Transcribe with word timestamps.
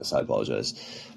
I 0.00 0.20
apologize. 0.20 0.74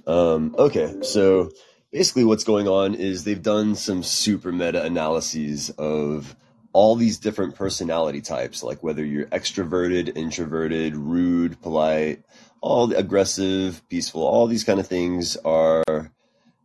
Um, 0.08 0.56
okay, 0.58 0.96
so 1.04 1.52
basically, 1.92 2.24
what's 2.24 2.44
going 2.44 2.68
on 2.68 2.96
is 2.96 3.24
they've 3.24 3.42
done 3.42 3.76
some 3.76 4.02
super 4.02 4.52
meta 4.52 4.84
analyses 4.84 5.70
of 5.72 6.36
all 6.74 6.96
these 6.96 7.20
different 7.20 7.56
personality 7.56 8.22
types, 8.22 8.64
like 8.64 8.82
whether 8.82 9.06
you're 9.06 9.28
extroverted, 9.28 10.18
introverted, 10.18 10.96
rude, 10.96 11.62
polite, 11.62 12.24
all 12.60 12.92
aggressive, 12.94 13.88
peaceful, 13.88 14.24
all 14.24 14.48
these 14.48 14.64
kind 14.64 14.80
of 14.80 14.88
things 14.88 15.38
are 15.46 16.12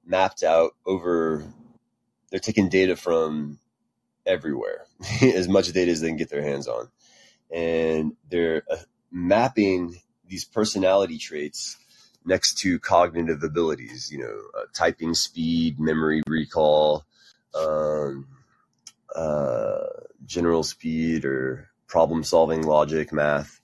mapped 0.07 0.43
out 0.43 0.75
over. 0.87 1.45
They're 2.31 2.41
taking 2.41 2.71
data 2.71 2.97
from 2.97 3.59
everywhere, 4.25 4.87
as 5.23 5.49
much 5.49 5.71
data 5.73 5.91
as 5.91 6.01
they 6.01 6.09
can 6.09 6.17
get 6.17 6.31
their 6.31 6.43
hands 6.43 6.67
on, 6.67 6.89
and 7.51 8.17
they're 8.31 8.63
uh, 8.71 8.77
mapping 9.11 10.01
these 10.27 10.47
personality 10.47 11.19
traits 11.19 11.77
next 12.27 12.59
to 12.59 12.79
cognitive 12.79 13.43
abilities. 13.43 14.11
You 14.11 14.19
know, 14.19 14.61
uh, 14.61 14.67
typing 14.75 15.15
speed, 15.15 15.81
memory 15.81 16.23
recall. 16.27 17.05
Um, 17.55 18.27
uh, 19.15 19.87
general 20.27 20.63
speed 20.63 21.25
or 21.25 21.71
problem 21.87 22.23
solving 22.23 22.63
logic, 22.63 23.13
math, 23.13 23.61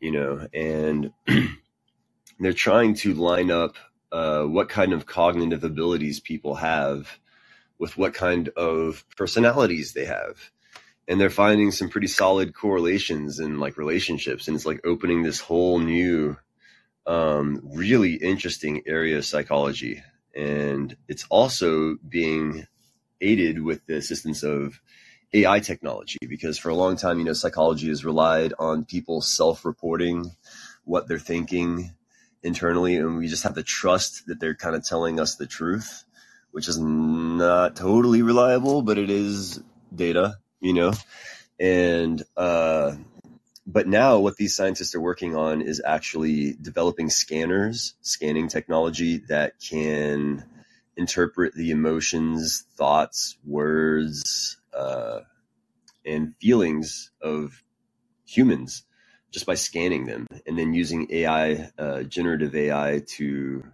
you 0.00 0.10
know, 0.10 0.46
and 0.52 1.12
they're 2.40 2.52
trying 2.52 2.94
to 2.94 3.14
line 3.14 3.50
up 3.50 3.76
uh, 4.12 4.42
what 4.42 4.68
kind 4.68 4.92
of 4.92 5.06
cognitive 5.06 5.62
abilities 5.62 6.20
people 6.20 6.56
have 6.56 7.18
with 7.78 7.96
what 7.96 8.14
kind 8.14 8.48
of 8.50 9.04
personalities 9.16 9.92
they 9.92 10.06
have. 10.06 10.50
And 11.08 11.20
they're 11.20 11.30
finding 11.30 11.70
some 11.70 11.88
pretty 11.88 12.08
solid 12.08 12.54
correlations 12.54 13.38
in 13.38 13.60
like 13.60 13.78
relationships. 13.78 14.48
And 14.48 14.56
it's 14.56 14.66
like 14.66 14.80
opening 14.84 15.22
this 15.22 15.38
whole 15.38 15.78
new, 15.78 16.36
um, 17.06 17.60
really 17.64 18.14
interesting 18.14 18.82
area 18.86 19.18
of 19.18 19.24
psychology. 19.24 20.02
And 20.34 20.96
it's 21.08 21.26
also 21.30 21.96
being 22.08 22.66
aided 23.20 23.62
with 23.62 23.86
the 23.86 23.96
assistance 23.96 24.42
of 24.42 24.80
AI 25.32 25.60
technology 25.60 26.18
because 26.28 26.58
for 26.58 26.68
a 26.68 26.74
long 26.74 26.96
time, 26.96 27.18
you 27.18 27.24
know, 27.24 27.32
psychology 27.32 27.88
has 27.88 28.04
relied 28.04 28.52
on 28.58 28.84
people 28.84 29.20
self-reporting 29.20 30.30
what 30.84 31.08
they're 31.08 31.18
thinking 31.18 31.92
internally, 32.42 32.96
and 32.96 33.18
we 33.18 33.26
just 33.26 33.42
have 33.42 33.54
to 33.54 33.62
trust 33.62 34.26
that 34.26 34.38
they're 34.38 34.54
kind 34.54 34.76
of 34.76 34.86
telling 34.86 35.18
us 35.18 35.34
the 35.34 35.46
truth, 35.46 36.04
which 36.52 36.68
is 36.68 36.78
not 36.78 37.76
totally 37.76 38.22
reliable, 38.22 38.82
but 38.82 38.98
it 38.98 39.10
is 39.10 39.60
data, 39.94 40.36
you 40.60 40.72
know, 40.72 40.92
and 41.58 42.22
uh, 42.36 42.94
but 43.66 43.88
now 43.88 44.18
what 44.18 44.36
these 44.36 44.54
scientists 44.54 44.94
are 44.94 45.00
working 45.00 45.34
on 45.34 45.60
is 45.60 45.82
actually 45.84 46.54
developing 46.60 47.10
scanners, 47.10 47.94
scanning 48.00 48.48
technology 48.48 49.18
that 49.28 49.54
can 49.60 50.44
interpret 50.96 51.52
the 51.54 51.72
emotions, 51.72 52.64
thoughts, 52.76 53.36
words, 53.44 54.58
uh, 54.72 55.20
and 56.04 56.34
feelings 56.36 57.10
of 57.20 57.62
humans 58.24 58.84
just 59.32 59.46
by 59.46 59.54
scanning 59.54 60.06
them 60.06 60.26
and 60.46 60.56
then 60.56 60.72
using 60.72 61.08
AI, 61.10 61.70
uh, 61.76 62.02
generative 62.04 62.54
AI 62.54 63.02
to 63.16 63.64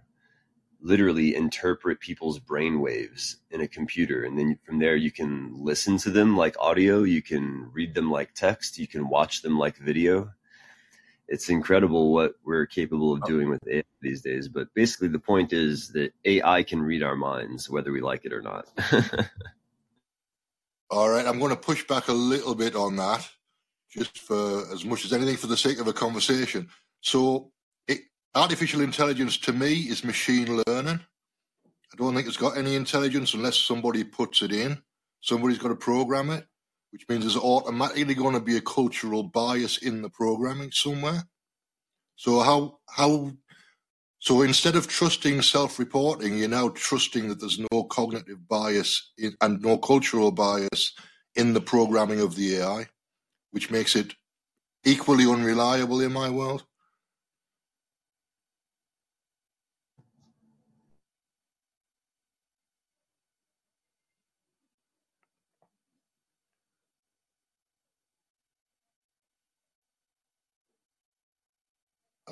literally 0.83 1.33
interpret 1.33 1.99
people's 2.01 2.39
brain 2.39 2.81
waves 2.81 3.37
in 3.49 3.61
a 3.61 3.67
computer. 3.67 4.25
And 4.25 4.37
then 4.37 4.59
from 4.65 4.79
there, 4.79 4.97
you 4.97 5.11
can 5.11 5.53
listen 5.55 5.97
to 5.99 6.11
them 6.11 6.35
like 6.35 6.55
audio, 6.59 7.03
you 7.03 7.21
can 7.21 7.69
read 7.71 7.95
them 7.95 8.11
like 8.11 8.33
text, 8.33 8.77
you 8.77 8.87
can 8.87 9.07
watch 9.07 9.41
them 9.41 9.57
like 9.57 9.77
video. 9.77 10.29
It's 11.29 11.47
incredible 11.49 12.11
what 12.11 12.35
we're 12.43 12.65
capable 12.65 13.13
of 13.13 13.23
doing 13.23 13.49
with 13.49 13.61
AI 13.67 13.83
these 14.01 14.21
days. 14.21 14.49
But 14.49 14.67
basically, 14.73 15.07
the 15.07 15.19
point 15.19 15.53
is 15.53 15.87
that 15.93 16.13
AI 16.25 16.63
can 16.63 16.81
read 16.81 17.01
our 17.01 17.15
minds, 17.15 17.69
whether 17.69 17.93
we 17.93 18.01
like 18.01 18.25
it 18.25 18.33
or 18.33 18.41
not. 18.41 18.67
All 20.91 21.09
right, 21.09 21.25
I'm 21.25 21.39
going 21.39 21.51
to 21.51 21.55
push 21.55 21.87
back 21.87 22.09
a 22.09 22.13
little 22.13 22.55
bit 22.55 22.75
on 22.75 22.97
that, 22.97 23.27
just 23.89 24.19
for 24.19 24.69
as 24.73 24.83
much 24.83 25.05
as 25.05 25.13
anything 25.13 25.37
for 25.37 25.47
the 25.47 25.57
sake 25.57 25.79
of 25.79 25.87
a 25.87 25.93
conversation. 25.93 26.67
So, 26.99 27.52
artificial 28.35 28.81
intelligence 28.81 29.37
to 29.37 29.53
me 29.53 29.73
is 29.73 30.03
machine 30.03 30.61
learning. 30.67 30.99
I 31.93 31.95
don't 31.95 32.15
think 32.15 32.27
it's 32.27 32.37
got 32.37 32.57
any 32.57 32.75
intelligence 32.75 33.33
unless 33.33 33.57
somebody 33.57 34.03
puts 34.03 34.41
it 34.41 34.51
in. 34.51 34.81
Somebody's 35.21 35.59
got 35.59 35.69
to 35.69 35.75
program 35.75 36.29
it, 36.31 36.45
which 36.91 37.07
means 37.07 37.23
there's 37.23 37.37
automatically 37.37 38.15
going 38.15 38.33
to 38.33 38.39
be 38.39 38.57
a 38.57 38.61
cultural 38.61 39.23
bias 39.23 39.77
in 39.77 40.01
the 40.01 40.09
programming 40.09 40.71
somewhere. 40.71 41.23
So 42.15 42.39
how 42.41 42.79
how 42.89 43.31
so 44.19 44.41
instead 44.41 44.75
of 44.75 44.87
trusting 44.87 45.41
self-reporting, 45.41 46.37
you're 46.37 46.47
now 46.47 46.69
trusting 46.69 47.27
that 47.27 47.41
there's 47.41 47.59
no 47.71 47.83
cognitive 47.83 48.47
bias 48.47 49.11
in, 49.17 49.35
and 49.41 49.61
no 49.61 49.77
cultural 49.77 50.31
bias 50.31 50.93
in 51.35 51.53
the 51.53 51.61
programming 51.61 52.21
of 52.21 52.35
the 52.35 52.57
AI, 52.57 52.87
which 53.51 53.69
makes 53.69 53.95
it 53.95 54.13
equally 54.85 55.29
unreliable 55.29 55.99
in 55.99 56.13
my 56.13 56.29
world. 56.29 56.63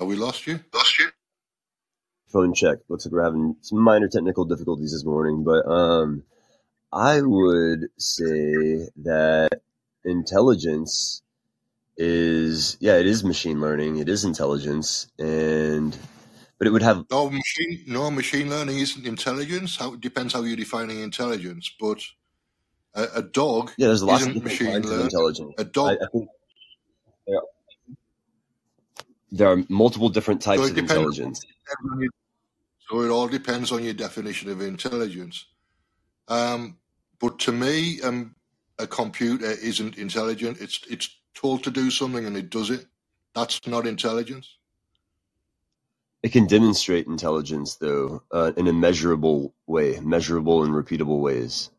Have 0.02 0.08
we 0.08 0.16
lost 0.16 0.46
you? 0.48 0.58
Lost 0.74 0.98
you? 0.98 1.06
phone 2.32 2.54
check. 2.54 2.78
Looks 2.88 3.06
like 3.06 3.12
we're 3.12 3.22
having 3.22 3.56
some 3.60 3.78
minor 3.78 4.08
technical 4.08 4.44
difficulties 4.44 4.92
this 4.92 5.04
morning, 5.04 5.44
but 5.44 5.64
um, 5.70 6.24
I 6.92 7.20
would 7.20 7.88
say 7.98 8.88
that 9.04 9.60
intelligence 10.04 11.22
is 11.96 12.78
yeah, 12.80 12.96
it 12.96 13.06
is 13.06 13.22
machine 13.22 13.60
learning, 13.60 13.98
it 13.98 14.08
is 14.08 14.24
intelligence, 14.24 15.08
and 15.18 15.96
but 16.58 16.66
it 16.66 16.70
would 16.70 16.82
have 16.82 17.04
no 17.10 17.30
machine. 17.30 17.84
No 17.86 18.10
machine 18.10 18.48
learning 18.50 18.78
isn't 18.78 19.06
intelligence. 19.06 19.76
How 19.76 19.92
it 19.92 20.00
depends 20.00 20.32
how 20.32 20.42
you're 20.42 20.56
defining 20.56 21.00
intelligence, 21.00 21.70
but 21.78 22.02
a, 22.94 23.06
a 23.16 23.22
dog 23.22 23.72
yeah, 23.76 23.88
there's 23.88 24.02
lots 24.02 24.22
isn't 24.22 24.38
of 24.38 24.42
machine 24.42 24.82
learning. 24.82 25.02
intelligence. 25.02 25.54
A 25.58 25.64
dog. 25.64 25.90
I, 25.90 25.92
I 25.92 26.08
think 26.10 26.24
there 26.24 26.30
are, 26.30 26.41
there 29.32 29.50
are 29.50 29.64
multiple 29.68 30.10
different 30.10 30.42
types 30.42 30.68
it 30.68 30.72
of 30.72 30.78
intelligence. 30.78 31.40
So 32.88 33.00
it 33.00 33.08
all 33.08 33.26
depends 33.26 33.72
on 33.72 33.82
your 33.82 33.94
definition 33.94 34.50
of 34.50 34.60
intelligence. 34.60 35.46
Um, 36.28 36.76
but 37.18 37.38
to 37.40 37.52
me, 37.52 38.00
um, 38.02 38.34
a 38.78 38.86
computer 38.86 39.46
isn't 39.50 39.96
intelligent. 39.96 40.60
It's 40.60 40.80
it's 40.88 41.16
told 41.34 41.64
to 41.64 41.70
do 41.70 41.90
something 41.90 42.26
and 42.26 42.36
it 42.36 42.50
does 42.50 42.70
it. 42.70 42.86
That's 43.34 43.66
not 43.66 43.86
intelligence. 43.86 44.56
It 46.22 46.30
can 46.30 46.46
demonstrate 46.46 47.06
intelligence, 47.06 47.76
though, 47.76 48.22
uh, 48.30 48.52
in 48.56 48.68
a 48.68 48.72
measurable 48.72 49.54
way, 49.66 49.98
measurable 50.00 50.62
and 50.62 50.72
repeatable 50.72 51.20
ways 51.20 51.70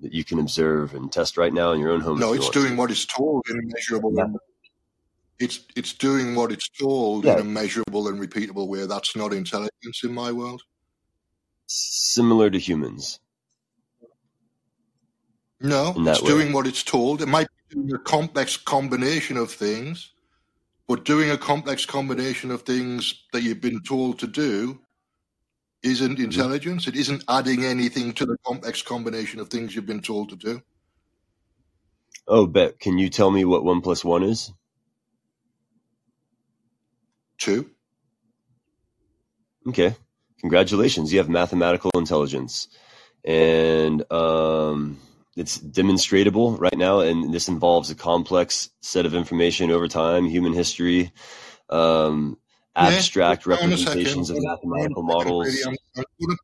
that 0.00 0.12
you 0.12 0.22
can 0.22 0.38
observe 0.38 0.94
and 0.94 1.10
test 1.10 1.36
right 1.36 1.52
now 1.52 1.72
in 1.72 1.80
your 1.80 1.90
own 1.90 2.00
home 2.00 2.20
No, 2.20 2.34
it's 2.34 2.50
doing 2.50 2.76
what 2.76 2.90
it's 2.90 3.06
told 3.06 3.44
in 3.48 3.58
a 3.58 3.62
measurable. 3.62 4.12
Yeah. 4.14 4.26
It's 5.44 5.60
it's 5.76 5.92
doing 5.94 6.34
what 6.36 6.52
it's 6.52 6.68
told 6.70 7.26
in 7.26 7.38
a 7.38 7.44
measurable 7.44 8.08
and 8.08 8.20
repeatable 8.20 8.68
way. 8.68 8.86
That's 8.86 9.16
not 9.16 9.32
intelligence 9.32 9.98
in 10.04 10.12
my 10.14 10.30
world. 10.32 10.62
similar 11.66 12.50
to 12.50 12.58
humans 12.58 13.18
No, 15.60 15.94
it's 15.98 16.22
way. 16.22 16.28
doing 16.34 16.52
what 16.52 16.66
it's 16.66 16.82
told. 16.82 17.22
It 17.22 17.26
might 17.26 17.48
be 17.70 17.76
doing 17.76 17.94
a 17.94 17.98
complex 17.98 18.56
combination 18.56 19.36
of 19.36 19.50
things, 19.50 20.12
but 20.88 21.04
doing 21.04 21.30
a 21.30 21.38
complex 21.38 21.86
combination 21.86 22.50
of 22.50 22.62
things 22.62 23.24
that 23.32 23.42
you've 23.42 23.60
been 23.60 23.82
told 23.82 24.18
to 24.20 24.26
do 24.26 24.80
isn't 25.82 26.18
Mhm. 26.18 26.24
intelligence. 26.24 26.86
It 26.88 26.96
isn't 26.96 27.24
adding 27.28 27.64
anything 27.64 28.12
to 28.14 28.26
the 28.26 28.36
complex 28.46 28.82
combination 28.82 29.40
of 29.40 29.48
things 29.50 29.74
you've 29.74 29.86
been 29.86 30.02
told 30.02 30.30
to 30.30 30.36
do. 30.36 30.62
Oh, 32.28 32.46
Bet, 32.46 32.78
can 32.80 32.98
you 32.98 33.08
tell 33.10 33.30
me 33.30 33.44
what 33.44 33.64
one 33.64 33.80
plus 33.80 34.04
one 34.04 34.22
is? 34.22 34.52
Two. 37.42 37.68
Okay, 39.66 39.96
congratulations. 40.38 41.12
You 41.12 41.18
have 41.18 41.28
mathematical 41.28 41.90
intelligence, 41.96 42.68
and 43.24 44.04
um, 44.12 45.00
it's 45.34 45.58
demonstratable 45.58 46.56
right 46.60 46.78
now. 46.78 47.00
And 47.00 47.34
this 47.34 47.48
involves 47.48 47.90
a 47.90 47.96
complex 47.96 48.70
set 48.80 49.06
of 49.06 49.14
information 49.16 49.72
over 49.72 49.88
time, 49.88 50.26
human 50.26 50.52
history, 50.52 51.10
um, 51.68 52.38
abstract 52.76 53.44
but 53.44 53.58
hang 53.58 53.70
on 53.70 53.72
a 53.72 53.76
second. 53.76 53.88
representations 53.88 54.30
of 54.30 54.36
Hang 54.36 54.44
on 54.44 54.52
a 54.52 54.56
mathematical 54.68 55.02
models. 55.02 55.66
I'm, 55.66 55.76
I'm 55.96 56.04
gonna 56.20 56.36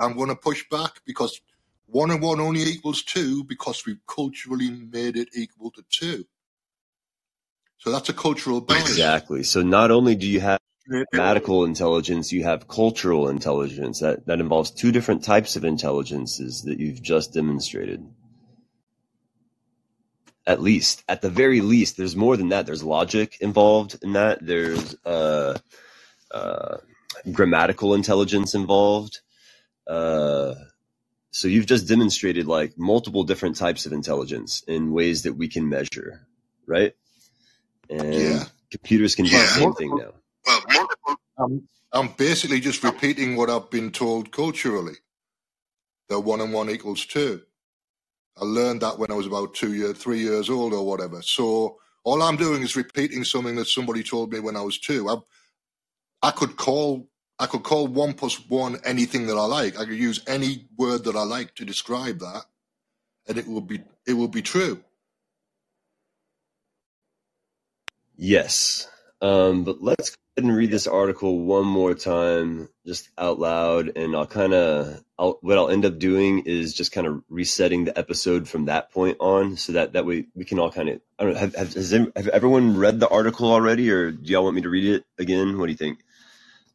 I'm 0.00 0.16
going 0.16 0.30
to 0.30 0.34
push 0.34 0.68
back 0.68 1.02
because 1.06 1.40
one 1.86 2.10
and 2.10 2.20
one 2.20 2.40
only 2.40 2.62
equals 2.64 3.04
two 3.04 3.44
because 3.44 3.86
we've 3.86 4.04
culturally 4.08 4.70
made 4.70 5.16
it 5.16 5.28
equal 5.36 5.70
to 5.70 5.84
two. 5.88 6.24
So 7.78 7.92
that's 7.92 8.08
a 8.08 8.12
cultural 8.12 8.60
bias. 8.60 8.88
Exactly. 8.88 9.42
So 9.42 9.62
not 9.62 9.90
only 9.90 10.14
do 10.16 10.26
you 10.26 10.40
have 10.40 10.60
grammatical 10.88 11.64
intelligence, 11.64 12.32
you 12.32 12.44
have 12.44 12.68
cultural 12.68 13.28
intelligence. 13.28 14.00
That 14.00 14.26
that 14.26 14.40
involves 14.40 14.70
two 14.70 14.92
different 14.92 15.24
types 15.24 15.56
of 15.56 15.64
intelligences 15.64 16.62
that 16.62 16.78
you've 16.78 17.02
just 17.02 17.34
demonstrated. 17.34 18.06
At 20.46 20.62
least, 20.62 21.02
at 21.08 21.22
the 21.22 21.30
very 21.30 21.60
least, 21.60 21.96
there's 21.96 22.14
more 22.14 22.36
than 22.36 22.50
that. 22.50 22.66
There's 22.66 22.84
logic 22.84 23.36
involved 23.40 23.98
in 24.02 24.12
that. 24.12 24.38
There's 24.40 24.94
uh, 25.04 25.58
uh, 26.30 26.76
grammatical 27.32 27.94
intelligence 27.94 28.54
involved. 28.54 29.20
Uh, 29.88 30.54
so 31.32 31.48
you've 31.48 31.66
just 31.66 31.88
demonstrated 31.88 32.46
like 32.46 32.78
multiple 32.78 33.24
different 33.24 33.56
types 33.56 33.86
of 33.86 33.92
intelligence 33.92 34.62
in 34.68 34.92
ways 34.92 35.24
that 35.24 35.34
we 35.34 35.48
can 35.48 35.68
measure, 35.68 36.26
right? 36.66 36.94
And 37.90 38.14
Yeah. 38.14 38.46
computers 38.70 39.14
can 39.16 39.28
do 39.28 39.38
the 39.40 39.46
same 39.48 39.74
thing 39.74 39.96
now. 39.96 40.14
Well, 40.46 40.62
I'm, 40.68 40.86
um, 41.38 41.68
I'm 41.92 42.08
basically 42.18 42.60
just 42.60 42.84
repeating 42.84 43.36
what 43.36 43.50
I've 43.50 43.70
been 43.70 43.92
told 43.92 44.32
culturally 44.32 44.96
that 46.08 46.20
one 46.20 46.40
and 46.42 46.52
one 46.52 46.70
equals 46.70 47.06
two. 47.06 47.42
I 48.38 48.44
learned 48.46 48.82
that 48.82 48.98
when 48.98 49.12
I 49.12 49.14
was 49.14 49.26
about 49.28 49.54
two 49.54 49.74
years, 49.74 49.98
three 49.98 50.20
years 50.20 50.50
old 50.50 50.74
or 50.74 50.86
whatever. 50.86 51.22
So 51.22 51.78
all 52.04 52.22
I'm 52.22 52.36
doing 52.36 52.62
is 52.62 52.76
repeating 52.76 53.24
something 53.24 53.56
that 53.56 53.66
somebody 53.68 54.02
told 54.04 54.32
me 54.32 54.40
when 54.40 54.56
I 54.56 54.62
was 54.62 54.78
two. 54.78 55.08
I, 55.10 55.16
I 56.22 56.32
could 56.32 56.56
call, 56.56 57.08
I 57.38 57.46
could 57.46 57.64
call 57.64 57.88
one 57.88 58.14
plus 58.14 58.36
one 58.48 58.78
anything 58.84 59.26
that 59.28 59.36
I 59.38 59.46
like. 59.46 59.78
I 59.78 59.84
could 59.86 59.98
use 59.98 60.22
any 60.28 60.68
word 60.78 61.04
that 61.04 61.16
I 61.16 61.24
like 61.24 61.54
to 61.56 61.66
describe 61.66 62.20
that, 62.20 62.44
and 63.28 63.38
it 63.38 63.48
will 63.48 63.62
be, 63.62 63.82
it 64.06 64.14
will 64.14 64.28
be 64.28 64.42
true. 64.42 64.82
Yes. 68.16 68.88
Um, 69.20 69.64
but 69.64 69.82
let's 69.82 70.10
go 70.10 70.16
ahead 70.36 70.48
and 70.48 70.56
read 70.56 70.70
this 70.70 70.86
article 70.86 71.38
one 71.40 71.66
more 71.66 71.94
time, 71.94 72.68
just 72.86 73.08
out 73.16 73.38
loud, 73.38 73.96
and 73.96 74.14
I'll 74.14 74.26
kind 74.26 74.52
of, 74.52 75.02
what 75.16 75.56
I'll 75.56 75.70
end 75.70 75.86
up 75.86 75.98
doing 75.98 76.40
is 76.40 76.74
just 76.74 76.92
kind 76.92 77.06
of 77.06 77.22
resetting 77.30 77.84
the 77.84 77.98
episode 77.98 78.46
from 78.46 78.66
that 78.66 78.90
point 78.90 79.16
on, 79.20 79.56
so 79.56 79.72
that 79.72 79.94
that 79.94 80.04
way 80.04 80.26
we 80.34 80.44
can 80.44 80.58
all 80.58 80.70
kind 80.70 80.90
of, 80.90 81.00
I 81.18 81.24
don't 81.24 81.32
know, 81.32 81.38
have 81.38 81.54
have, 81.54 81.72
has, 81.72 81.90
have 81.90 82.28
everyone 82.28 82.76
read 82.76 83.00
the 83.00 83.08
article 83.08 83.50
already, 83.50 83.90
or 83.90 84.10
do 84.10 84.30
y'all 84.30 84.44
want 84.44 84.56
me 84.56 84.62
to 84.62 84.68
read 84.68 84.84
it 84.96 85.04
again? 85.18 85.58
What 85.58 85.66
do 85.66 85.72
you 85.72 85.78
think? 85.78 86.00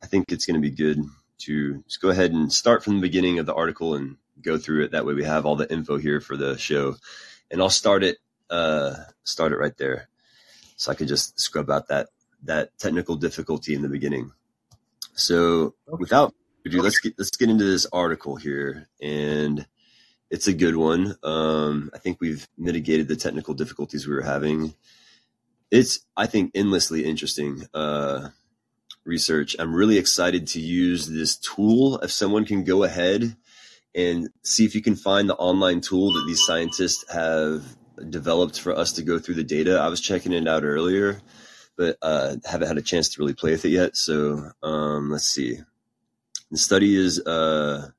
I 0.01 0.07
think 0.07 0.31
it's 0.31 0.47
going 0.47 0.59
to 0.59 0.67
be 0.67 0.75
good 0.75 0.99
to 1.39 1.83
just 1.83 2.01
go 2.01 2.09
ahead 2.09 2.31
and 2.31 2.51
start 2.51 2.83
from 2.83 2.95
the 2.95 3.01
beginning 3.01 3.37
of 3.37 3.45
the 3.45 3.53
article 3.53 3.93
and 3.93 4.17
go 4.41 4.57
through 4.57 4.85
it. 4.85 4.91
That 4.91 5.05
way 5.05 5.13
we 5.13 5.25
have 5.25 5.45
all 5.45 5.55
the 5.55 5.71
info 5.71 5.97
here 5.97 6.21
for 6.21 6.35
the 6.35 6.57
show, 6.57 6.95
and 7.51 7.61
I'll 7.61 7.69
start 7.69 8.03
it, 8.03 8.17
uh, 8.49 8.95
start 9.23 9.51
it 9.51 9.59
right 9.59 9.77
there 9.77 10.09
so 10.81 10.91
I 10.91 10.95
could 10.95 11.07
just 11.07 11.39
scrub 11.39 11.69
out 11.69 11.89
that 11.89 12.09
that 12.43 12.75
technical 12.79 13.15
difficulty 13.15 13.75
in 13.75 13.83
the 13.83 13.87
beginning. 13.87 14.31
So 15.13 15.75
without 15.85 16.33
ado, 16.65 16.81
let's 16.81 16.99
get 16.99 17.13
let's 17.19 17.37
get 17.37 17.51
into 17.51 17.65
this 17.65 17.85
article 17.93 18.35
here, 18.35 18.89
and 18.99 19.67
it's 20.31 20.47
a 20.47 20.53
good 20.53 20.75
one. 20.75 21.15
Um, 21.21 21.91
I 21.93 21.99
think 21.99 22.17
we've 22.19 22.47
mitigated 22.57 23.07
the 23.07 23.15
technical 23.15 23.53
difficulties 23.53 24.07
we 24.07 24.15
were 24.15 24.23
having. 24.23 24.73
It's 25.69 25.99
I 26.17 26.25
think 26.25 26.49
endlessly 26.55 27.05
interesting 27.05 27.67
uh, 27.75 28.29
research. 29.03 29.55
I'm 29.59 29.75
really 29.75 29.99
excited 29.99 30.47
to 30.47 30.59
use 30.59 31.07
this 31.07 31.37
tool. 31.37 31.99
If 31.99 32.11
someone 32.11 32.45
can 32.45 32.63
go 32.63 32.81
ahead 32.81 33.35
and 33.93 34.29
see 34.41 34.65
if 34.65 34.73
you 34.73 34.81
can 34.81 34.95
find 34.95 35.29
the 35.29 35.35
online 35.35 35.81
tool 35.81 36.11
that 36.13 36.25
these 36.25 36.43
scientists 36.43 37.05
have 37.13 37.63
developed 38.09 38.59
for 38.59 38.75
us 38.75 38.93
to 38.93 39.03
go 39.03 39.19
through 39.19 39.35
the 39.35 39.43
data. 39.43 39.79
I 39.79 39.89
was 39.89 40.01
checking 40.01 40.33
it 40.33 40.47
out 40.47 40.63
earlier, 40.63 41.21
but 41.77 41.97
uh, 42.01 42.35
haven't 42.45 42.67
had 42.67 42.77
a 42.77 42.81
chance 42.83 43.09
to 43.09 43.21
really 43.21 43.33
play 43.33 43.51
with 43.51 43.65
it 43.65 43.69
yet. 43.69 43.97
So 43.97 44.51
um, 44.63 45.09
let's 45.09 45.25
see. 45.25 45.59
The 46.51 46.57
study 46.57 46.95
is 46.95 47.19
uh, 47.19 47.89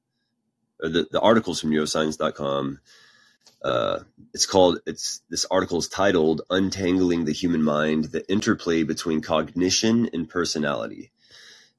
the 0.81 1.07
the 1.11 1.21
articles 1.21 1.61
from 1.61 1.71
neuroscience.com. 1.71 2.81
Uh, 3.63 4.01
it's 4.35 4.47
called 4.47 4.81
it's 4.87 5.23
this 5.31 5.47
article 5.51 5.79
is 5.79 5.89
titled 5.89 6.43
"Untangling 6.51 7.25
the 7.25 7.33
Human 7.33 7.63
Mind: 7.63 8.07
The 8.07 8.29
Interplay 8.31 8.83
Between 8.83 9.23
Cognition 9.23 10.11
and 10.13 10.29
Personality." 10.29 11.13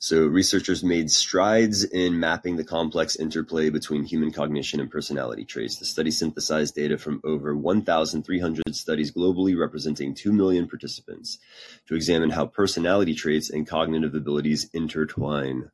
So 0.03 0.25
researchers 0.27 0.83
made 0.83 1.09
strides 1.09 1.85
in 1.85 2.19
mapping 2.19 2.57
the 2.57 2.65
complex 2.65 3.15
interplay 3.15 3.69
between 3.69 4.03
human 4.03 4.33
cognition 4.33 4.81
and 4.81 4.91
personality 4.91 5.45
traits. 5.45 5.77
The 5.77 5.85
study 5.85 6.11
synthesized 6.11 6.75
data 6.75 6.97
from 6.97 7.21
over 7.23 7.55
1,300 7.55 8.75
studies 8.75 9.13
globally, 9.13 9.57
representing 9.57 10.13
2 10.13 10.33
million 10.33 10.67
participants, 10.67 11.39
to 11.87 11.95
examine 11.95 12.31
how 12.31 12.47
personality 12.47 13.15
traits 13.15 13.49
and 13.49 13.65
cognitive 13.65 14.13
abilities 14.13 14.69
intertwine. 14.73 15.71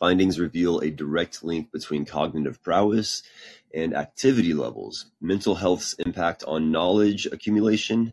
Findings 0.00 0.40
reveal 0.40 0.80
a 0.80 0.90
direct 0.90 1.44
link 1.44 1.70
between 1.70 2.04
cognitive 2.04 2.60
prowess 2.60 3.22
and 3.72 3.94
activity 3.94 4.52
levels, 4.52 5.12
mental 5.20 5.54
health's 5.54 5.92
impact 6.04 6.42
on 6.42 6.72
knowledge 6.72 7.26
accumulation, 7.26 8.12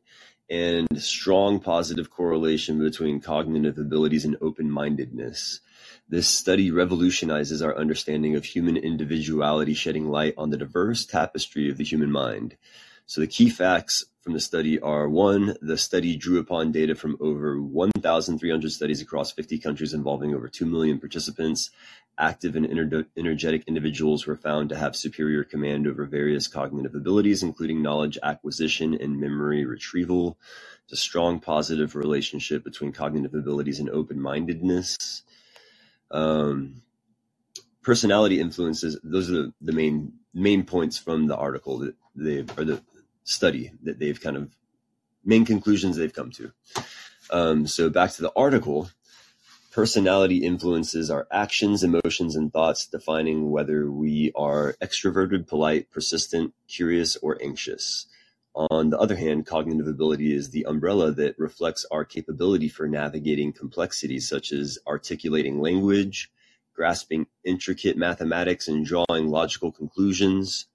and 0.50 1.02
strong 1.02 1.60
positive 1.60 2.10
correlation 2.10 2.80
between 2.80 3.20
cognitive 3.20 3.78
abilities 3.78 4.26
and 4.26 4.38
open 4.42 4.70
mindedness. 4.70 5.60
This 6.08 6.28
study 6.28 6.70
revolutionizes 6.70 7.62
our 7.62 7.76
understanding 7.76 8.36
of 8.36 8.46
human 8.46 8.78
individuality, 8.78 9.74
shedding 9.74 10.10
light 10.10 10.36
on 10.38 10.52
the 10.52 10.58
diverse 10.58 11.06
tapestry 11.06 11.70
of 11.70 11.78
the 11.78 11.84
human 11.84 12.12
mind. 12.12 12.58
So, 13.06 13.22
the 13.22 13.28
key 13.28 13.50
facts 13.50 14.06
from 14.26 14.34
the 14.34 14.40
study 14.40 14.80
are 14.80 15.08
one, 15.08 15.56
the 15.62 15.78
study 15.78 16.16
drew 16.16 16.40
upon 16.40 16.72
data 16.72 16.96
from 16.96 17.16
over 17.20 17.62
1,300 17.62 18.72
studies 18.72 19.00
across 19.00 19.32
50 19.32 19.60
countries 19.60 19.94
involving 19.94 20.34
over 20.34 20.48
2 20.48 20.66
million 20.66 21.00
participants. 21.00 21.70
Active 22.18 22.56
and 22.56 22.66
ener- 22.66 23.06
energetic 23.16 23.64
individuals 23.68 24.26
were 24.26 24.36
found 24.36 24.70
to 24.70 24.76
have 24.76 24.96
superior 24.96 25.44
command 25.44 25.86
over 25.86 26.06
various 26.06 26.48
cognitive 26.48 26.96
abilities, 26.96 27.44
including 27.44 27.84
knowledge 27.84 28.18
acquisition 28.24 28.98
and 29.00 29.20
memory 29.20 29.64
retrieval. 29.64 30.40
There's 30.90 31.00
a 31.00 31.02
strong 31.04 31.40
positive 31.40 31.96
relationship 31.96 32.64
between 32.64 32.94
cognitive 32.94 33.36
abilities 33.36 33.80
and 33.80 33.92
open 33.92 34.20
mindedness. 34.20 35.22
Um, 36.10 36.82
personality 37.84 38.40
influences, 38.40 38.98
those 39.04 39.30
are 39.30 39.34
the, 39.34 39.54
the 39.62 39.74
main 39.74 40.14
main 40.34 40.64
points 40.66 40.98
from 40.98 41.28
the 41.28 41.36
article 41.36 41.78
that 41.78 41.96
they 42.16 42.40
or 42.58 42.66
the 42.66 42.82
study 43.26 43.72
that 43.84 44.00
they've 44.00 44.22
kind 44.22 44.38
of 44.38 44.56
main 45.26 45.44
conclusions 45.44 45.98
they've 45.98 46.14
come 46.14 46.32
to. 46.32 46.52
Um, 47.30 47.68
so 47.68 47.90
back 47.90 48.12
to 48.12 48.22
the 48.22 48.32
article, 48.36 48.90
personality 49.72 50.38
influences 50.38 51.10
our 51.10 51.28
actions, 51.32 51.84
emotions, 51.84 52.36
and 52.36 52.54
thoughts, 52.54 52.88
defining 52.88 53.52
whether 53.52 53.92
we 53.92 54.32
are 54.36 54.76
extroverted, 54.82 55.48
polite, 55.48 55.92
persistent, 55.92 56.54
curious, 56.70 57.18
or 57.18 57.38
anxious. 57.42 58.06
On 58.56 58.90
the 58.90 58.98
other 58.98 59.18
hand, 59.18 59.46
cognitive 59.46 59.88
ability 59.88 60.34
is 60.34 60.52
the 60.52 60.66
umbrella 60.66 61.12
that 61.12 61.38
reflects 61.38 61.86
our 61.92 62.06
capability 62.06 62.70
for 62.70 62.88
navigating 62.88 63.52
complexities 63.52 64.30
such 64.30 64.54
as 64.54 64.80
articulating 64.88 65.60
language, 65.60 66.32
grasping 66.74 67.28
intricate 67.44 67.98
mathematics, 67.98 68.70
and 68.70 68.86
drawing 68.86 69.28
logical 69.28 69.74
conclusions. 69.74 70.68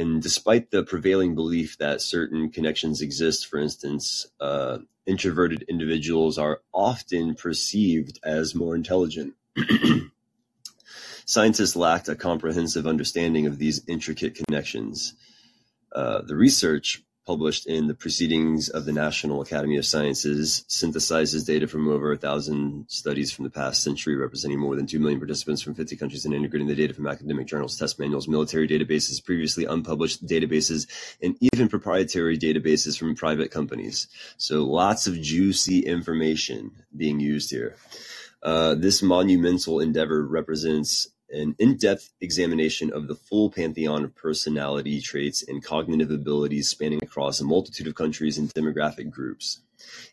And 0.00 0.22
despite 0.22 0.70
the 0.70 0.82
prevailing 0.82 1.34
belief 1.34 1.76
that 1.76 2.00
certain 2.00 2.48
connections 2.50 3.02
exist, 3.02 3.46
for 3.46 3.58
instance, 3.58 4.26
uh, 4.40 4.78
introverted 5.04 5.62
individuals 5.68 6.38
are 6.38 6.62
often 6.72 7.34
perceived 7.34 8.18
as 8.22 8.54
more 8.54 8.74
intelligent. 8.74 9.34
Scientists 11.26 11.76
lacked 11.76 12.08
a 12.08 12.16
comprehensive 12.16 12.86
understanding 12.86 13.46
of 13.46 13.58
these 13.58 13.82
intricate 13.86 14.36
connections. 14.36 15.12
Uh, 15.94 16.22
the 16.22 16.34
research 16.34 17.02
published 17.30 17.68
in 17.68 17.86
the 17.86 17.94
Proceedings 17.94 18.68
of 18.70 18.86
the 18.86 18.92
National 18.92 19.40
Academy 19.40 19.76
of 19.76 19.86
Sciences 19.86 20.64
synthesizes 20.68 21.46
data 21.46 21.68
from 21.68 21.86
over 21.86 22.10
a 22.10 22.16
thousand 22.16 22.86
studies 22.88 23.30
from 23.30 23.44
the 23.44 23.50
past 23.50 23.84
century, 23.84 24.16
representing 24.16 24.58
more 24.58 24.74
than 24.74 24.84
2 24.84 24.98
million 24.98 25.20
participants 25.20 25.62
from 25.62 25.76
50 25.76 25.94
countries 25.94 26.24
and 26.24 26.34
integrating 26.34 26.66
the 26.66 26.74
data 26.74 26.92
from 26.92 27.06
academic 27.06 27.46
journals, 27.46 27.78
test 27.78 28.00
manuals, 28.00 28.26
military 28.26 28.66
databases, 28.66 29.24
previously 29.24 29.64
unpublished 29.64 30.26
databases, 30.26 30.88
and 31.22 31.36
even 31.54 31.68
proprietary 31.68 32.36
databases 32.36 32.98
from 32.98 33.14
private 33.14 33.52
companies. 33.52 34.08
So 34.36 34.64
lots 34.64 35.06
of 35.06 35.22
juicy 35.22 35.86
information 35.86 36.72
being 36.96 37.20
used 37.20 37.52
here. 37.52 37.76
Uh, 38.42 38.74
this 38.74 39.02
monumental 39.02 39.78
endeavor 39.78 40.26
represents 40.26 41.06
an 41.32 41.54
in-depth 41.58 42.12
examination 42.20 42.92
of 42.92 43.08
the 43.08 43.14
full 43.14 43.50
pantheon 43.50 44.04
of 44.04 44.14
personality 44.14 45.00
traits 45.00 45.42
and 45.46 45.62
cognitive 45.62 46.10
abilities 46.10 46.68
spanning 46.68 47.00
across 47.02 47.40
a 47.40 47.44
multitude 47.44 47.86
of 47.86 47.94
countries 47.94 48.38
and 48.38 48.52
demographic 48.52 49.10
groups. 49.10 49.60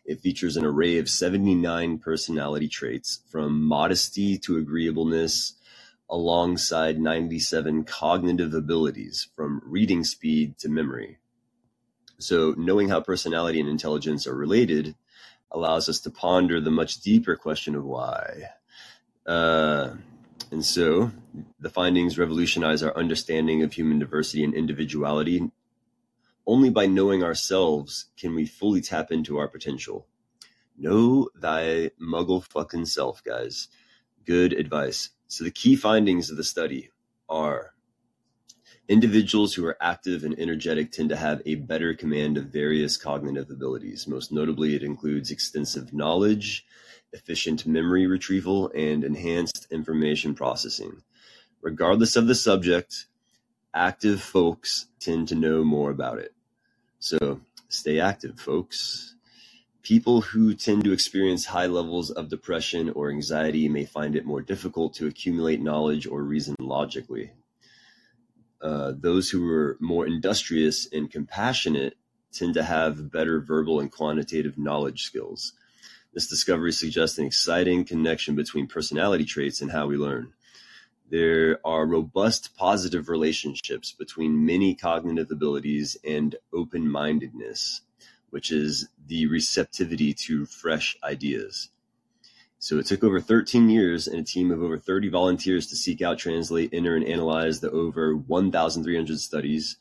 It 0.04 0.20
features 0.20 0.56
an 0.56 0.64
array 0.64 0.98
of 0.98 1.08
79 1.08 1.98
personality 1.98 2.68
traits, 2.68 3.20
from 3.28 3.62
modesty 3.64 4.38
to 4.38 4.58
agreeableness, 4.58 5.54
alongside 6.08 6.98
97 6.98 7.84
cognitive 7.84 8.54
abilities, 8.54 9.28
from 9.36 9.60
reading 9.64 10.04
speed 10.04 10.58
to 10.58 10.68
memory. 10.68 11.18
So, 12.18 12.54
knowing 12.56 12.88
how 12.88 13.00
personality 13.00 13.60
and 13.60 13.68
intelligence 13.68 14.26
are 14.26 14.34
related 14.34 14.94
allows 15.50 15.88
us 15.88 16.00
to 16.00 16.10
ponder 16.10 16.60
the 16.60 16.70
much 16.70 17.00
deeper 17.00 17.36
question 17.36 17.74
of 17.74 17.84
why. 17.84 18.50
Uh, 19.26 19.90
and 20.50 20.64
so 20.64 21.10
the 21.60 21.70
findings 21.70 22.18
revolutionize 22.18 22.82
our 22.82 22.96
understanding 22.96 23.62
of 23.62 23.72
human 23.72 23.98
diversity 23.98 24.44
and 24.44 24.54
individuality. 24.54 25.50
Only 26.46 26.70
by 26.70 26.86
knowing 26.86 27.22
ourselves 27.22 28.06
can 28.16 28.34
we 28.34 28.46
fully 28.46 28.80
tap 28.80 29.10
into 29.10 29.36
our 29.38 29.48
potential. 29.48 30.06
Know 30.78 31.28
thy 31.34 31.90
muggle 32.00 32.42
fucking 32.42 32.86
self, 32.86 33.22
guys. 33.22 33.68
Good 34.24 34.52
advice. 34.52 35.10
So 35.26 35.44
the 35.44 35.50
key 35.50 35.76
findings 35.76 36.30
of 36.30 36.36
the 36.36 36.44
study 36.44 36.90
are 37.28 37.74
individuals 38.88 39.52
who 39.54 39.66
are 39.66 39.76
active 39.80 40.24
and 40.24 40.38
energetic 40.38 40.90
tend 40.90 41.10
to 41.10 41.16
have 41.16 41.42
a 41.44 41.56
better 41.56 41.92
command 41.92 42.38
of 42.38 42.46
various 42.46 42.96
cognitive 42.96 43.50
abilities. 43.50 44.08
Most 44.08 44.32
notably, 44.32 44.74
it 44.74 44.82
includes 44.82 45.30
extensive 45.30 45.92
knowledge, 45.92 46.64
efficient 47.12 47.66
memory 47.66 48.06
retrieval, 48.06 48.70
and 48.74 49.04
enhanced 49.04 49.66
information 49.70 50.34
processing. 50.34 51.02
Regardless 51.62 52.16
of 52.16 52.26
the 52.26 52.34
subject, 52.34 53.06
active 53.74 54.20
folks 54.20 54.86
tend 55.00 55.28
to 55.28 55.34
know 55.34 55.64
more 55.64 55.90
about 55.90 56.18
it. 56.18 56.32
So 56.98 57.40
stay 57.68 58.00
active, 58.00 58.38
folks. 58.38 59.14
People 59.82 60.20
who 60.20 60.54
tend 60.54 60.84
to 60.84 60.92
experience 60.92 61.46
high 61.46 61.66
levels 61.66 62.10
of 62.10 62.28
depression 62.28 62.90
or 62.90 63.10
anxiety 63.10 63.68
may 63.68 63.84
find 63.84 64.16
it 64.16 64.26
more 64.26 64.42
difficult 64.42 64.94
to 64.94 65.06
accumulate 65.06 65.62
knowledge 65.62 66.06
or 66.06 66.22
reason 66.22 66.54
logically. 66.60 67.32
Uh, 68.60 68.92
those 68.96 69.30
who 69.30 69.48
are 69.50 69.76
more 69.80 70.06
industrious 70.06 70.88
and 70.92 71.10
compassionate 71.10 71.96
tend 72.32 72.54
to 72.54 72.62
have 72.62 73.10
better 73.10 73.40
verbal 73.40 73.80
and 73.80 73.90
quantitative 73.90 74.58
knowledge 74.58 75.04
skills. 75.04 75.54
This 76.18 76.26
discovery 76.26 76.72
suggests 76.72 77.16
an 77.18 77.26
exciting 77.26 77.84
connection 77.84 78.34
between 78.34 78.66
personality 78.66 79.24
traits 79.24 79.60
and 79.60 79.70
how 79.70 79.86
we 79.86 79.96
learn. 79.96 80.32
There 81.08 81.60
are 81.64 81.86
robust 81.86 82.56
positive 82.56 83.08
relationships 83.08 83.92
between 83.92 84.44
many 84.44 84.74
cognitive 84.74 85.30
abilities 85.30 85.96
and 86.04 86.34
open 86.52 86.90
mindedness, 86.90 87.82
which 88.30 88.50
is 88.50 88.88
the 89.06 89.28
receptivity 89.28 90.12
to 90.14 90.44
fresh 90.44 90.96
ideas. 91.04 91.70
So 92.58 92.78
it 92.78 92.86
took 92.86 93.04
over 93.04 93.20
13 93.20 93.70
years 93.70 94.08
and 94.08 94.18
a 94.18 94.24
team 94.24 94.50
of 94.50 94.60
over 94.60 94.76
30 94.76 95.10
volunteers 95.10 95.68
to 95.68 95.76
seek 95.76 96.02
out, 96.02 96.18
translate, 96.18 96.70
enter, 96.72 96.96
and 96.96 97.06
analyze 97.06 97.60
the 97.60 97.70
over 97.70 98.16
1,300 98.16 99.20
studies 99.20 99.76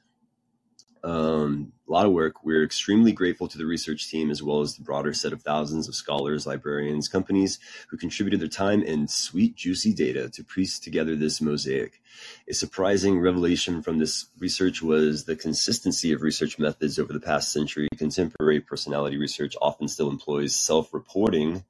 um, 1.08 1.72
a 1.88 1.92
lot 1.92 2.06
of 2.06 2.12
work. 2.12 2.44
We're 2.44 2.66
extremely 2.66 3.14
grateful 3.14 3.48
to 3.48 3.58
the 3.58 3.66
research 3.66 4.10
team 4.10 4.30
as 4.30 4.44
well 4.44 4.60
as 4.60 4.76
the 4.76 4.84
broader 4.84 5.14
set 5.14 5.32
of 5.32 5.42
thousands 5.42 5.88
of 5.88 5.96
scholars, 5.96 6.46
librarians, 6.46 7.08
companies 7.08 7.60
who 7.88 7.96
contributed 7.96 8.42
their 8.42 8.50
time 8.50 8.84
and 8.86 9.10
sweet, 9.10 9.56
juicy 9.56 9.94
data 9.94 10.30
to 10.30 10.44
piece 10.44 10.80
together 10.80 11.16
this 11.16 11.40
mosaic. 11.40 12.02
A 12.50 12.54
surprising 12.54 13.20
revelation 13.20 13.82
from 13.82 14.00
this 14.00 14.26
research 14.38 14.82
was 14.82 15.24
the 15.24 15.38
consistency 15.38 16.12
of 16.12 16.22
research 16.22 16.60
methods 16.60 17.00
over 17.00 17.14
the 17.14 17.22
past 17.22 17.54
century. 17.54 17.88
Contemporary 17.96 18.60
personality 18.60 19.18
research 19.18 19.56
often 19.62 19.88
still 19.88 20.10
employs 20.10 20.54
self 20.54 20.94
reporting 20.94 21.64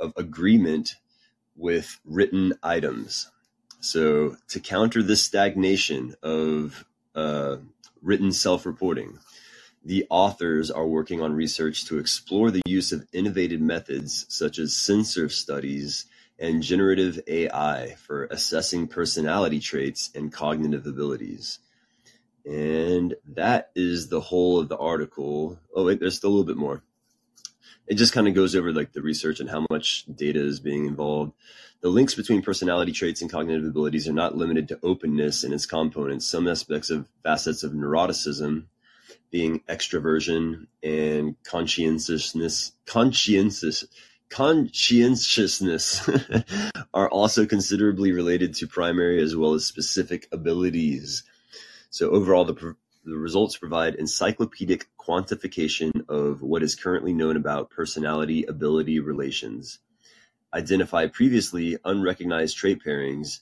of 0.00 0.12
agreement 0.16 0.96
with 1.54 2.00
written 2.04 2.54
items. 2.60 3.30
So, 3.78 4.36
to 4.48 4.58
counter 4.58 5.00
this 5.00 5.22
stagnation 5.22 6.16
of 6.24 6.84
uh, 7.14 7.58
written 8.04 8.30
self-reporting. 8.30 9.18
The 9.84 10.06
authors 10.10 10.70
are 10.70 10.86
working 10.86 11.20
on 11.20 11.34
research 11.34 11.86
to 11.86 11.98
explore 11.98 12.50
the 12.50 12.62
use 12.66 12.92
of 12.92 13.06
innovative 13.12 13.60
methods 13.60 14.26
such 14.28 14.58
as 14.58 14.76
sensor 14.76 15.28
studies 15.28 16.06
and 16.38 16.62
generative 16.62 17.20
AI 17.26 17.96
for 18.06 18.24
assessing 18.26 18.88
personality 18.88 19.60
traits 19.60 20.10
and 20.14 20.32
cognitive 20.32 20.86
abilities. 20.86 21.58
And 22.44 23.14
that 23.34 23.70
is 23.74 24.08
the 24.08 24.20
whole 24.20 24.58
of 24.58 24.68
the 24.68 24.76
article. 24.76 25.58
Oh, 25.74 25.84
wait, 25.84 26.00
there's 26.00 26.16
still 26.16 26.30
a 26.30 26.32
little 26.32 26.44
bit 26.44 26.56
more. 26.56 26.82
It 27.86 27.94
just 27.94 28.12
kind 28.12 28.28
of 28.28 28.34
goes 28.34 28.56
over 28.56 28.72
like 28.72 28.92
the 28.92 29.02
research 29.02 29.40
and 29.40 29.50
how 29.50 29.66
much 29.70 30.04
data 30.14 30.40
is 30.40 30.60
being 30.60 30.86
involved. 30.86 31.32
The 31.82 31.90
links 31.90 32.14
between 32.14 32.40
personality 32.40 32.92
traits 32.92 33.20
and 33.20 33.30
cognitive 33.30 33.66
abilities 33.66 34.08
are 34.08 34.14
not 34.14 34.36
limited 34.36 34.68
to 34.68 34.78
openness 34.82 35.44
and 35.44 35.52
its 35.52 35.66
components. 35.66 36.26
Some 36.26 36.48
aspects 36.48 36.88
of 36.88 37.06
facets 37.22 37.62
of 37.62 37.72
neuroticism, 37.72 38.64
being 39.30 39.60
extroversion 39.68 40.66
and 40.82 41.36
conscientiousness, 41.42 42.72
conscientious, 42.86 43.84
conscientiousness, 44.30 46.08
are 46.94 47.10
also 47.10 47.44
considerably 47.44 48.12
related 48.12 48.54
to 48.54 48.66
primary 48.66 49.22
as 49.22 49.36
well 49.36 49.52
as 49.52 49.66
specific 49.66 50.26
abilities. 50.32 51.22
So 51.90 52.10
overall, 52.10 52.46
the, 52.46 52.76
the 53.04 53.16
results 53.16 53.58
provide 53.58 53.96
encyclopedic 53.96 54.88
quantification 55.06 56.08
of 56.08 56.42
what 56.42 56.62
is 56.62 56.74
currently 56.74 57.12
known 57.12 57.36
about 57.36 57.70
personality 57.70 58.44
ability 58.44 59.00
relations 59.00 59.78
identify 60.54 61.08
previously 61.08 61.76
unrecognized 61.84 62.56
trait 62.56 62.80
pairings, 62.84 63.40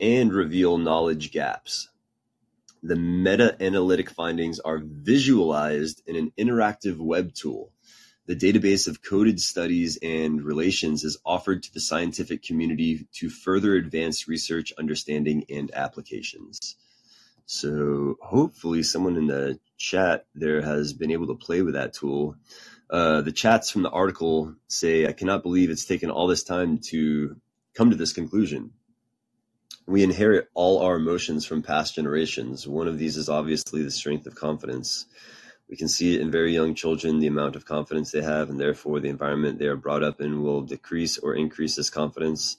and 0.00 0.32
reveal 0.32 0.78
knowledge 0.78 1.30
gaps. 1.30 1.88
The 2.82 2.96
meta-analytic 2.96 4.10
findings 4.10 4.58
are 4.58 4.80
visualized 4.82 6.02
in 6.06 6.16
an 6.16 6.32
interactive 6.36 6.96
web 6.98 7.34
tool. 7.34 7.70
The 8.26 8.34
database 8.34 8.88
of 8.88 9.02
coded 9.02 9.40
studies 9.40 9.98
and 10.02 10.42
relations 10.42 11.04
is 11.04 11.18
offered 11.24 11.62
to 11.64 11.74
the 11.74 11.80
scientific 11.80 12.42
community 12.42 13.06
to 13.14 13.28
further 13.28 13.74
advance 13.74 14.26
research, 14.26 14.72
understanding, 14.78 15.44
and 15.50 15.72
applications. 15.74 16.76
So 17.46 18.16
hopefully 18.20 18.82
someone 18.82 19.16
in 19.16 19.26
the 19.26 19.58
chat 19.76 20.26
there 20.34 20.62
has 20.62 20.92
been 20.92 21.10
able 21.10 21.26
to 21.26 21.34
play 21.34 21.62
with 21.62 21.74
that 21.74 21.92
tool 21.92 22.36
uh, 22.92 23.22
the 23.22 23.32
chats 23.32 23.70
from 23.70 23.82
the 23.82 23.90
article 23.90 24.54
say, 24.68 25.06
I 25.06 25.12
cannot 25.12 25.42
believe 25.42 25.70
it's 25.70 25.86
taken 25.86 26.10
all 26.10 26.26
this 26.26 26.44
time 26.44 26.78
to 26.90 27.36
come 27.74 27.88
to 27.88 27.96
this 27.96 28.12
conclusion. 28.12 28.72
We 29.86 30.02
inherit 30.02 30.48
all 30.52 30.80
our 30.80 30.96
emotions 30.96 31.46
from 31.46 31.62
past 31.62 31.94
generations. 31.94 32.68
One 32.68 32.86
of 32.86 32.98
these 32.98 33.16
is 33.16 33.30
obviously 33.30 33.82
the 33.82 33.90
strength 33.90 34.26
of 34.26 34.34
confidence. 34.34 35.06
We 35.70 35.76
can 35.78 35.88
see 35.88 36.14
it 36.14 36.20
in 36.20 36.30
very 36.30 36.52
young 36.52 36.74
children, 36.74 37.18
the 37.18 37.28
amount 37.28 37.56
of 37.56 37.64
confidence 37.64 38.10
they 38.12 38.20
have, 38.20 38.50
and 38.50 38.60
therefore 38.60 39.00
the 39.00 39.08
environment 39.08 39.58
they 39.58 39.68
are 39.68 39.76
brought 39.76 40.02
up 40.02 40.20
in 40.20 40.42
will 40.42 40.60
decrease 40.60 41.16
or 41.16 41.34
increase 41.34 41.74
this 41.74 41.88
confidence. 41.88 42.58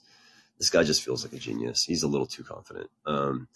This 0.58 0.68
guy 0.68 0.82
just 0.82 1.04
feels 1.04 1.24
like 1.24 1.32
a 1.32 1.38
genius. 1.38 1.84
He's 1.84 2.02
a 2.02 2.08
little 2.08 2.26
too 2.26 2.42
confident. 2.42 2.90
Um, 3.06 3.46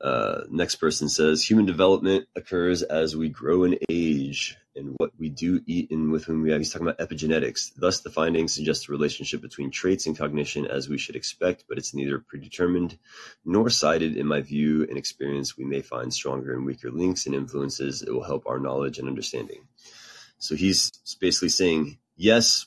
uh, 0.00 0.42
next 0.50 0.76
person 0.76 1.08
says 1.08 1.48
human 1.48 1.66
development 1.66 2.26
occurs 2.34 2.82
as 2.82 3.16
we 3.16 3.28
grow 3.28 3.64
in 3.64 3.78
age 3.90 4.56
and 4.74 4.94
what 4.96 5.10
we 5.18 5.28
do 5.28 5.60
eat 5.66 5.90
and 5.90 6.10
with 6.10 6.24
whom 6.24 6.42
we 6.42 6.50
have. 6.50 6.60
He's 6.60 6.72
talking 6.72 6.86
about 6.86 7.06
epigenetics. 7.06 7.72
Thus, 7.76 8.00
the 8.00 8.10
findings 8.10 8.54
suggest 8.54 8.88
a 8.88 8.92
relationship 8.92 9.42
between 9.42 9.70
traits 9.70 10.06
and 10.06 10.16
cognition 10.16 10.66
as 10.66 10.88
we 10.88 10.96
should 10.96 11.16
expect, 11.16 11.64
but 11.68 11.76
it's 11.76 11.92
neither 11.92 12.18
predetermined 12.18 12.98
nor 13.44 13.68
cited. 13.68 14.16
In 14.16 14.26
my 14.26 14.40
view 14.40 14.86
and 14.88 14.96
experience, 14.96 15.56
we 15.56 15.64
may 15.64 15.82
find 15.82 16.14
stronger 16.14 16.54
and 16.54 16.64
weaker 16.64 16.90
links 16.90 17.26
and 17.26 17.34
influences. 17.34 18.02
It 18.02 18.12
will 18.12 18.24
help 18.24 18.46
our 18.46 18.58
knowledge 18.58 18.98
and 18.98 19.08
understanding. 19.08 19.66
So 20.38 20.54
he's 20.54 20.90
basically 21.20 21.50
saying, 21.50 21.98
yes, 22.16 22.66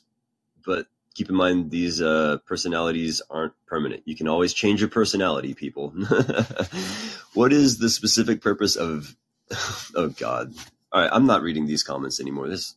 but 0.65 0.85
keep 1.13 1.29
in 1.29 1.35
mind 1.35 1.71
these 1.71 2.01
uh, 2.01 2.37
personalities 2.45 3.21
aren't 3.29 3.53
permanent. 3.65 4.03
You 4.05 4.15
can 4.15 4.27
always 4.27 4.53
change 4.53 4.81
your 4.81 4.89
personality, 4.89 5.53
people. 5.53 5.89
what 7.33 7.53
is 7.53 7.77
the 7.77 7.89
specific 7.89 8.41
purpose 8.41 8.75
of? 8.75 9.15
Oh 9.95 10.09
God! 10.09 10.53
All 10.91 11.01
right, 11.01 11.09
I'm 11.11 11.27
not 11.27 11.43
reading 11.43 11.67
these 11.67 11.83
comments 11.83 12.19
anymore. 12.19 12.47
This 12.47 12.75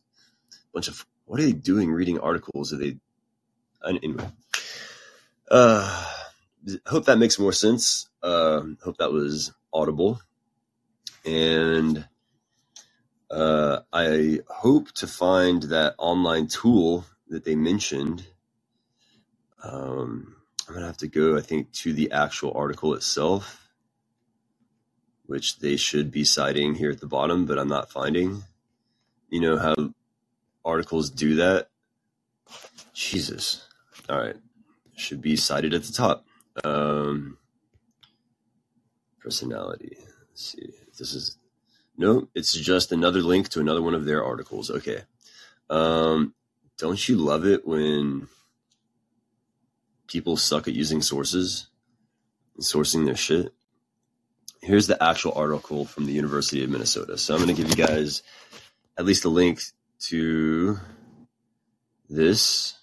bunch 0.71 0.87
of 0.87 1.03
what 1.25 1.39
are 1.39 1.43
they 1.43 1.51
doing? 1.51 1.91
Reading 1.91 2.19
articles? 2.19 2.71
Are 2.73 2.77
they? 2.77 2.97
Anyway, 3.83 4.27
uh, 5.49 6.05
hope 6.85 7.05
that 7.05 7.17
makes 7.17 7.39
more 7.39 7.53
sense. 7.53 8.07
Uh, 8.21 8.61
hope 8.83 8.97
that 8.97 9.11
was 9.11 9.51
audible, 9.73 10.21
and 11.25 12.07
uh, 13.31 13.79
I 13.91 14.39
hope 14.47 14.91
to 14.93 15.07
find 15.07 15.63
that 15.63 15.95
online 15.97 16.47
tool 16.47 17.05
that 17.29 17.43
they 17.43 17.55
mentioned. 17.55 18.25
Um, 19.63 20.35
I'm 20.67 20.73
gonna 20.73 20.85
have 20.87 20.97
to 20.97 21.07
go, 21.07 21.37
I 21.37 21.41
think, 21.41 21.71
to 21.73 21.93
the 21.93 22.11
actual 22.11 22.53
article 22.55 22.93
itself, 22.93 23.67
which 25.25 25.59
they 25.59 25.77
should 25.77 26.11
be 26.11 26.23
citing 26.23 26.75
here 26.75 26.91
at 26.91 26.99
the 26.99 27.07
bottom, 27.07 27.45
but 27.45 27.57
I'm 27.57 27.67
not 27.67 27.91
finding. 27.91 28.43
You 29.29 29.41
know 29.41 29.57
how 29.57 29.75
articles 30.63 31.09
do 31.09 31.35
that? 31.35 31.69
Jesus. 32.93 33.67
All 34.09 34.17
right. 34.17 34.35
Should 34.95 35.21
be 35.21 35.35
cited 35.35 35.73
at 35.73 35.83
the 35.83 35.93
top. 35.93 36.25
Um, 36.63 37.37
personality. 39.19 39.97
Let's 40.29 40.53
see. 40.53 40.73
This 40.97 41.13
is 41.13 41.37
no, 41.97 42.27
it's 42.35 42.53
just 42.53 42.91
another 42.91 43.21
link 43.21 43.49
to 43.49 43.59
another 43.59 43.81
one 43.81 43.93
of 43.95 44.05
their 44.05 44.23
articles. 44.23 44.69
Okay. 44.69 45.01
Um, 45.69 46.33
don't 46.77 47.07
you 47.07 47.15
love 47.15 47.45
it 47.45 47.67
when 47.67 48.27
people 50.07 50.37
suck 50.37 50.67
at 50.67 50.73
using 50.73 51.01
sources 51.01 51.67
and 52.55 52.63
sourcing 52.63 53.05
their 53.05 53.15
shit? 53.15 53.53
Here's 54.61 54.87
the 54.87 55.01
actual 55.01 55.33
article 55.33 55.85
from 55.85 56.05
the 56.05 56.13
University 56.13 56.63
of 56.63 56.69
Minnesota. 56.69 57.17
So 57.17 57.33
I'm 57.33 57.43
going 57.43 57.55
to 57.55 57.61
give 57.61 57.69
you 57.69 57.85
guys 57.85 58.23
at 58.97 59.05
least 59.05 59.25
a 59.25 59.29
link 59.29 59.61
to 59.99 60.79
this. 62.09 62.75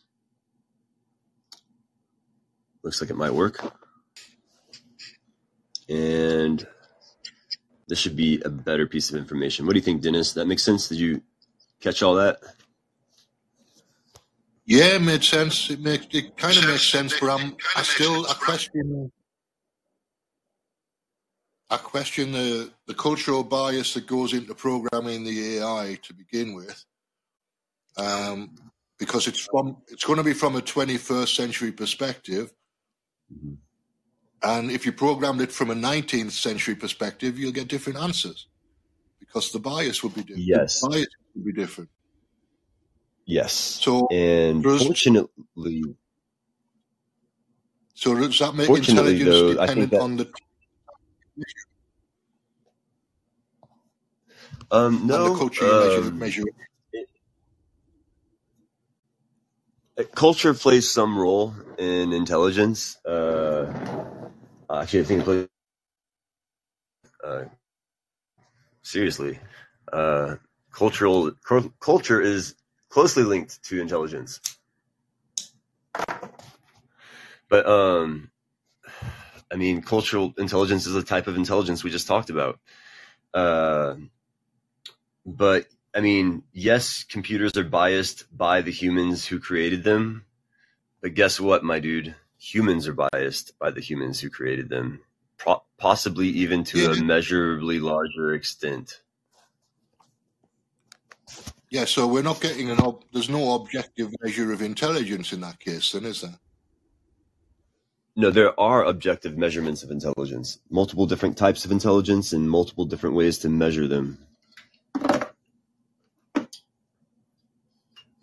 Looks 2.82 3.00
like 3.00 3.10
it 3.10 3.16
might 3.16 3.34
work. 3.34 3.74
And 5.88 6.66
this 7.88 7.98
should 7.98 8.16
be 8.16 8.40
a 8.44 8.48
better 8.48 8.86
piece 8.86 9.10
of 9.10 9.16
information. 9.16 9.66
What 9.66 9.72
do 9.72 9.78
you 9.78 9.84
think, 9.84 10.02
Dennis? 10.02 10.32
That 10.34 10.46
makes 10.46 10.62
sense? 10.62 10.88
Did 10.88 10.98
you 10.98 11.22
catch 11.80 12.02
all 12.02 12.14
that? 12.14 12.38
Yeah, 14.66 14.94
it 14.96 15.02
made 15.02 15.22
sense. 15.22 15.70
It 15.70 15.80
makes 15.80 16.06
it 16.12 16.36
kind 16.36 16.56
of 16.56 16.66
makes 16.66 16.88
sense, 16.88 17.18
but 17.20 17.28
I'm 17.30 17.56
I 17.76 17.82
still 17.82 18.26
I 18.26 18.34
question 18.34 19.12
I 21.70 21.76
question 21.76 22.32
the 22.32 22.72
the 22.86 22.94
cultural 22.94 23.42
bias 23.44 23.94
that 23.94 24.06
goes 24.06 24.32
into 24.32 24.54
programming 24.54 25.24
the 25.24 25.58
AI 25.58 25.98
to 26.02 26.14
begin 26.14 26.54
with, 26.54 26.82
um, 27.98 28.54
because 28.98 29.26
it's 29.26 29.40
from 29.40 29.76
it's 29.88 30.04
going 30.04 30.18
to 30.18 30.24
be 30.24 30.32
from 30.32 30.56
a 30.56 30.60
21st 30.62 31.34
century 31.36 31.72
perspective, 31.72 32.52
Mhm. 33.32 33.58
and 34.42 34.70
if 34.70 34.86
you 34.86 34.92
programmed 34.92 35.40
it 35.42 35.52
from 35.52 35.70
a 35.70 35.74
19th 35.74 36.32
century 36.32 36.74
perspective, 36.74 37.38
you'll 37.38 37.52
get 37.52 37.68
different 37.68 37.98
answers 37.98 38.48
because 39.20 39.52
the 39.52 39.58
bias 39.58 40.02
would 40.02 40.14
be 40.14 40.22
different. 40.22 40.46
Yes. 40.46 40.80
The 40.80 40.88
bias 40.88 41.06
would 41.34 41.44
be 41.44 41.52
different. 41.52 41.90
Yes. 43.26 43.82
So, 43.82 44.08
And 44.10 44.62
Bruce- 44.62 44.84
fortunately, 44.84 45.96
so 47.94 48.14
does 48.14 48.38
that 48.40 48.54
make 48.54 48.68
intelligence 48.76 49.42
though, 49.42 49.54
dependent 49.54 49.92
that- 49.92 50.00
on 50.02 50.16
the 50.16 50.30
um, 54.70 55.06
no, 55.06 55.18
the 55.24 55.30
culture 55.30 55.66
you 55.66 55.74
measure, 55.74 56.02
um, 56.02 56.18
measure 56.18 56.44
culture 60.14 60.54
plays 60.54 60.90
some 60.90 61.18
role 61.18 61.54
in 61.78 62.12
intelligence. 62.12 62.98
Uh, 63.06 63.72
actually, 64.70 65.00
I 65.00 65.04
think 65.04 65.20
it 65.22 65.24
plays. 65.24 65.48
Uh, 67.24 67.44
seriously, 68.82 69.40
uh, 69.92 70.36
cultural 70.72 71.32
cul- 71.48 71.72
culture 71.80 72.20
is 72.20 72.54
closely 72.94 73.24
linked 73.24 73.60
to 73.64 73.80
intelligence. 73.80 74.40
But 77.48 77.66
um, 77.66 78.30
I 79.50 79.56
mean, 79.56 79.82
cultural 79.82 80.32
intelligence 80.38 80.86
is 80.86 80.94
a 80.94 81.02
type 81.02 81.26
of 81.26 81.36
intelligence 81.36 81.82
we 81.82 81.90
just 81.90 82.06
talked 82.06 82.30
about. 82.30 82.60
Uh, 83.34 83.96
but 85.26 85.66
I 85.92 86.02
mean, 86.02 86.44
yes, 86.52 87.02
computers 87.02 87.56
are 87.56 87.64
biased 87.64 88.24
by 88.36 88.60
the 88.60 88.70
humans 88.70 89.26
who 89.26 89.40
created 89.40 89.82
them. 89.82 90.24
But 91.02 91.14
guess 91.14 91.40
what, 91.40 91.64
my 91.64 91.80
dude? 91.80 92.14
Humans 92.38 92.86
are 92.86 93.08
biased 93.10 93.58
by 93.58 93.72
the 93.72 93.80
humans 93.80 94.20
who 94.20 94.30
created 94.30 94.68
them, 94.68 95.00
Pro- 95.36 95.64
possibly 95.78 96.28
even 96.28 96.62
to 96.64 96.92
a 96.92 97.02
measurably 97.02 97.80
larger 97.80 98.34
extent. 98.34 99.00
Yeah, 101.74 101.86
so 101.86 102.06
we're 102.06 102.22
not 102.22 102.40
getting 102.40 102.70
an 102.70 102.78
ob- 102.78 103.02
there's 103.12 103.28
no 103.28 103.56
objective 103.56 104.14
measure 104.22 104.52
of 104.52 104.62
intelligence 104.62 105.32
in 105.32 105.40
that 105.40 105.58
case, 105.58 105.90
then 105.90 106.04
is 106.04 106.20
there? 106.20 106.38
No, 108.14 108.30
there 108.30 108.58
are 108.60 108.84
objective 108.84 109.36
measurements 109.36 109.82
of 109.82 109.90
intelligence, 109.90 110.60
multiple 110.70 111.04
different 111.04 111.36
types 111.36 111.64
of 111.64 111.72
intelligence, 111.72 112.32
and 112.32 112.48
multiple 112.48 112.84
different 112.84 113.16
ways 113.16 113.38
to 113.38 113.48
measure 113.48 113.88
them. 113.88 114.18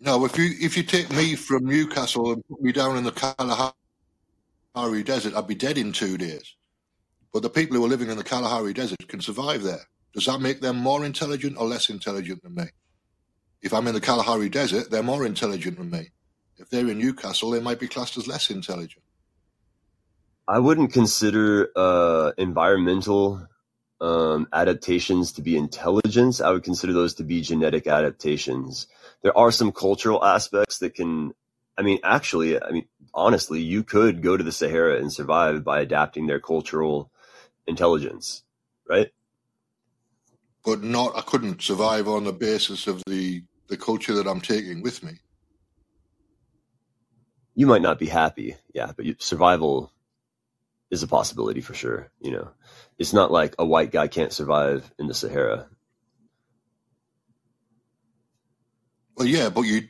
No, 0.00 0.24
if 0.24 0.38
you 0.38 0.54
if 0.58 0.74
you 0.78 0.82
take 0.82 1.10
me 1.10 1.34
from 1.34 1.66
Newcastle 1.66 2.32
and 2.32 2.42
put 2.48 2.62
me 2.62 2.72
down 2.72 2.96
in 2.96 3.04
the 3.04 3.12
Kalahari 3.12 5.02
Desert, 5.02 5.34
I'd 5.34 5.46
be 5.46 5.54
dead 5.54 5.76
in 5.76 5.92
two 5.92 6.16
days. 6.16 6.56
But 7.34 7.42
the 7.42 7.50
people 7.50 7.76
who 7.76 7.84
are 7.84 7.88
living 7.88 8.08
in 8.08 8.16
the 8.16 8.24
Kalahari 8.24 8.72
Desert 8.72 9.06
can 9.08 9.20
survive 9.20 9.62
there. 9.62 9.86
Does 10.14 10.24
that 10.24 10.40
make 10.40 10.62
them 10.62 10.78
more 10.78 11.04
intelligent 11.04 11.58
or 11.58 11.66
less 11.66 11.90
intelligent 11.90 12.42
than 12.42 12.54
me? 12.54 12.64
If 13.62 13.72
I'm 13.72 13.86
in 13.86 13.94
the 13.94 14.00
Kalahari 14.00 14.48
Desert, 14.48 14.90
they're 14.90 15.02
more 15.02 15.24
intelligent 15.24 15.78
than 15.78 15.90
me. 15.90 16.10
If 16.58 16.68
they're 16.68 16.88
in 16.88 16.98
Newcastle, 16.98 17.50
they 17.50 17.60
might 17.60 17.80
be 17.80 17.88
classed 17.88 18.16
as 18.16 18.26
less 18.26 18.50
intelligent. 18.50 19.04
I 20.46 20.58
wouldn't 20.58 20.92
consider 20.92 21.70
uh, 21.76 22.32
environmental 22.36 23.46
um, 24.00 24.48
adaptations 24.52 25.32
to 25.32 25.42
be 25.42 25.56
intelligence. 25.56 26.40
I 26.40 26.50
would 26.50 26.64
consider 26.64 26.92
those 26.92 27.14
to 27.14 27.24
be 27.24 27.40
genetic 27.40 27.86
adaptations. 27.86 28.88
There 29.22 29.36
are 29.38 29.52
some 29.52 29.70
cultural 29.70 30.24
aspects 30.24 30.78
that 30.78 30.94
can, 30.94 31.32
I 31.78 31.82
mean, 31.82 32.00
actually, 32.02 32.60
I 32.60 32.70
mean, 32.72 32.88
honestly, 33.14 33.60
you 33.60 33.84
could 33.84 34.22
go 34.22 34.36
to 34.36 34.42
the 34.42 34.50
Sahara 34.50 34.98
and 34.98 35.12
survive 35.12 35.62
by 35.62 35.80
adapting 35.80 36.26
their 36.26 36.40
cultural 36.40 37.12
intelligence, 37.66 38.42
right? 38.88 39.12
But 40.64 40.82
not 40.82 41.16
I 41.16 41.20
couldn't 41.20 41.62
survive 41.62 42.08
on 42.08 42.24
the 42.24 42.32
basis 42.32 42.88
of 42.88 43.02
the, 43.06 43.44
the 43.72 43.78
culture 43.78 44.12
that 44.14 44.28
I'm 44.28 44.42
taking 44.42 44.82
with 44.82 45.02
me. 45.02 45.12
You 47.54 47.66
might 47.66 47.82
not 47.82 47.98
be 47.98 48.06
happy, 48.06 48.56
yeah, 48.74 48.92
but 48.94 49.06
survival 49.20 49.90
is 50.90 51.02
a 51.02 51.08
possibility 51.08 51.62
for 51.62 51.72
sure. 51.72 52.10
You 52.20 52.32
know, 52.32 52.50
it's 52.98 53.14
not 53.14 53.32
like 53.32 53.54
a 53.58 53.64
white 53.64 53.90
guy 53.90 54.08
can't 54.08 54.32
survive 54.32 54.90
in 54.98 55.06
the 55.06 55.14
Sahara. 55.14 55.68
Well, 59.16 59.26
yeah, 59.26 59.48
but 59.48 59.62
you 59.62 59.88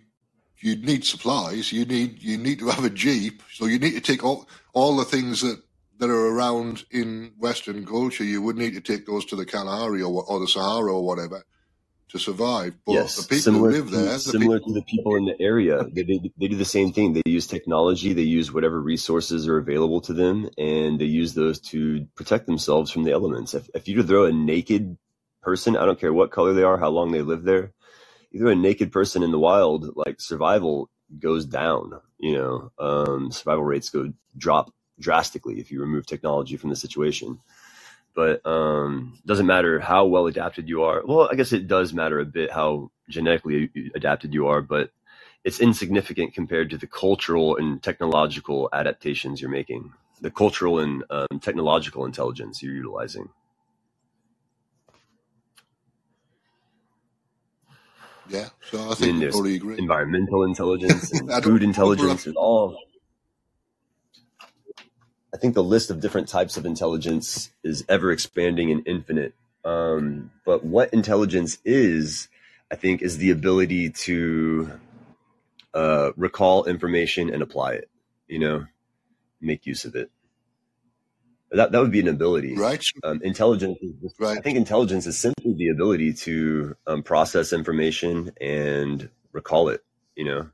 you 0.60 0.76
need 0.76 1.04
supplies. 1.04 1.72
You 1.72 1.84
need 1.84 2.22
you 2.22 2.38
need 2.38 2.60
to 2.60 2.68
have 2.68 2.84
a 2.84 2.90
jeep. 2.90 3.42
So 3.52 3.66
you 3.66 3.80
need 3.80 3.94
to 3.94 4.00
take 4.00 4.24
all 4.24 4.48
all 4.74 4.96
the 4.96 5.04
things 5.04 5.40
that 5.40 5.60
that 5.98 6.08
are 6.10 6.26
around 6.28 6.84
in 6.92 7.32
Western 7.36 7.84
culture. 7.84 8.24
You 8.24 8.42
would 8.42 8.56
need 8.56 8.74
to 8.74 8.80
take 8.80 9.06
those 9.06 9.24
to 9.26 9.36
the 9.36 9.46
Kalahari 9.46 10.02
or 10.02 10.24
or 10.24 10.38
the 10.38 10.48
Sahara 10.48 10.92
or 10.94 11.04
whatever 11.04 11.42
to 12.12 12.18
survive. 12.18 12.74
But 12.86 12.92
yes, 12.92 13.16
the 13.16 13.22
people 13.22 13.42
similar 13.42 13.70
who 13.70 13.76
live 13.76 13.90
there, 13.90 14.04
the 14.04 14.18
similar 14.18 14.58
people, 14.58 14.74
to 14.74 14.80
the 14.80 14.84
people 14.86 15.16
in 15.16 15.24
the 15.24 15.40
area, 15.40 15.84
they, 15.84 16.02
they 16.02 16.20
they 16.38 16.48
do 16.48 16.56
the 16.56 16.64
same 16.64 16.92
thing. 16.92 17.14
They 17.14 17.22
use 17.26 17.46
technology, 17.46 18.12
they 18.12 18.22
use 18.22 18.52
whatever 18.52 18.80
resources 18.80 19.48
are 19.48 19.58
available 19.58 20.00
to 20.02 20.12
them, 20.12 20.48
and 20.58 21.00
they 21.00 21.06
use 21.06 21.34
those 21.34 21.58
to 21.72 22.06
protect 22.14 22.46
themselves 22.46 22.90
from 22.90 23.04
the 23.04 23.12
elements. 23.12 23.54
If 23.54 23.68
if 23.74 23.88
you 23.88 24.02
throw 24.02 24.26
a 24.26 24.32
naked 24.32 24.96
person, 25.42 25.76
I 25.76 25.86
don't 25.86 25.98
care 25.98 26.12
what 26.12 26.30
color 26.30 26.52
they 26.52 26.62
are, 26.62 26.78
how 26.78 26.90
long 26.90 27.12
they 27.12 27.22
live 27.22 27.44
there, 27.44 27.72
you 28.30 28.40
throw 28.40 28.50
a 28.50 28.56
naked 28.56 28.92
person 28.92 29.22
in 29.22 29.32
the 29.32 29.38
wild, 29.38 29.96
like 29.96 30.20
survival 30.20 30.90
goes 31.18 31.46
down. 31.46 31.98
You 32.18 32.36
know, 32.36 32.72
um, 32.78 33.32
survival 33.32 33.64
rates 33.64 33.90
go 33.90 34.12
drop 34.36 34.70
drastically 35.00 35.58
if 35.58 35.72
you 35.72 35.80
remove 35.80 36.06
technology 36.06 36.56
from 36.56 36.70
the 36.70 36.76
situation 36.76 37.40
but 38.14 38.44
um, 38.46 39.18
doesn't 39.26 39.46
matter 39.46 39.80
how 39.80 40.06
well 40.06 40.26
adapted 40.26 40.68
you 40.68 40.82
are. 40.82 41.02
Well, 41.04 41.28
I 41.30 41.34
guess 41.34 41.52
it 41.52 41.66
does 41.66 41.92
matter 41.92 42.20
a 42.20 42.24
bit 42.26 42.50
how 42.50 42.90
genetically 43.08 43.70
adapted 43.94 44.34
you 44.34 44.46
are, 44.48 44.60
but 44.62 44.90
it's 45.44 45.60
insignificant 45.60 46.34
compared 46.34 46.70
to 46.70 46.78
the 46.78 46.86
cultural 46.86 47.56
and 47.56 47.82
technological 47.82 48.68
adaptations 48.72 49.40
you're 49.40 49.50
making, 49.50 49.92
the 50.20 50.30
cultural 50.30 50.78
and 50.78 51.04
um, 51.10 51.40
technological 51.40 52.04
intelligence 52.04 52.62
you're 52.62 52.74
utilizing. 52.74 53.28
yeah. 58.28 58.48
So 58.70 58.78
I 58.90 58.94
I 58.94 59.06
mean, 59.06 59.22
agree. 59.56 59.78
environmental 59.78 60.44
intelligence 60.44 61.12
and 61.20 61.30
food 61.42 61.62
intelligence 61.62 62.26
and 62.26 62.36
all. 62.36 62.78
I 65.34 65.38
think 65.38 65.54
the 65.54 65.64
list 65.64 65.90
of 65.90 66.00
different 66.00 66.28
types 66.28 66.56
of 66.56 66.66
intelligence 66.66 67.50
is 67.64 67.84
ever 67.88 68.12
expanding 68.12 68.70
and 68.70 68.86
infinite. 68.86 69.34
Um, 69.64 70.30
but 70.44 70.64
what 70.64 70.92
intelligence 70.92 71.58
is, 71.64 72.28
I 72.70 72.76
think, 72.76 73.00
is 73.02 73.18
the 73.18 73.30
ability 73.30 73.90
to 73.90 74.70
uh, 75.72 76.12
recall 76.16 76.64
information 76.64 77.32
and 77.32 77.42
apply 77.42 77.72
it. 77.72 77.88
You 78.28 78.38
know, 78.40 78.66
make 79.40 79.66
use 79.66 79.84
of 79.84 79.94
it. 79.94 80.10
That 81.50 81.72
that 81.72 81.80
would 81.80 81.92
be 81.92 82.00
an 82.00 82.08
ability. 82.08 82.56
Right. 82.56 82.84
Um, 83.04 83.20
intelligence 83.22 83.78
is 83.82 84.14
Right. 84.18 84.38
I 84.38 84.40
think 84.40 84.56
intelligence 84.56 85.06
is 85.06 85.18
simply 85.18 85.54
the 85.54 85.68
ability 85.68 86.14
to 86.14 86.76
um, 86.86 87.02
process 87.02 87.52
information 87.52 88.32
and 88.40 89.08
recall 89.32 89.68
it. 89.68 89.82
You 90.16 90.24
know, 90.24 90.50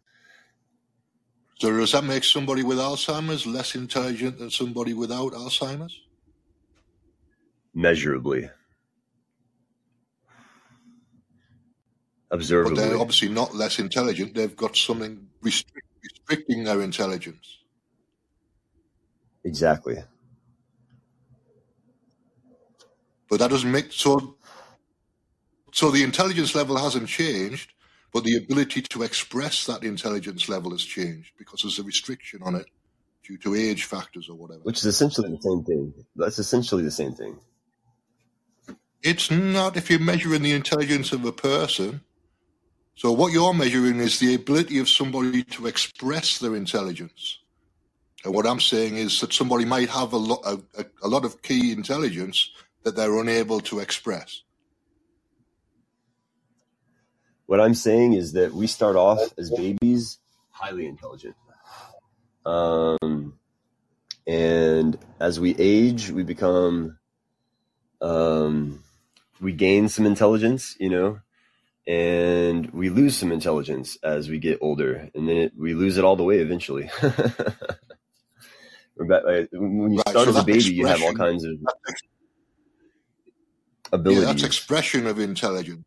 So 1.60 1.76
does 1.76 1.92
that 1.92 2.04
make 2.04 2.24
somebody 2.24 2.62
with 2.62 2.78
Alzheimer's 2.78 3.46
less 3.46 3.74
intelligent 3.74 4.38
than 4.38 4.50
somebody 4.50 4.94
without 4.94 5.32
Alzheimer's? 5.32 6.00
measurably. 7.78 8.50
observably. 12.30 12.74
But 12.74 12.80
they're 12.80 12.98
obviously 12.98 13.28
not 13.28 13.54
less 13.54 13.78
intelligent. 13.78 14.34
They've 14.34 14.54
got 14.54 14.76
something 14.76 15.28
restrict, 15.40 15.86
restricting 16.02 16.64
their 16.64 16.82
intelligence. 16.82 17.58
Exactly. 19.44 19.96
But 23.30 23.38
that 23.38 23.50
doesn't 23.50 23.70
make 23.70 23.92
so. 23.92 24.36
So 25.72 25.90
the 25.90 26.02
intelligence 26.02 26.54
level 26.54 26.76
hasn't 26.76 27.08
changed, 27.08 27.72
but 28.12 28.24
the 28.24 28.36
ability 28.36 28.82
to 28.82 29.02
express 29.02 29.66
that 29.66 29.84
intelligence 29.84 30.48
level 30.48 30.70
has 30.70 30.82
changed 30.82 31.32
because 31.38 31.62
there's 31.62 31.78
a 31.78 31.82
restriction 31.82 32.40
on 32.42 32.54
it 32.54 32.66
due 33.22 33.36
to 33.38 33.54
age 33.54 33.84
factors 33.84 34.28
or 34.28 34.36
whatever. 34.36 34.60
Which 34.62 34.78
is 34.78 34.86
essentially 34.86 35.30
the 35.30 35.42
same 35.42 35.64
thing. 35.64 35.94
That's 36.16 36.38
essentially 36.38 36.82
the 36.82 36.90
same 36.90 37.12
thing. 37.12 37.38
It's 39.02 39.30
not 39.30 39.76
if 39.76 39.90
you're 39.90 40.00
measuring 40.00 40.42
the 40.42 40.52
intelligence 40.52 41.12
of 41.12 41.24
a 41.24 41.32
person. 41.32 42.00
So 42.96 43.12
what 43.12 43.32
you're 43.32 43.54
measuring 43.54 44.00
is 44.00 44.18
the 44.18 44.34
ability 44.34 44.78
of 44.80 44.88
somebody 44.88 45.44
to 45.44 45.66
express 45.66 46.38
their 46.38 46.56
intelligence. 46.56 47.38
And 48.24 48.34
what 48.34 48.46
I'm 48.46 48.58
saying 48.58 48.96
is 48.96 49.20
that 49.20 49.32
somebody 49.32 49.64
might 49.64 49.88
have 49.90 50.12
a 50.12 50.16
lot, 50.16 50.40
a, 50.44 50.84
a 51.02 51.08
lot 51.08 51.24
of 51.24 51.40
key 51.42 51.70
intelligence 51.70 52.50
that 52.82 52.96
they're 52.96 53.20
unable 53.20 53.60
to 53.60 53.78
express. 53.78 54.42
What 57.48 57.60
I'm 57.62 57.72
saying 57.72 58.12
is 58.12 58.34
that 58.34 58.52
we 58.52 58.66
start 58.66 58.94
off 58.94 59.32
as 59.38 59.50
babies 59.50 60.18
highly 60.50 60.86
intelligent. 60.86 61.34
Um, 62.44 63.38
and 64.26 64.98
as 65.18 65.40
we 65.40 65.56
age, 65.58 66.10
we 66.10 66.24
become, 66.24 66.98
um, 68.02 68.84
we 69.40 69.54
gain 69.54 69.88
some 69.88 70.04
intelligence, 70.04 70.76
you 70.78 70.90
know, 70.90 71.20
and 71.86 72.70
we 72.72 72.90
lose 72.90 73.16
some 73.16 73.32
intelligence 73.32 73.96
as 74.02 74.28
we 74.28 74.38
get 74.38 74.58
older, 74.60 75.08
and 75.14 75.26
then 75.26 75.36
it, 75.38 75.52
we 75.56 75.72
lose 75.72 75.96
it 75.96 76.04
all 76.04 76.16
the 76.16 76.24
way 76.24 76.40
eventually. 76.40 76.90
when 79.52 79.92
you 79.92 79.96
Right. 79.96 80.08
start 80.10 80.16
So 80.16 80.30
as 80.32 80.36
a 80.36 80.44
baby, 80.44 80.70
you 80.74 80.84
have 80.86 81.00
all 81.00 81.14
kinds 81.14 81.44
of 81.44 81.52
ex- 81.88 82.02
yeah, 84.04 84.20
that's 84.20 84.42
expression 84.42 85.06
of 85.06 85.18
intelligence. 85.18 85.86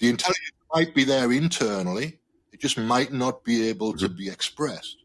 The 0.00 0.08
intelligence 0.08 0.50
might 0.76 0.94
be 0.94 1.04
there 1.04 1.32
internally, 1.32 2.08
it 2.52 2.60
just 2.60 2.78
might 2.78 3.12
not 3.12 3.44
be 3.44 3.68
able 3.70 3.92
to 3.94 4.08
Mhm. 4.08 4.16
be 4.22 4.28
expressed. 4.28 4.98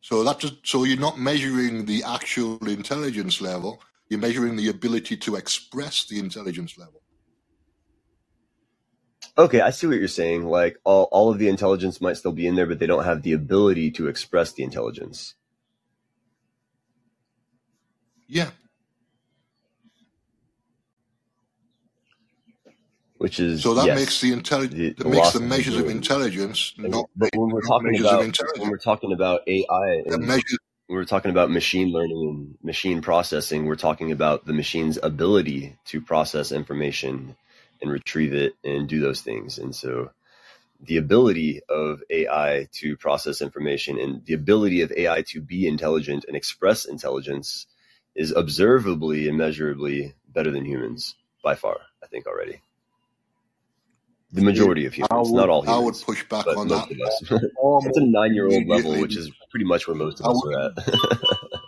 So 0.00 0.24
that 0.24 0.40
just, 0.40 0.56
so 0.64 0.84
you're 0.84 0.98
not 1.08 1.18
measuring 1.20 1.86
the 1.86 2.02
actual 2.04 2.58
intelligence 2.68 3.40
level, 3.40 3.82
you're 4.08 4.20
measuring 4.20 4.56
the 4.56 4.68
ability 4.68 5.16
to 5.18 5.36
express 5.36 6.06
the 6.06 6.18
intelligence 6.18 6.76
level. 6.78 7.02
Okay, 9.38 9.60
I 9.60 9.70
see 9.70 9.86
what 9.86 9.98
you're 9.98 10.08
saying. 10.08 10.46
Like 10.46 10.78
all, 10.84 11.04
all 11.12 11.30
of 11.30 11.38
the 11.38 11.48
intelligence 11.48 12.00
might 12.00 12.18
still 12.18 12.32
be 12.32 12.46
in 12.46 12.56
there, 12.56 12.66
but 12.66 12.78
they 12.80 12.86
don't 12.86 13.04
have 13.04 13.22
the 13.22 13.32
ability 13.32 13.90
to 13.92 14.08
express 14.08 14.52
the 14.52 14.64
intelligence. 14.64 15.34
Yeah. 18.28 18.50
Which 23.22 23.38
is 23.38 23.62
So 23.62 23.74
that 23.74 23.86
yes, 23.86 23.96
makes 23.96 24.20
the 24.20 24.32
intelligence 24.32 24.98
that 24.98 25.06
makes 25.06 25.32
the 25.32 25.38
measures 25.38 25.76
of 25.76 25.88
intelligence 25.88 26.74
And- 26.76 26.90
not 26.90 27.08
But 27.14 27.30
when 27.36 27.50
we're 27.50 27.60
talking 27.60 27.96
about 28.00 28.58
when 28.58 28.68
we're 28.68 28.78
talking 28.78 29.12
about 29.12 29.42
AI 29.46 30.02
and 30.06 30.26
measures 30.26 30.58
when 30.88 30.96
we're 30.98 31.04
talking 31.04 31.30
about 31.30 31.48
machine 31.48 31.92
learning 31.92 32.28
and 32.28 32.58
machine 32.64 33.00
processing, 33.00 33.64
we're 33.66 33.76
talking 33.76 34.10
about 34.10 34.44
the 34.44 34.52
machine's 34.52 34.98
ability 35.00 35.76
to 35.84 36.00
process 36.00 36.50
information 36.50 37.36
and 37.80 37.92
retrieve 37.92 38.34
it 38.34 38.54
and 38.64 38.88
do 38.88 39.00
those 39.00 39.20
things. 39.20 39.56
And 39.56 39.72
so 39.72 40.10
the 40.80 40.96
ability 40.96 41.60
of 41.68 42.02
AI 42.10 42.66
to 42.80 42.96
process 42.96 43.40
information 43.40 44.00
and 44.00 44.26
the 44.26 44.34
ability 44.34 44.80
of 44.80 44.90
AI 44.90 45.22
to 45.28 45.40
be 45.40 45.68
intelligent 45.68 46.24
and 46.26 46.36
express 46.36 46.86
intelligence 46.86 47.68
is 48.16 48.32
observably 48.32 49.28
and 49.28 49.38
measurably 49.38 50.12
better 50.26 50.50
than 50.50 50.64
humans 50.64 51.14
by 51.44 51.54
far, 51.54 51.78
I 52.02 52.08
think 52.08 52.26
already. 52.26 52.60
The 54.32 54.42
majority 54.42 54.86
of 54.86 54.94
humans, 54.94 55.30
would 55.30 55.36
not 55.36 55.50
all 55.50 55.68
I 55.68 55.78
would 55.78 55.94
push 55.94 56.26
back 56.26 56.46
on 56.46 56.68
most 56.68 56.88
that 56.88 56.90
of 56.90 57.00
us. 57.00 57.22
It's 57.84 57.98
a 57.98 58.00
um, 58.00 58.12
nine 58.12 58.34
year 58.34 58.46
old 58.46 58.66
level, 58.66 58.98
which 58.98 59.16
is 59.16 59.30
pretty 59.50 59.66
much 59.66 59.86
where 59.86 59.94
most 59.94 60.20
of 60.20 60.26
I 60.26 60.30
us 60.30 60.42
would 60.42 60.54
are 60.54 60.70
at. 60.70 60.72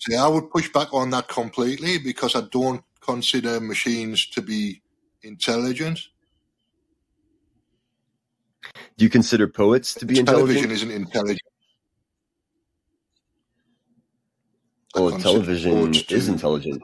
See, 0.00 0.16
I 0.16 0.26
would 0.28 0.50
push 0.50 0.70
back 0.70 0.92
on 0.92 1.10
that 1.10 1.28
completely 1.28 1.96
because 1.96 2.34
I 2.34 2.42
don't 2.42 2.82
consider 3.00 3.60
machines 3.60 4.26
to 4.30 4.42
be 4.42 4.82
intelligent. 5.22 6.00
Do 8.96 9.04
you 9.04 9.10
consider 9.10 9.48
poets 9.48 9.94
to 9.94 10.04
be 10.04 10.16
Television 10.16 10.30
intelligent? 10.30 10.60
Television 10.60 10.70
isn't 10.72 10.90
intelligent. 10.90 11.52
I 14.94 15.00
Well, 15.00 15.18
television 15.18 15.94
is 15.94 16.28
intelligent. 16.28 16.82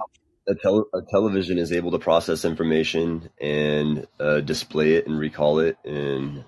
A, 0.49 0.55
tel- 0.55 0.89
a 0.95 1.03
television 1.03 1.59
is 1.59 1.73
able 1.73 1.91
to 1.91 1.99
process 1.99 2.45
information 2.45 3.29
and 3.41 4.07
uh, 4.19 4.41
display 4.41 4.95
it 4.95 5.07
and 5.07 5.19
recall 5.19 5.59
it 5.59 5.77
and 5.85 6.45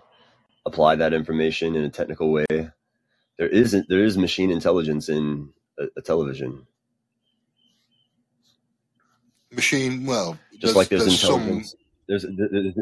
apply 0.65 0.97
that 0.97 1.13
information 1.13 1.77
in 1.77 1.85
a 1.85 1.91
technical 1.91 2.33
way. 2.33 2.47
There 2.51 3.49
isn't 3.49 3.89
there 3.89 4.05
is 4.05 4.19
machine 4.19 4.51
intelligence 4.51 5.09
in 5.09 5.51
a, 5.79 5.85
a 5.97 6.03
television, 6.03 6.67
machine. 9.51 10.07
Well, 10.07 10.39
just 10.53 10.63
there's 10.63 10.77
like 10.77 10.89
there's 10.89 11.05
there's 11.05 11.21
some 11.21 11.41
intelligence. 11.41 11.75
There's 12.07 12.27
there's, 12.37 12.75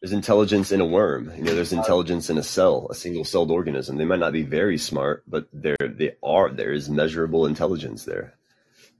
there's 0.00 0.12
intelligence 0.12 0.72
in 0.72 0.80
a 0.80 0.86
worm. 0.86 1.32
You 1.36 1.42
know, 1.42 1.54
there's 1.54 1.72
intelligence 1.72 2.30
in 2.30 2.38
a 2.38 2.42
cell, 2.42 2.86
a 2.90 2.94
single 2.94 3.24
celled 3.24 3.50
organism. 3.50 3.96
They 3.96 4.04
might 4.04 4.20
not 4.20 4.32
be 4.32 4.42
very 4.42 4.78
smart, 4.78 5.24
but 5.26 5.48
there 5.52 5.76
they 5.80 6.12
are. 6.22 6.50
There 6.50 6.72
is 6.72 6.88
measurable 6.88 7.46
intelligence 7.46 8.04
there. 8.04 8.37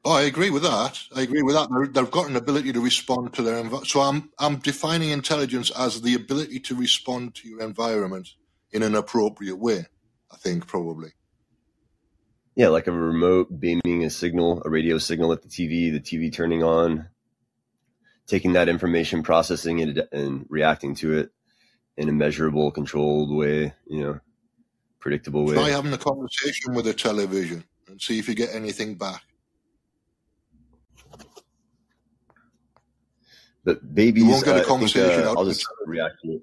Oh, 0.04 0.12
I 0.12 0.22
agree 0.22 0.50
with 0.50 0.62
that. 0.62 0.98
I 1.14 1.22
agree 1.22 1.42
with 1.42 1.54
that. 1.54 1.68
They're, 1.70 1.86
they've 1.86 2.10
got 2.10 2.28
an 2.28 2.36
ability 2.36 2.72
to 2.72 2.80
respond 2.80 3.34
to 3.34 3.42
their 3.42 3.56
environment. 3.56 3.88
So 3.88 4.00
I'm 4.00 4.30
I'm 4.38 4.56
defining 4.56 5.10
intelligence 5.10 5.70
as 5.70 6.00
the 6.00 6.14
ability 6.14 6.60
to 6.60 6.76
respond 6.76 7.34
to 7.36 7.48
your 7.48 7.60
environment 7.60 8.28
in 8.70 8.82
an 8.82 8.94
appropriate 8.94 9.56
way. 9.56 9.86
I 10.30 10.36
think 10.36 10.66
probably. 10.66 11.10
Yeah, 12.54 12.68
like 12.68 12.86
a 12.86 12.92
remote 12.92 13.60
beaming 13.60 14.04
a 14.04 14.10
signal, 14.10 14.62
a 14.64 14.70
radio 14.70 14.98
signal 14.98 15.32
at 15.32 15.42
the 15.42 15.48
TV, 15.48 15.92
the 15.92 16.00
TV 16.00 16.32
turning 16.32 16.64
on, 16.64 17.08
taking 18.26 18.54
that 18.54 18.68
information, 18.68 19.22
processing 19.22 19.78
it, 19.78 20.08
and 20.12 20.44
reacting 20.48 20.96
to 20.96 21.18
it 21.18 21.30
in 21.96 22.08
a 22.08 22.12
measurable, 22.12 22.70
controlled 22.72 23.30
way, 23.30 23.74
you 23.86 24.02
know, 24.02 24.20
predictable 24.98 25.44
way. 25.44 25.54
Try 25.54 25.70
having 25.70 25.92
a 25.92 25.98
conversation 25.98 26.74
with 26.74 26.86
a 26.88 26.94
television 26.94 27.64
and 27.88 28.00
see 28.00 28.18
if 28.18 28.28
you 28.28 28.34
get 28.34 28.54
anything 28.54 28.96
back. 28.96 29.22
But 33.64 33.82
You 33.82 33.88
babies, 33.94 34.24
won't 34.24 34.44
get 34.44 34.56
a 34.56 34.60
I 34.60 34.64
conversation 34.64 35.24
uh, 35.24 35.30
out 35.30 35.36
I'll 35.36 35.42
of 35.42 35.48
a 35.48 35.52
just 35.52 35.66
react 35.86 36.16
to 36.24 36.32
it. 36.32 36.42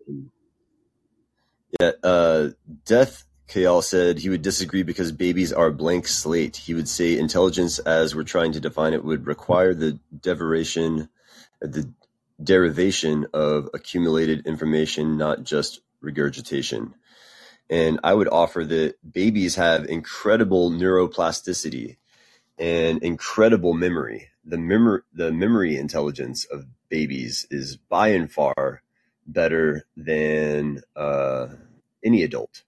Yeah, 1.79 1.91
uh, 2.03 2.49
Death 2.85 3.25
Kayal 3.47 3.83
said 3.83 4.19
he 4.19 4.29
would 4.29 4.41
disagree 4.41 4.83
because 4.83 5.11
babies 5.11 5.53
are 5.53 5.67
a 5.67 5.73
blank 5.73 6.07
slate. 6.07 6.55
He 6.57 6.73
would 6.73 6.89
say 6.89 7.17
intelligence, 7.17 7.79
as 7.79 8.15
we're 8.15 8.23
trying 8.23 8.53
to 8.53 8.59
define 8.59 8.93
it, 8.93 9.03
would 9.03 9.27
require 9.27 9.73
the 9.73 9.99
derivation, 10.21 11.09
the 11.61 11.91
derivation 12.41 13.27
of 13.33 13.69
accumulated 13.73 14.45
information, 14.45 15.17
not 15.17 15.43
just 15.43 15.81
regurgitation. 16.01 16.95
And 17.69 17.99
I 18.03 18.13
would 18.13 18.27
offer 18.27 18.63
that 18.65 18.95
babies 19.11 19.55
have 19.55 19.85
incredible 19.85 20.71
neuroplasticity 20.71 21.97
and 22.57 23.01
incredible 23.01 23.73
memory. 23.73 24.29
The 24.43 24.57
memory, 24.57 25.01
the 25.13 25.31
memory 25.31 25.77
intelligence 25.77 26.45
of 26.45 26.65
babies 26.89 27.47
is 27.49 27.77
by 27.77 28.09
and 28.09 28.31
far 28.31 28.81
better 29.27 29.85
than 29.97 30.81
uh, 30.95 31.47
any 32.03 32.23
adult. 32.23 32.63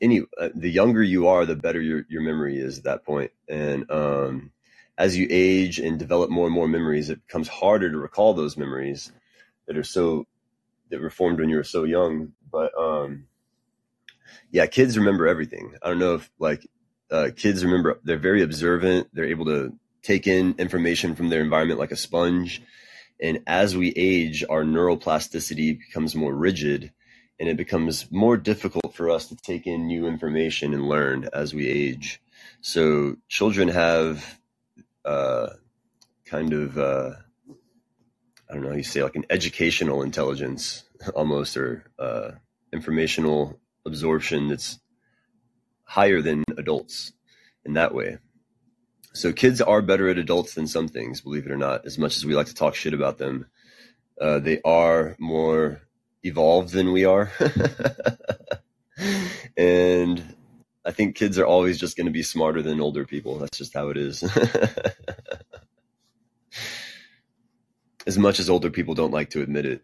Any 0.00 0.22
uh, 0.38 0.48
the 0.54 0.70
younger 0.70 1.02
you 1.02 1.28
are, 1.28 1.46
the 1.46 1.54
better 1.54 1.80
your 1.80 2.04
your 2.08 2.22
memory 2.22 2.58
is 2.58 2.78
at 2.78 2.84
that 2.84 3.04
point. 3.04 3.30
And 3.48 3.88
um, 3.90 4.50
as 4.98 5.16
you 5.16 5.26
age 5.30 5.78
and 5.78 5.98
develop 5.98 6.30
more 6.30 6.46
and 6.46 6.54
more 6.54 6.68
memories, 6.68 7.08
it 7.08 7.24
becomes 7.26 7.48
harder 7.48 7.90
to 7.90 7.98
recall 7.98 8.34
those 8.34 8.56
memories 8.56 9.12
that 9.66 9.76
are 9.76 9.84
so 9.84 10.26
that 10.90 11.00
were 11.00 11.10
formed 11.10 11.38
when 11.38 11.48
you 11.48 11.56
were 11.56 11.64
so 11.64 11.84
young. 11.84 12.32
But 12.50 12.72
um, 12.76 13.26
yeah, 14.50 14.66
kids 14.66 14.98
remember 14.98 15.26
everything. 15.26 15.74
I 15.82 15.88
don't 15.88 15.98
know 15.98 16.14
if 16.16 16.30
like 16.38 16.66
uh, 17.10 17.30
kids 17.36 17.64
remember 17.64 18.00
they're 18.04 18.18
very 18.18 18.42
observant. 18.42 19.08
They're 19.12 19.24
able 19.24 19.46
to 19.46 19.72
take 20.02 20.26
in 20.26 20.56
information 20.58 21.14
from 21.14 21.28
their 21.28 21.40
environment 21.40 21.80
like 21.80 21.92
a 21.92 21.96
sponge. 21.96 22.62
And 23.22 23.38
as 23.46 23.76
we 23.76 23.90
age, 23.90 24.44
our 24.50 24.64
neuroplasticity 24.64 25.78
becomes 25.78 26.16
more 26.16 26.34
rigid 26.34 26.92
and 27.38 27.48
it 27.48 27.56
becomes 27.56 28.10
more 28.10 28.36
difficult 28.36 28.94
for 28.94 29.10
us 29.10 29.28
to 29.28 29.36
take 29.36 29.66
in 29.66 29.86
new 29.86 30.06
information 30.06 30.74
and 30.74 30.88
learn 30.88 31.28
as 31.32 31.54
we 31.54 31.68
age. 31.68 32.20
So 32.60 33.16
children 33.28 33.68
have 33.68 34.38
uh, 35.04 35.50
kind 36.26 36.52
of 36.52 36.76
uh, 36.76 37.10
I 38.50 38.54
don't 38.54 38.64
know 38.64 38.74
you 38.74 38.82
say 38.82 39.02
like 39.02 39.16
an 39.16 39.26
educational 39.30 40.02
intelligence 40.02 40.84
almost 41.14 41.56
or 41.56 41.84
uh, 41.98 42.32
informational 42.72 43.58
absorption 43.86 44.48
that's 44.48 44.78
higher 45.84 46.22
than 46.22 46.44
adults 46.56 47.12
in 47.64 47.74
that 47.74 47.94
way. 47.94 48.18
So 49.12 49.32
kids 49.32 49.60
are 49.60 49.82
better 49.82 50.08
at 50.08 50.18
adults 50.18 50.54
than 50.54 50.66
some 50.66 50.88
things, 50.88 51.20
believe 51.20 51.46
it 51.46 51.52
or 51.52 51.56
not. 51.56 51.84
As 51.84 51.98
much 51.98 52.16
as 52.16 52.24
we 52.24 52.34
like 52.34 52.46
to 52.46 52.54
talk 52.54 52.74
shit 52.74 52.94
about 52.94 53.18
them, 53.18 53.46
uh, 54.20 54.38
they 54.38 54.60
are 54.64 55.16
more 55.18 55.82
evolved 56.22 56.72
than 56.72 56.92
we 56.92 57.04
are, 57.04 57.32
and 59.56 60.22
I 60.84 60.92
think 60.92 61.16
kids 61.16 61.38
are 61.38 61.46
always 61.46 61.78
just 61.78 61.96
going 61.96 62.06
to 62.06 62.12
be 62.12 62.22
smarter 62.22 62.62
than 62.62 62.80
older 62.80 63.04
people. 63.04 63.38
That's 63.38 63.58
just 63.58 63.74
how 63.74 63.88
it 63.88 63.96
is. 63.96 64.22
as 68.06 68.18
much 68.18 68.38
as 68.38 68.48
older 68.48 68.70
people 68.70 68.94
don't 68.94 69.12
like 69.12 69.30
to 69.30 69.42
admit 69.42 69.66
it, 69.66 69.82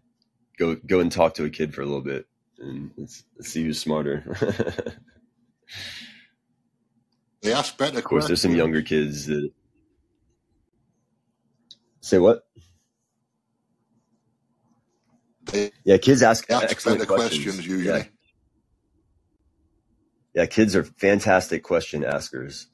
go 0.59 0.77
go 0.77 1.01
and 1.01 1.11
talk 1.11 1.35
to 1.35 1.45
a 1.45 1.51
kid 1.51 1.75
for 1.75 1.83
a 1.83 1.87
little 1.87 2.01
bit 2.01 2.27
and 2.59 2.91
let's, 2.97 3.25
let's 3.37 3.51
see 3.51 3.65
who's 3.65 3.81
smarter. 3.81 4.37
they 7.43 7.53
ask 7.53 7.77
better. 7.79 7.99
Of 7.99 8.05
course, 8.05 8.27
there's 8.27 8.43
some 8.43 8.55
younger 8.55 8.83
kids 8.83 9.27
that 9.27 9.51
say 12.01 12.19
what? 12.19 12.45
They 15.53 15.73
Yeah, 15.85 15.99
kids 15.99 16.23
ask, 16.23 16.51
ask 16.51 16.65
excellent 16.71 17.01
better 17.01 17.07
questions. 17.07 17.45
questions 17.45 17.67
usually. 17.67 18.01
Yeah. 18.01 18.05
yeah, 20.35 20.47
kids 20.47 20.77
are 20.77 20.85
fantastic 20.85 21.63
question 21.63 22.05
askers, 22.05 22.69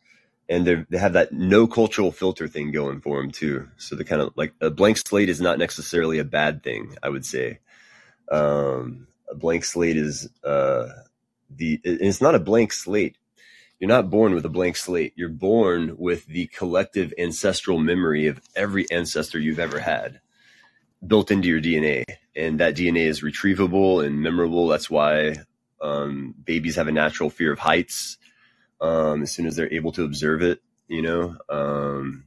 and 0.48 0.66
they 0.66 0.85
they 0.90 0.98
have 0.98 1.14
that 1.14 1.33
no 1.33 1.66
cultural 1.66 2.12
filter 2.12 2.48
thing 2.48 2.72
going 2.72 3.00
for 3.00 3.20
them 3.20 3.31
too. 3.31 3.68
So 3.79 3.96
they're 3.96 4.05
kind 4.05 4.22
of 4.22 4.33
like 4.37 4.55
a 4.61 4.70
blank 4.70 4.98
slate 4.98 5.29
is 5.31 5.40
not 5.40 5.59
necessarily 5.59 6.18
a 6.18 6.24
bad 6.24 6.62
thing. 6.62 6.96
I 7.03 7.09
would 7.09 7.24
say 7.24 7.61
um, 8.31 9.07
a 9.31 9.35
blank 9.35 9.64
slate 9.64 9.96
is 9.96 10.29
uh, 10.44 10.88
the 11.50 11.81
it's 11.85 12.20
not 12.20 12.35
a 12.35 12.40
blank 12.40 12.72
slate. 12.72 13.16
You're 13.79 13.89
not 13.89 14.11
born 14.11 14.35
with 14.35 14.45
a 14.45 14.51
blank 14.51 14.77
slate. 14.77 15.13
You're 15.17 15.29
born 15.29 15.97
with 15.99 16.27
the 16.27 16.47
collective 16.47 17.13
ancestral 17.19 17.79
memory 17.79 18.29
of 18.29 18.41
every 18.55 18.91
ancestor 18.91 19.39
you've 19.39 19.59
ever 19.59 19.79
had 19.79 20.21
built 21.07 21.31
into 21.31 21.49
your 21.49 21.61
DNA, 21.61 22.05
and 22.35 22.61
that 22.61 22.77
DNA 22.77 23.07
is 23.07 23.23
retrievable 23.23 24.05
and 24.05 24.23
memorable. 24.23 24.69
That's 24.69 24.91
why 24.91 25.37
um, 25.81 26.35
babies 26.45 26.77
have 26.77 26.89
a 26.89 26.93
natural 26.93 27.31
fear 27.31 27.53
of 27.53 27.59
heights 27.59 28.19
um, 28.81 29.23
as 29.23 29.33
soon 29.33 29.47
as 29.47 29.57
they're 29.57 29.73
able 29.73 29.93
to 29.93 30.05
observe 30.05 30.43
it. 30.43 30.61
You 30.89 31.03
know, 31.03 31.37
um, 31.49 32.25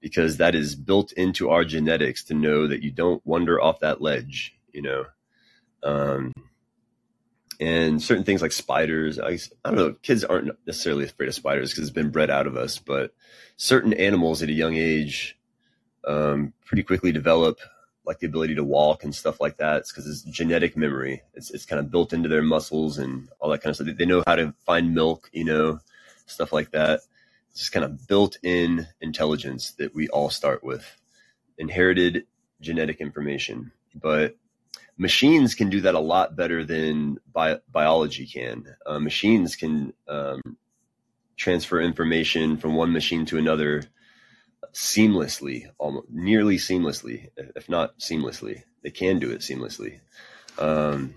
because 0.00 0.38
that 0.38 0.54
is 0.54 0.74
built 0.74 1.12
into 1.12 1.50
our 1.50 1.64
genetics 1.64 2.24
to 2.24 2.34
know 2.34 2.66
that 2.66 2.82
you 2.82 2.90
don't 2.90 3.24
wander 3.26 3.60
off 3.60 3.80
that 3.80 4.00
ledge. 4.00 4.54
You 4.72 4.82
know, 4.82 5.04
um, 5.82 6.32
and 7.60 8.02
certain 8.02 8.24
things 8.24 8.42
like 8.42 8.52
spiders. 8.52 9.18
I, 9.18 9.38
I 9.64 9.70
don't 9.70 9.76
know. 9.76 9.92
Kids 10.02 10.24
aren't 10.24 10.50
necessarily 10.66 11.04
afraid 11.04 11.28
of 11.28 11.34
spiders 11.34 11.70
because 11.70 11.84
it's 11.84 11.94
been 11.94 12.10
bred 12.10 12.30
out 12.30 12.46
of 12.46 12.56
us, 12.56 12.78
but 12.78 13.12
certain 13.56 13.92
animals 13.92 14.42
at 14.42 14.48
a 14.48 14.52
young 14.52 14.76
age 14.76 15.38
um, 16.06 16.52
pretty 16.64 16.82
quickly 16.82 17.12
develop 17.12 17.58
like 18.04 18.20
the 18.20 18.26
ability 18.26 18.54
to 18.54 18.64
walk 18.64 19.04
and 19.04 19.14
stuff 19.14 19.40
like 19.40 19.58
that. 19.58 19.78
It's 19.78 19.92
because 19.92 20.06
it's 20.06 20.22
genetic 20.22 20.76
memory. 20.76 21.22
It's 21.34 21.50
it's 21.50 21.66
kind 21.66 21.78
of 21.78 21.90
built 21.90 22.12
into 22.12 22.28
their 22.28 22.42
muscles 22.42 22.96
and 22.96 23.28
all 23.38 23.50
that 23.50 23.62
kind 23.62 23.70
of 23.70 23.76
stuff. 23.76 23.96
They- 23.96 24.06
know 24.06 24.22
how 24.26 24.36
to 24.36 24.54
find 24.64 24.94
milk, 24.94 25.28
you 25.32 25.44
know, 25.44 25.80
stuff 26.26 26.52
like 26.52 26.70
that. 26.70 27.00
It's 27.50 27.60
just 27.60 27.72
kind 27.72 27.84
of 27.84 28.06
built-in 28.06 28.86
intelligence 29.00 29.72
that 29.72 29.94
we 29.94 30.08
all 30.08 30.30
start 30.30 30.62
with, 30.62 30.96
inherited 31.58 32.26
genetic 32.60 33.00
information. 33.00 33.72
But 33.94 34.36
machines 34.98 35.54
can 35.54 35.70
do 35.70 35.80
that 35.82 35.94
a 35.94 36.00
lot 36.00 36.36
better 36.36 36.64
than 36.64 37.18
bi- 37.32 37.60
biology 37.70 38.26
can. 38.26 38.76
Uh, 38.84 38.98
machines 38.98 39.56
can 39.56 39.94
um, 40.08 40.58
transfer 41.36 41.80
information 41.80 42.56
from 42.56 42.74
one 42.74 42.92
machine 42.92 43.24
to 43.26 43.38
another 43.38 43.84
seamlessly, 44.74 45.66
almost 45.78 46.08
nearly 46.10 46.56
seamlessly, 46.56 47.28
if 47.36 47.68
not 47.68 47.98
seamlessly. 47.98 48.64
They 48.82 48.90
can 48.90 49.18
do 49.18 49.30
it 49.30 49.40
seamlessly, 49.40 50.00
um, 50.58 51.14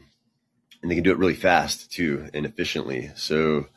and 0.81 0.89
they 0.89 0.95
can 0.95 1.03
do 1.03 1.11
it 1.11 1.17
really 1.17 1.35
fast 1.35 1.91
too 1.91 2.29
and 2.33 2.45
efficiently. 2.45 3.11
So, 3.15 3.67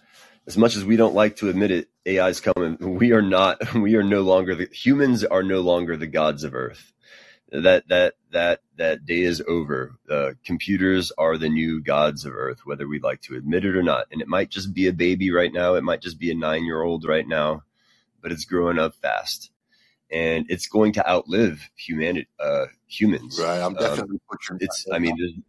as 0.46 0.56
much 0.56 0.76
as 0.76 0.84
we 0.84 0.96
don't 0.96 1.14
like 1.14 1.36
to 1.36 1.48
admit 1.48 1.70
it, 1.70 1.88
AI 2.06 2.28
is 2.28 2.40
coming. 2.40 2.76
We 2.98 3.12
are 3.12 3.22
not. 3.22 3.74
We 3.74 3.96
are 3.96 4.02
no 4.02 4.22
longer 4.22 4.54
the 4.54 4.68
humans. 4.72 5.24
Are 5.24 5.42
no 5.42 5.60
longer 5.60 5.96
the 5.96 6.06
gods 6.06 6.44
of 6.44 6.54
Earth. 6.54 6.93
That 7.62 7.86
that 7.88 8.14
that 8.32 8.62
that 8.76 9.06
day 9.06 9.20
is 9.22 9.40
over. 9.46 9.96
Uh, 10.10 10.32
computers 10.44 11.12
are 11.16 11.38
the 11.38 11.48
new 11.48 11.80
gods 11.80 12.24
of 12.24 12.34
Earth, 12.34 12.62
whether 12.64 12.88
we 12.88 12.98
like 12.98 13.20
to 13.22 13.36
admit 13.36 13.64
it 13.64 13.76
or 13.76 13.82
not. 13.84 14.06
And 14.10 14.20
it 14.20 14.26
might 14.26 14.50
just 14.50 14.74
be 14.74 14.88
a 14.88 14.92
baby 14.92 15.30
right 15.30 15.52
now. 15.52 15.74
It 15.74 15.84
might 15.84 16.02
just 16.02 16.18
be 16.18 16.32
a 16.32 16.34
nine-year-old 16.34 17.04
right 17.04 17.26
now, 17.28 17.62
but 18.20 18.32
it's 18.32 18.44
growing 18.44 18.80
up 18.80 18.96
fast 18.96 19.52
and 20.10 20.46
it's 20.48 20.66
going 20.66 20.94
to 20.94 21.08
outlive 21.08 21.70
humanity, 21.76 22.28
uh, 22.40 22.66
humans. 22.86 23.38
Right, 23.40 23.58
I'm 23.60 23.66
Um, 23.66 23.74
definitely 23.74 24.20
pushing. 24.30 24.58
it's, 24.60 24.86
I 24.92 24.98
mean, 24.98 25.44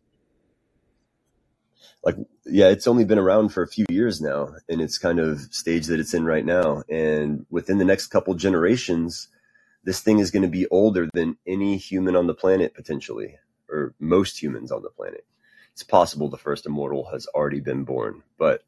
like, 2.04 2.18
yeah, 2.46 2.70
it's 2.70 2.88
only 2.88 3.06
been 3.06 3.20
around 3.20 3.50
for 3.50 3.64
a 3.64 3.68
few 3.68 3.86
years 3.90 4.22
now, 4.22 4.56
and 4.70 4.82
it's 4.82 4.98
kind 4.98 5.20
of 5.20 5.40
stage 5.52 5.88
that 5.88 6.00
it's 6.00 6.14
in 6.14 6.24
right 6.26 6.46
now. 6.46 6.84
And 6.90 7.46
within 7.50 7.80
the 7.80 7.86
next 7.86 8.08
couple 8.08 8.34
generations, 8.36 9.28
this 9.86 10.02
thing 10.02 10.20
is 10.20 10.32
going 10.32 10.44
to 10.44 10.50
be 10.50 10.68
older 10.68 11.08
than 11.14 11.38
any 11.48 11.78
human 11.78 12.16
on 12.16 12.28
the 12.28 12.34
planet 12.34 12.74
potentially, 12.74 13.38
or 13.70 13.94
most 14.00 14.42
humans 14.42 14.72
on 14.72 14.82
the 14.82 14.90
planet. 14.90 15.26
It's 15.72 15.84
possible 15.84 16.28
the 16.28 16.38
first 16.38 16.66
immortal 16.66 17.10
has 17.12 17.28
already 17.28 17.60
been 17.60 17.84
born, 17.84 18.24
but 18.38 18.64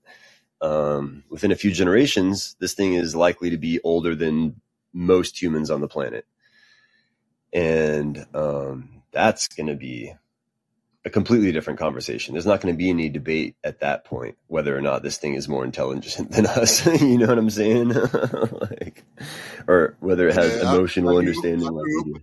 um, 0.61 1.23
within 1.29 1.51
a 1.51 1.55
few 1.55 1.71
generations, 1.71 2.55
this 2.59 2.73
thing 2.73 2.93
is 2.93 3.15
likely 3.15 3.49
to 3.49 3.57
be 3.57 3.79
older 3.83 4.15
than 4.15 4.61
most 4.93 5.41
humans 5.41 5.69
on 5.69 5.81
the 5.81 5.87
planet. 5.87 6.25
And 7.51 8.25
um, 8.33 9.01
that's 9.11 9.47
going 9.47 9.67
to 9.67 9.75
be 9.75 10.13
a 11.07 11.09
completely 11.09 11.51
different 11.53 11.79
conversation. 11.79 12.33
There's 12.33 12.45
not 12.45 12.61
going 12.61 12.73
to 12.73 12.77
be 12.77 12.89
any 12.89 13.09
debate 13.09 13.55
at 13.63 13.79
that 13.79 14.03
point 14.05 14.37
whether 14.47 14.77
or 14.77 14.81
not 14.81 15.03
this 15.03 15.17
thing 15.17 15.35
is 15.35 15.47
more 15.47 15.65
intelligent 15.65 16.31
than 16.33 16.45
us. 16.45 16.85
you 17.01 17.17
know 17.17 17.27
what 17.27 17.37
I'm 17.39 17.49
saying? 17.49 17.89
like, 18.61 19.03
or 19.67 19.95
whether 20.01 20.27
it 20.27 20.35
has 20.35 20.57
Yeah, 20.57 20.63
emotional 20.63 21.09
I 21.09 21.13
grew- 21.13 21.19
understanding 21.19 21.61
I 21.67 21.71
like 21.71 21.83
grew 21.83 22.03
we 22.05 22.13
do. 22.13 22.21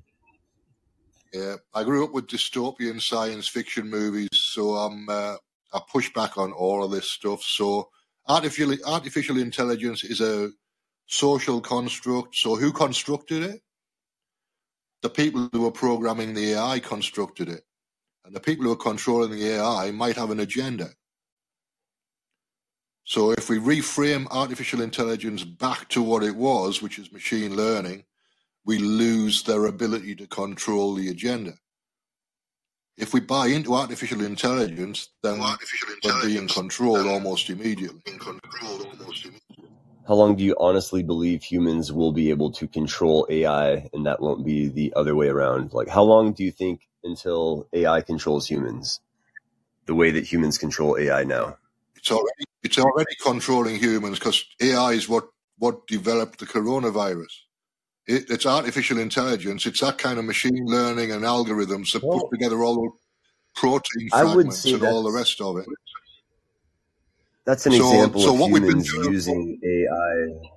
Yeah, 1.33 1.57
I 1.75 1.83
grew 1.85 2.05
up 2.05 2.13
with 2.13 2.29
dystopian 2.29 3.01
science 3.03 3.49
fiction 3.49 3.91
movies, 3.91 4.29
so 4.33 4.77
I'm 4.77 5.09
uh, 5.09 5.37
I 5.73 5.81
push 5.91 6.13
back 6.13 6.39
on 6.39 6.53
all 6.53 6.85
of 6.85 6.93
this 6.93 7.11
stuff. 7.11 7.43
So 7.43 7.89
artificial 8.29 8.77
artificial 8.87 9.39
intelligence 9.39 10.05
is 10.05 10.21
a 10.21 10.51
social 11.07 11.61
construct. 11.61 12.37
So 12.37 12.55
who 12.57 12.73
constructed 12.73 13.43
it? 13.43 13.63
The 15.03 15.11
people 15.11 15.49
who 15.53 15.63
were 15.63 15.73
programming 15.73 16.35
the 16.35 16.53
AI 16.55 16.79
constructed 16.81 17.49
it, 17.49 17.65
and 18.25 18.35
the 18.35 18.41
people 18.41 18.65
who 18.65 18.73
are 18.73 18.77
controlling 18.77 19.31
the 19.31 19.55
AI 19.55 19.91
might 19.91 20.17
have 20.17 20.31
an 20.31 20.41
agenda. 20.41 20.91
So 23.05 23.33
if 23.33 23.51
we 23.51 23.59
reframe 23.59 24.27
artificial 24.31 24.81
intelligence 24.81 25.45
back 25.45 25.89
to 25.91 26.03
what 26.03 26.23
it 26.23 26.35
was, 26.35 26.81
which 26.81 26.99
is 26.99 27.13
machine 27.13 27.55
learning, 27.55 28.05
we 28.65 28.79
lose 28.79 29.43
their 29.43 29.67
ability 29.67 30.15
to 30.17 30.27
control 30.27 30.95
the 30.95 31.11
agenda. 31.11 31.53
If 32.97 33.13
we 33.13 33.21
buy 33.21 33.49
into 33.49 33.75
artificial 33.75 34.25
intelligence, 34.25 35.11
then 35.23 35.41
artificial 35.41 35.89
we're 36.03 36.13
being 36.13 36.15
intelligence 36.15 36.55
controlled 36.55 36.99
then 36.99 37.09
almost 37.09 37.51
immediately. 37.51 38.01
being 38.07 38.19
controlled 38.19 38.87
almost 38.87 39.27
immediately. 39.27 39.69
How 40.07 40.15
long 40.15 40.37
do 40.37 40.45
you 40.45 40.55
honestly 40.61 41.03
believe 41.03 41.43
humans 41.43 41.93
will 41.93 42.13
be 42.13 42.31
able 42.31 42.53
to 42.53 42.69
control 42.69 43.27
AI 43.29 43.89
and 43.93 44.07
that 44.07 44.21
won't 44.21 44.45
be 44.45 44.69
the 44.69 44.93
other 44.97 45.15
way 45.15 45.29
around? 45.29 45.73
Like, 45.75 45.89
how 45.89 46.05
long 46.05 46.33
do 46.33 46.45
you 46.45 46.53
think 46.53 46.89
until 47.05 47.69
AI 47.75 48.03
controls 48.03 48.49
humans 48.49 49.01
the 49.87 49.95
way 49.95 50.11
that 50.13 50.25
humans 50.25 50.59
control 50.59 50.99
AI 50.99 51.25
now? 51.25 51.59
It's 51.97 52.11
already 52.13 52.45
it's 52.63 52.79
already 52.79 53.15
controlling 53.23 53.77
humans 53.77 54.19
because 54.19 54.45
AI 54.63 54.93
is 54.93 55.09
what 55.09 55.29
what 55.59 55.87
developed 55.89 56.41
the 56.41 56.47
coronavirus. 56.47 57.33
It, 58.07 58.31
it's 58.31 58.47
artificial 58.47 58.99
intelligence. 58.99 59.67
It's 59.67 59.81
that 59.81 59.99
kind 59.99 60.19
of 60.19 60.27
machine 60.27 60.67
learning 60.67 61.13
and 61.13 61.25
algorithms 61.25 61.93
that 61.95 62.03
Well, 62.03 62.21
put 62.21 62.27
oh. 62.27 62.31
together 62.33 62.63
all 62.63 62.77
the 62.77 62.91
protein 63.61 64.11
fragments 64.11 64.65
and 64.67 64.83
all 64.85 65.03
the 65.05 65.13
rest 65.13 65.41
of 65.41 65.59
it. 65.59 65.67
that's 67.47 67.67
an 67.67 67.75
So 67.75 67.91
example 67.93 68.23
so 68.23 68.33
of 68.33 68.41
what 68.41 68.53
we've 68.53 68.67
been 68.67 68.81
humans 68.81 68.93
using 69.11 69.61
AI. 69.65 70.49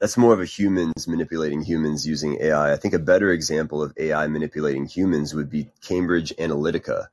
That's 0.00 0.16
more 0.16 0.32
of 0.32 0.40
a 0.40 0.44
humans 0.44 1.08
manipulating 1.08 1.62
humans 1.62 2.06
using 2.06 2.40
AI. 2.40 2.72
I 2.72 2.76
think 2.76 2.94
a 2.94 3.00
better 3.00 3.32
example 3.32 3.82
of 3.82 3.92
AI 3.98 4.28
manipulating 4.28 4.86
humans 4.86 5.34
would 5.34 5.50
be 5.50 5.70
Cambridge 5.82 6.32
Analytica 6.38 7.08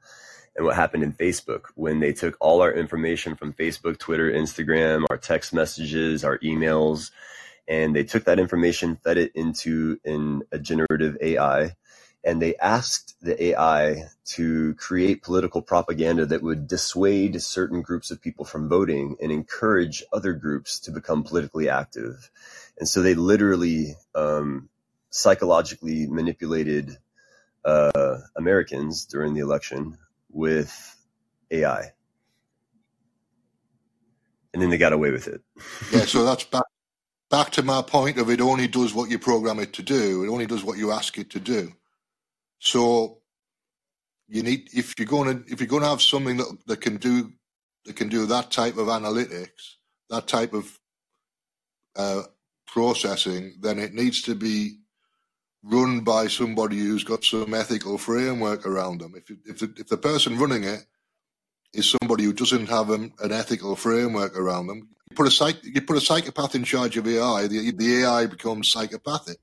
and 0.56 0.66
what 0.66 0.76
happened 0.76 1.04
in 1.04 1.12
Facebook 1.12 1.64
when 1.74 2.00
they 2.00 2.14
took 2.14 2.38
all 2.40 2.62
our 2.62 2.72
information 2.72 3.36
from 3.36 3.54
Facebook, 3.54 3.98
Twitter, 3.98 4.32
Instagram, 4.32 5.06
our 5.10 5.18
text 5.18 5.52
messages, 5.52 6.24
our 6.24 6.38
emails, 6.40 7.10
and 7.68 7.96
they 7.96 8.04
took 8.04 8.26
that 8.26 8.40
information, 8.40 8.98
fed 8.98 9.18
it 9.18 9.32
into 9.34 10.00
in 10.06 10.44
a 10.52 10.60
generative 10.60 11.18
AI, 11.22 11.76
and 12.24 12.42
they 12.42 12.56
asked 12.58 13.16
the 13.22 13.42
AI 13.46 14.04
to 14.26 14.76
create 14.76 15.24
political 15.24 15.62
propaganda 15.62 16.26
that 16.26 16.42
would 16.42 16.68
dissuade 16.68 17.42
certain 17.42 17.82
groups 17.82 18.12
of 18.12 18.22
people 18.22 18.46
from 18.46 18.70
voting 18.70 19.16
and 19.22 19.32
encourage 19.32 20.04
other 20.14 20.34
groups 20.34 20.80
to 20.80 20.92
become 20.92 21.24
politically 21.24 21.68
active. 21.68 22.30
And 22.78 22.88
so 22.88 23.02
they 23.02 23.16
literally 23.16 23.96
um, 24.14 24.70
psychologically 25.10 26.08
manipulated 26.08 26.98
uh, 27.64 28.20
Americans 28.36 29.06
during 29.06 29.34
the 29.34 29.40
election 29.40 29.98
with 30.30 30.96
AI. 31.52 31.92
And 34.54 34.62
then 34.62 34.70
they 34.70 34.78
got 34.78 34.94
away 34.94 35.12
with 35.12 35.28
it. 35.28 35.42
Yeah, 35.92 36.06
so 36.06 36.24
that's 36.26 36.44
back 36.44 36.64
back 37.30 37.52
to 37.52 37.64
my 37.64 37.82
point 37.82 38.18
of 38.18 38.30
it 38.30 38.40
only 38.40 38.68
does 38.68 38.94
what 38.94 39.10
you 39.10 39.20
program 39.20 39.60
it 39.60 39.74
to 39.74 39.84
do. 39.84 40.24
It 40.24 40.30
only 40.30 40.46
does 40.46 40.64
what 40.64 40.78
you 40.78 40.92
ask 40.92 41.18
it 41.18 41.32
to 41.32 41.40
do. 41.40 41.74
So 42.60 43.20
you 44.28 44.44
need 44.44 44.70
if 44.74 44.98
you're 44.98 45.08
going 45.08 45.44
to 45.44 45.52
if 45.52 45.60
you're 45.60 45.68
going 45.68 45.84
to 45.84 45.90
have 45.90 46.02
something 46.02 46.38
that 46.38 46.58
that 46.68 46.82
can 46.82 46.98
do 46.98 47.34
that 47.86 47.96
can 47.96 48.10
do 48.10 48.26
that 48.28 48.52
type 48.52 48.78
of 48.78 48.88
analytics, 48.88 49.76
that 50.10 50.28
type 50.28 50.54
of 50.54 50.80
uh, 51.96 52.24
processing, 52.68 53.56
then 53.62 53.80
it 53.80 53.94
needs 53.94 54.22
to 54.24 54.36
be 54.36 54.78
run 55.64 56.02
by 56.02 56.28
somebody 56.28 56.78
who's 56.78 57.04
got 57.04 57.24
some 57.24 57.54
ethical 57.54 57.98
framework 57.98 58.66
around 58.66 59.00
them. 59.00 59.14
If 59.16 59.32
if 59.46 59.60
the, 59.60 59.74
if 59.78 59.88
the 59.88 59.98
person 59.98 60.38
running 60.38 60.64
it 60.64 60.86
is 61.74 61.96
somebody 62.00 62.24
who 62.24 62.34
doesn't 62.34 62.70
have 62.70 62.90
an, 62.90 63.14
an 63.20 63.32
ethical 63.32 63.76
framework 63.76 64.38
around 64.38 64.68
them, 64.68 64.90
you 65.10 65.16
put 65.16 65.28
a 65.28 65.32
psych, 65.32 65.58
you 65.64 65.82
put 65.82 65.98
a 65.98 66.02
psychopath 66.02 66.56
in 66.56 66.64
charge 66.64 66.98
of 66.98 67.08
AI, 67.08 67.48
the, 67.48 67.72
the 67.72 68.04
AI 68.04 68.28
becomes 68.28 68.72
psychopathic. 68.72 69.38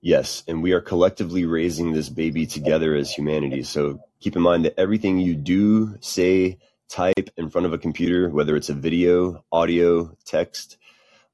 Yes, 0.00 0.44
and 0.46 0.62
we 0.62 0.72
are 0.72 0.80
collectively 0.80 1.44
raising 1.44 1.92
this 1.92 2.08
baby 2.08 2.46
together 2.46 2.94
as 2.94 3.10
humanity. 3.10 3.64
So 3.64 4.00
keep 4.20 4.36
in 4.36 4.42
mind 4.42 4.64
that 4.64 4.78
everything 4.78 5.18
you 5.18 5.34
do, 5.34 5.96
say, 6.00 6.58
type 6.88 7.30
in 7.36 7.50
front 7.50 7.66
of 7.66 7.72
a 7.72 7.78
computer, 7.78 8.28
whether 8.28 8.56
it's 8.56 8.70
a 8.70 8.74
video, 8.74 9.44
audio, 9.52 10.16
text, 10.24 10.76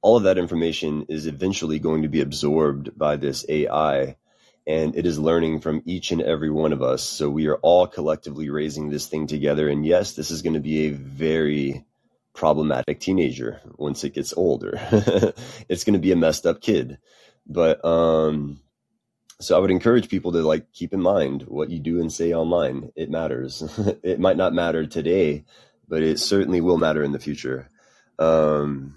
all 0.02 0.16
of 0.16 0.24
that 0.24 0.38
information 0.38 1.06
is 1.08 1.26
eventually 1.26 1.78
going 1.78 2.02
to 2.02 2.08
be 2.08 2.20
absorbed 2.20 2.96
by 2.96 3.16
this 3.16 3.46
AI 3.48 4.16
and 4.66 4.96
it 4.96 5.06
is 5.06 5.18
learning 5.18 5.60
from 5.60 5.82
each 5.84 6.10
and 6.10 6.22
every 6.22 6.50
one 6.50 6.72
of 6.72 6.82
us. 6.82 7.02
So 7.02 7.28
we 7.28 7.48
are 7.48 7.56
all 7.56 7.86
collectively 7.86 8.48
raising 8.50 8.88
this 8.88 9.06
thing 9.06 9.26
together. 9.26 9.68
And 9.68 9.84
yes, 9.84 10.14
this 10.14 10.30
is 10.30 10.42
going 10.42 10.54
to 10.54 10.60
be 10.60 10.86
a 10.86 10.90
very 10.90 11.84
problematic 12.32 13.00
teenager 13.00 13.60
once 13.76 14.04
it 14.04 14.14
gets 14.14 14.32
older. 14.34 14.78
it's 15.68 15.84
going 15.84 15.94
to 15.94 15.98
be 15.98 16.12
a 16.12 16.16
messed 16.16 16.46
up 16.46 16.60
kid. 16.60 16.98
But 17.46 17.84
um 17.84 18.60
so 19.40 19.56
I 19.56 19.60
would 19.60 19.70
encourage 19.70 20.08
people 20.08 20.32
to 20.32 20.42
like 20.42 20.72
keep 20.72 20.92
in 20.92 21.00
mind 21.00 21.42
what 21.42 21.70
you 21.70 21.78
do 21.78 22.00
and 22.00 22.12
say 22.12 22.32
online. 22.32 22.90
It 22.96 23.10
matters. 23.10 23.62
it 24.02 24.20
might 24.20 24.36
not 24.36 24.52
matter 24.52 24.86
today, 24.86 25.44
but 25.88 26.02
it 26.02 26.18
certainly 26.18 26.60
will 26.60 26.78
matter 26.78 27.02
in 27.02 27.12
the 27.12 27.18
future. 27.18 27.70
Um 28.18 28.96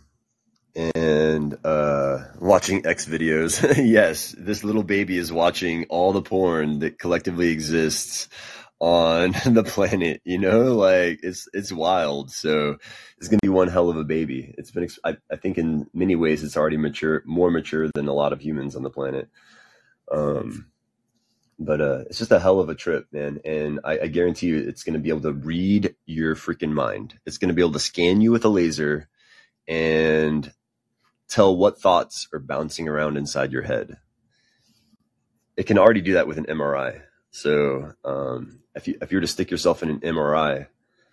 and 0.96 1.58
uh, 1.66 2.20
watching 2.40 2.86
X 2.86 3.08
videos. 3.08 3.62
yes, 3.84 4.36
this 4.38 4.64
little 4.64 4.84
baby 4.84 5.18
is 5.18 5.34
watching 5.34 5.86
all 5.90 6.14
the 6.14 6.22
porn 6.22 6.80
that 6.80 7.00
collectively 7.00 7.50
exists 7.50 8.30
on 8.80 9.32
the 9.46 9.64
planet. 9.64 10.22
You 10.24 10.38
know, 10.38 10.76
like 10.76 11.22
it's 11.24 11.48
it's 11.54 11.72
wild. 11.72 12.32
So 12.32 12.78
it's 13.18 13.28
gonna 13.28 13.40
be 13.42 13.50
one 13.50 13.70
hell 13.70 13.90
of 13.90 13.98
a 13.98 14.04
baby. 14.04 14.54
It's 14.58 14.72
been, 14.72 14.88
I, 15.04 15.18
I 15.32 15.36
think, 15.36 15.58
in 15.58 15.88
many 15.94 16.16
ways, 16.16 16.44
it's 16.44 16.58
already 16.58 16.78
mature, 16.78 17.24
more 17.26 17.50
mature 17.50 17.90
than 17.96 18.08
a 18.08 18.14
lot 18.14 18.34
of 18.34 18.42
humans 18.42 18.76
on 18.76 18.84
the 18.84 18.92
planet. 18.92 19.30
Um, 20.12 20.72
but 21.60 21.82
uh, 21.82 22.04
it's 22.08 22.20
just 22.20 22.32
a 22.32 22.40
hell 22.40 22.60
of 22.60 22.70
a 22.70 22.76
trip, 22.76 23.08
man. 23.12 23.40
And 23.44 23.80
I, 23.84 24.00
I 24.00 24.08
guarantee 24.08 24.48
you, 24.48 24.58
it's 24.58 24.84
gonna 24.84 25.00
be 25.00 25.10
able 25.10 25.22
to 25.22 25.34
read 25.34 25.96
your 26.06 26.36
freaking 26.36 26.72
mind. 26.72 27.20
It's 27.26 27.38
gonna 27.38 27.54
be 27.54 27.62
able 27.62 27.74
to 27.74 27.80
scan 27.80 28.22
you 28.22 28.32
with 28.32 28.46
a 28.46 28.50
laser 28.50 29.10
and 29.68 30.52
tell 31.28 31.56
what 31.56 31.80
thoughts 31.80 32.28
are 32.34 32.40
bouncing 32.40 32.88
around 32.88 33.18
inside 33.18 33.52
your 33.52 33.64
head. 33.64 33.98
It 35.56 35.64
can 35.64 35.80
already 35.80 36.02
do 36.02 36.14
that 36.14 36.28
with 36.28 36.38
an 36.38 36.46
MRI. 36.46 37.02
So 37.32 37.94
um, 38.06 38.60
if 38.76 38.88
you 38.88 38.98
if 39.02 39.12
you 39.12 39.18
were 39.18 39.22
to 39.22 39.28
stick 39.28 39.52
yourself 39.52 39.84
in 39.84 39.90
an 39.90 40.00
MRI, 40.02 40.68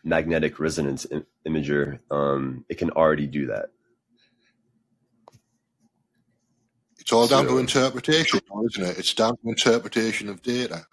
magnetic 0.04 0.60
resonance 0.60 1.06
Im- 1.10 1.26
imager, 1.46 1.98
um, 2.10 2.64
it 2.68 2.76
can 2.76 2.90
already 2.90 3.26
do 3.26 3.46
that. 3.46 3.70
It's 7.04 7.12
all 7.12 7.26
down 7.26 7.44
so, 7.44 7.50
to 7.50 7.58
interpretation, 7.58 8.40
isn't 8.64 8.82
it? 8.82 8.98
It's 8.98 9.12
down 9.12 9.36
to 9.36 9.48
interpretation 9.50 10.30
of 10.30 10.40
data. 10.40 10.86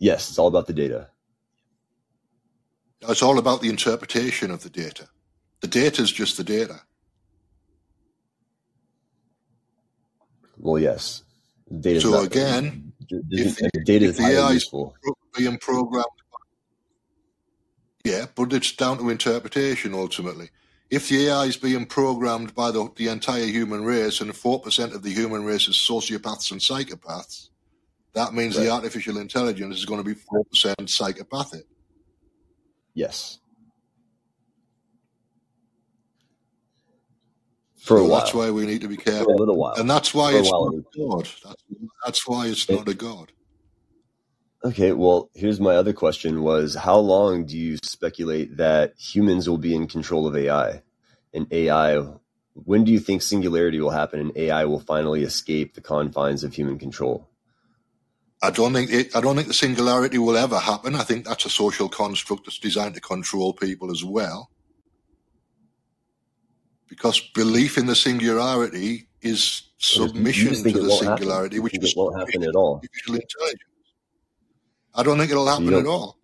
Yes, 0.00 0.28
it's 0.28 0.36
all 0.36 0.48
about 0.48 0.66
the 0.66 0.72
data. 0.72 1.08
It's 3.02 3.22
all 3.22 3.38
about 3.38 3.60
the 3.60 3.68
interpretation 3.68 4.50
of 4.50 4.64
the 4.64 4.68
data. 4.68 5.08
The 5.60 5.68
data 5.68 6.02
is 6.02 6.10
just 6.10 6.36
the 6.36 6.42
data. 6.42 6.80
Well, 10.58 10.80
yes. 10.80 11.22
Data 11.80 12.00
so 12.00 12.22
again, 12.24 12.92
if, 13.30 13.58
data 13.84 14.06
if 14.06 14.10
is 14.10 14.16
the 14.16 14.24
AI 14.24 14.50
useful. 14.54 14.96
is 15.04 15.14
being 15.38 15.56
programmed, 15.58 16.06
yeah, 18.02 18.26
but 18.34 18.52
it's 18.52 18.72
down 18.72 18.98
to 18.98 19.08
interpretation 19.08 19.94
ultimately. 19.94 20.50
If 20.92 21.08
the 21.08 21.28
AI 21.28 21.44
is 21.46 21.56
being 21.56 21.86
programmed 21.86 22.54
by 22.54 22.70
the, 22.70 22.88
the 22.96 23.08
entire 23.08 23.46
human 23.46 23.82
race 23.82 24.20
and 24.20 24.30
4% 24.30 24.94
of 24.94 25.02
the 25.02 25.10
human 25.10 25.42
race 25.42 25.66
is 25.66 25.74
sociopaths 25.76 26.52
and 26.52 26.60
psychopaths, 26.60 27.48
that 28.12 28.34
means 28.34 28.58
right. 28.58 28.64
the 28.64 28.70
artificial 28.70 29.16
intelligence 29.16 29.78
is 29.78 29.86
going 29.86 30.04
to 30.04 30.04
be 30.04 30.14
4% 30.14 30.88
psychopathic. 30.90 31.64
Yes. 32.92 33.38
for 37.82 37.96
a 37.96 38.04
while. 38.04 38.20
That's 38.20 38.34
why 38.34 38.50
we 38.50 38.64
need 38.64 38.80
to 38.82 38.88
be 38.88 38.96
careful. 38.96 39.24
For 39.24 39.32
a 39.32 39.36
little 39.36 39.56
while. 39.56 39.74
And 39.74 39.90
that's 39.90 40.14
why 40.14 40.32
for 40.32 40.38
it's 40.38 40.50
not 40.50 40.74
a 40.74 40.84
God. 40.96 41.28
That's, 41.44 41.64
that's 42.04 42.28
why 42.28 42.46
it's 42.46 42.68
not 42.68 42.88
a 42.88 42.94
God. 42.94 43.32
Okay, 44.64 44.92
well, 44.92 45.28
here's 45.34 45.60
my 45.60 45.74
other 45.74 45.92
question 45.92 46.42
was 46.42 46.74
how 46.74 46.98
long 46.98 47.46
do 47.46 47.56
you 47.56 47.78
speculate 47.82 48.56
that 48.58 48.94
humans 48.96 49.48
will 49.48 49.58
be 49.58 49.74
in 49.74 49.88
control 49.88 50.26
of 50.26 50.36
AI? 50.36 50.82
And 51.34 51.52
AI 51.52 52.04
when 52.54 52.84
do 52.84 52.92
you 52.92 53.00
think 53.00 53.22
singularity 53.22 53.80
will 53.80 53.90
happen 53.90 54.20
and 54.20 54.36
AI 54.36 54.64
will 54.66 54.80
finally 54.80 55.22
escape 55.22 55.74
the 55.74 55.80
confines 55.80 56.44
of 56.44 56.54
human 56.54 56.78
control? 56.78 57.28
I 58.42 58.50
don't 58.50 58.72
think 58.72 58.90
it, 58.90 59.14
I 59.16 59.20
don't 59.20 59.36
think 59.36 59.48
the 59.48 59.54
singularity 59.54 60.18
will 60.18 60.36
ever 60.36 60.58
happen. 60.58 60.94
I 60.94 61.04
think 61.04 61.24
that's 61.24 61.46
a 61.46 61.50
social 61.50 61.88
construct 61.88 62.44
that's 62.44 62.58
designed 62.58 62.94
to 62.96 63.00
control 63.00 63.52
people 63.52 63.90
as 63.90 64.04
well 64.04 64.50
because 66.88 67.20
belief 67.34 67.78
in 67.78 67.86
the 67.86 67.94
singularity 67.94 69.08
is 69.22 69.62
submission 69.78 70.54
to 70.62 70.72
the 70.72 70.90
singularity, 70.90 71.58
which 71.58 71.78
is 71.78 71.94
won't 71.96 72.18
happen 72.18 72.42
at 72.42 72.54
all. 72.54 72.82
I 74.94 75.02
don't 75.02 75.18
think 75.18 75.30
it'll 75.30 75.46
happen 75.46 75.72
at 75.74 75.86
all. 75.86 76.18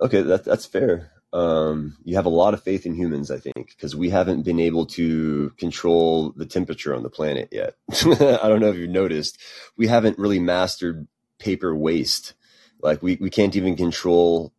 Okay, 0.00 0.22
that, 0.22 0.44
that's 0.44 0.66
fair. 0.66 1.10
Um, 1.32 1.96
you 2.04 2.14
have 2.14 2.26
a 2.26 2.30
lot 2.30 2.54
of 2.54 2.62
faith 2.62 2.86
in 2.86 2.94
humans, 2.94 3.30
I 3.30 3.38
think, 3.38 3.70
because 3.70 3.96
we 3.96 4.10
haven't 4.10 4.42
been 4.42 4.60
able 4.60 4.86
to 4.86 5.50
control 5.58 6.30
the 6.36 6.46
temperature 6.46 6.94
on 6.94 7.02
the 7.02 7.10
planet 7.10 7.48
yet. 7.50 7.74
I 7.90 8.48
don't 8.48 8.60
know 8.60 8.68
if 8.68 8.76
you've 8.76 8.90
noticed, 8.90 9.38
we 9.76 9.88
haven't 9.88 10.18
really 10.18 10.38
mastered 10.38 11.08
paper 11.38 11.74
waste. 11.74 12.34
Like 12.80 13.02
we, 13.02 13.16
we 13.16 13.30
can't 13.30 13.56
even 13.56 13.76
control 13.76 14.52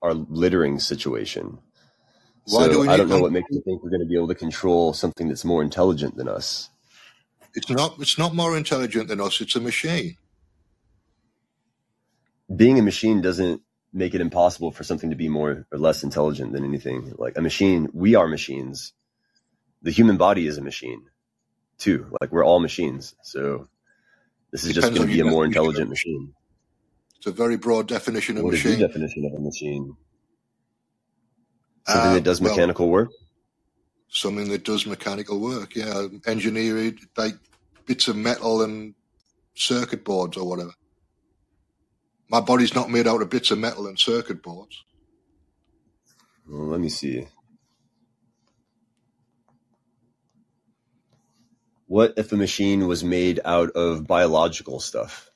our 0.00 0.14
littering 0.14 0.78
situation. 0.78 1.58
Why 2.46 2.64
so 2.64 2.68
do 2.70 2.90
I 2.90 2.96
don't 2.96 3.08
know 3.08 3.20
what 3.20 3.32
makes 3.32 3.50
you 3.50 3.62
think 3.62 3.82
we're 3.82 3.90
going 3.90 4.00
to 4.00 4.06
be 4.06 4.16
able 4.16 4.28
to 4.28 4.34
control 4.34 4.92
something 4.92 5.28
that's 5.28 5.44
more 5.44 5.62
intelligent 5.62 6.16
than 6.16 6.28
us. 6.28 6.70
It's 7.54 7.68
not. 7.68 7.96
It's 8.00 8.18
not 8.18 8.34
more 8.34 8.56
intelligent 8.56 9.08
than 9.08 9.20
us. 9.20 9.40
It's 9.40 9.54
a 9.54 9.60
machine. 9.60 10.16
Being 12.54 12.78
a 12.78 12.82
machine 12.82 13.20
doesn't 13.20 13.62
make 13.92 14.14
it 14.14 14.20
impossible 14.20 14.72
for 14.72 14.84
something 14.84 15.10
to 15.10 15.16
be 15.16 15.28
more 15.28 15.66
or 15.70 15.78
less 15.78 16.02
intelligent 16.02 16.52
than 16.52 16.64
anything. 16.64 17.14
Like 17.18 17.36
a 17.36 17.42
machine, 17.42 17.88
we 17.92 18.14
are 18.14 18.26
machines. 18.26 18.92
The 19.82 19.90
human 19.90 20.16
body 20.16 20.46
is 20.46 20.58
a 20.58 20.62
machine, 20.62 21.04
too. 21.78 22.06
Like 22.20 22.32
we're 22.32 22.44
all 22.44 22.60
machines. 22.60 23.14
So 23.22 23.68
this 24.50 24.64
is 24.64 24.74
just 24.74 24.94
going 24.94 25.08
to 25.08 25.12
be 25.12 25.20
a 25.20 25.24
more 25.24 25.44
intelligent 25.44 25.90
machine. 25.90 26.34
It's 27.16 27.26
a 27.26 27.32
very 27.32 27.56
broad 27.56 27.88
definition 27.88 28.36
of 28.36 28.44
what 28.44 28.52
machine. 28.52 28.70
What 28.70 28.74
is 28.74 28.80
your 28.80 28.88
definition 28.88 29.24
of 29.26 29.32
a 29.34 29.40
machine? 29.40 29.96
Something 31.86 32.10
uh, 32.10 32.14
that 32.14 32.24
does 32.24 32.40
mechanical 32.40 32.86
well, 32.86 32.92
work? 32.92 33.10
Something 34.08 34.48
that 34.50 34.64
does 34.64 34.86
mechanical 34.86 35.40
work, 35.40 35.74
yeah. 35.74 36.06
Engineered, 36.26 36.98
like 37.16 37.34
bits 37.86 38.08
of 38.08 38.16
metal 38.16 38.62
and 38.62 38.94
circuit 39.54 40.04
boards 40.04 40.36
or 40.36 40.48
whatever. 40.48 40.72
My 42.32 42.40
body's 42.40 42.74
not 42.74 42.90
made 42.90 43.06
out 43.06 43.22
of 43.22 43.30
bits 43.30 43.52
of 43.52 43.58
metal 43.58 43.86
and 43.86 43.98
circuit 43.98 44.42
boards. 44.42 44.82
Well, 46.48 46.66
let 46.66 46.80
me 46.80 46.88
see. 46.88 47.26
what 51.92 52.14
if 52.16 52.32
a 52.32 52.36
machine 52.36 52.86
was 52.86 53.04
made 53.04 53.38
out 53.44 53.68
of 53.72 54.06
biological 54.06 54.80
stuff? 54.80 55.30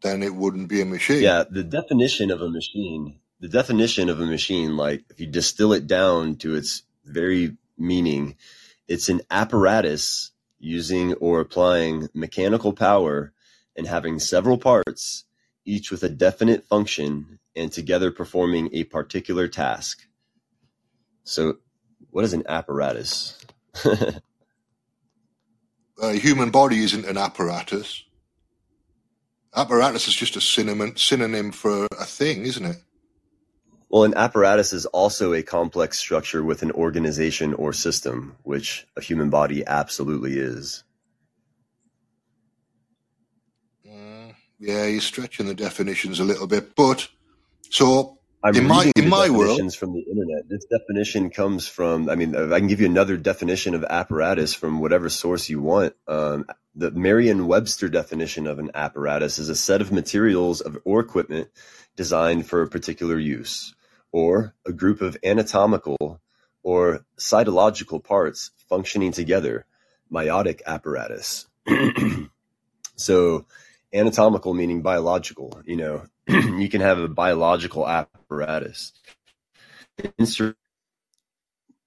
Then 0.00 0.22
it 0.22 0.32
wouldn't 0.32 0.68
be 0.68 0.80
a 0.80 0.84
machine. 0.84 1.24
Yeah, 1.24 1.42
the 1.50 1.64
definition 1.64 2.30
of 2.30 2.40
a 2.40 2.48
machine, 2.48 3.18
the 3.40 3.48
definition 3.48 4.08
of 4.08 4.20
a 4.20 4.26
machine, 4.26 4.76
like 4.76 5.02
if 5.10 5.18
you 5.18 5.26
distill 5.26 5.72
it 5.72 5.88
down 5.88 6.36
to 6.36 6.54
its 6.54 6.84
very 7.04 7.56
meaning, 7.76 8.36
it's 8.86 9.08
an 9.08 9.22
apparatus 9.28 10.30
using 10.60 11.14
or 11.14 11.40
applying 11.40 12.10
mechanical 12.14 12.72
power 12.72 13.32
and 13.76 13.86
having 13.86 14.18
several 14.18 14.58
parts, 14.58 15.24
each 15.64 15.90
with 15.90 16.02
a 16.02 16.08
definite 16.08 16.64
function 16.64 17.38
and 17.54 17.70
together 17.70 18.10
performing 18.10 18.70
a 18.72 18.84
particular 18.84 19.48
task. 19.48 20.06
So, 21.24 21.58
what 22.10 22.24
is 22.24 22.32
an 22.32 22.44
apparatus? 22.48 23.38
A 26.02 26.14
human 26.14 26.50
body 26.50 26.82
isn't 26.82 27.04
an 27.04 27.16
apparatus. 27.16 28.02
Apparatus 29.54 30.08
is 30.08 30.14
just 30.14 30.34
a 30.34 30.40
synonym 30.40 30.96
synonym 30.96 31.52
for 31.52 31.86
a 31.96 32.04
thing, 32.04 32.44
isn't 32.44 32.64
it? 32.64 32.76
well, 33.92 34.04
an 34.04 34.14
apparatus 34.14 34.72
is 34.72 34.86
also 34.86 35.34
a 35.34 35.42
complex 35.42 35.98
structure 35.98 36.42
with 36.42 36.62
an 36.62 36.72
organization 36.72 37.52
or 37.52 37.74
system, 37.74 38.34
which 38.42 38.86
a 38.96 39.02
human 39.02 39.28
body 39.28 39.62
absolutely 39.66 40.38
is. 40.38 40.82
Yeah, 44.62 44.86
you're 44.86 45.00
stretching 45.00 45.46
the 45.46 45.54
definitions 45.54 46.20
a 46.20 46.24
little 46.24 46.46
bit, 46.46 46.74
but 46.76 47.08
so 47.68 48.18
I'm 48.44 48.56
In 48.56 48.66
my- 48.66 48.90
in 48.96 49.08
my 49.08 49.28
world- 49.30 49.50
definitions 49.58 49.74
from 49.76 49.92
the 49.92 50.00
internet. 50.00 50.48
This 50.48 50.64
definition 50.64 51.30
comes 51.30 51.68
from, 51.68 52.08
I 52.08 52.14
mean, 52.16 52.34
I 52.34 52.58
can 52.58 52.66
give 52.68 52.80
you 52.80 52.86
another 52.86 53.16
definition 53.16 53.74
of 53.74 53.84
apparatus 53.84 54.52
from 54.54 54.80
whatever 54.80 55.08
source 55.08 55.48
you 55.48 55.60
want. 55.60 55.94
Um, 56.08 56.46
the 56.74 56.90
Merriam-Webster 56.90 57.88
definition 57.88 58.46
of 58.46 58.58
an 58.58 58.70
apparatus 58.74 59.38
is 59.38 59.48
a 59.48 59.54
set 59.54 59.80
of 59.80 59.92
materials 59.92 60.60
of, 60.60 60.78
or 60.84 60.98
equipment 61.00 61.48
designed 61.96 62.46
for 62.48 62.62
a 62.62 62.68
particular 62.68 63.18
use, 63.18 63.74
or 64.10 64.54
a 64.66 64.72
group 64.72 65.00
of 65.02 65.16
anatomical 65.24 66.20
or 66.64 67.04
cytological 67.18 68.02
parts 68.02 68.50
functioning 68.68 69.12
together, 69.12 69.66
meiotic 70.12 70.60
apparatus. 70.66 71.46
so, 72.96 73.46
anatomical 73.92 74.54
meaning 74.54 74.82
biological, 74.82 75.60
you 75.64 75.76
know, 75.76 76.04
you 76.28 76.68
can 76.68 76.80
have 76.80 76.98
a 76.98 77.08
biological 77.08 77.88
apparatus. 77.88 78.92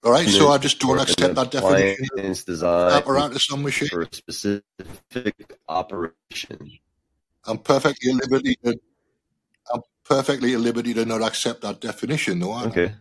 All 0.06 0.12
right, 0.12 0.28
so 0.28 0.50
I 0.50 0.60
just 0.60 0.80
don't 0.80 1.00
accept 1.00 1.34
that 1.34 1.50
definition. 1.50 2.06
designed 2.46 2.94
Apparatus 2.94 3.52
on 3.52 3.64
machine. 3.64 3.88
for 3.88 4.04
a 4.04 4.08
specific 4.14 4.64
operation. 5.68 6.78
I'm 7.46 7.58
perfectly 7.58 8.12
at 8.12 8.18
liberty 8.18 8.56
to. 8.64 8.80
I'm 9.74 9.82
perfectly 10.04 10.54
at 10.54 10.60
liberty 10.60 10.94
to 10.94 11.06
not 11.06 11.24
accept 11.24 11.62
that 11.62 11.82
definition, 11.82 12.38
though. 12.38 12.52
aren't 12.52 12.78
I? 12.78 12.82
Okay. 12.82 12.94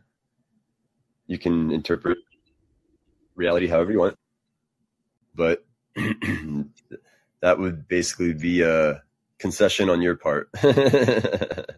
You 1.26 1.38
can 1.38 1.70
interpret 1.70 2.16
reality 3.34 3.66
however 3.66 3.92
you 3.92 3.98
want, 3.98 4.16
but 5.34 5.62
that 7.44 7.60
would 7.60 7.88
basically 7.88 8.34
be 8.34 8.62
a 8.62 9.02
concession 9.38 9.90
on 9.90 10.02
your 10.02 10.16
part 10.16 10.50
that 10.62 11.76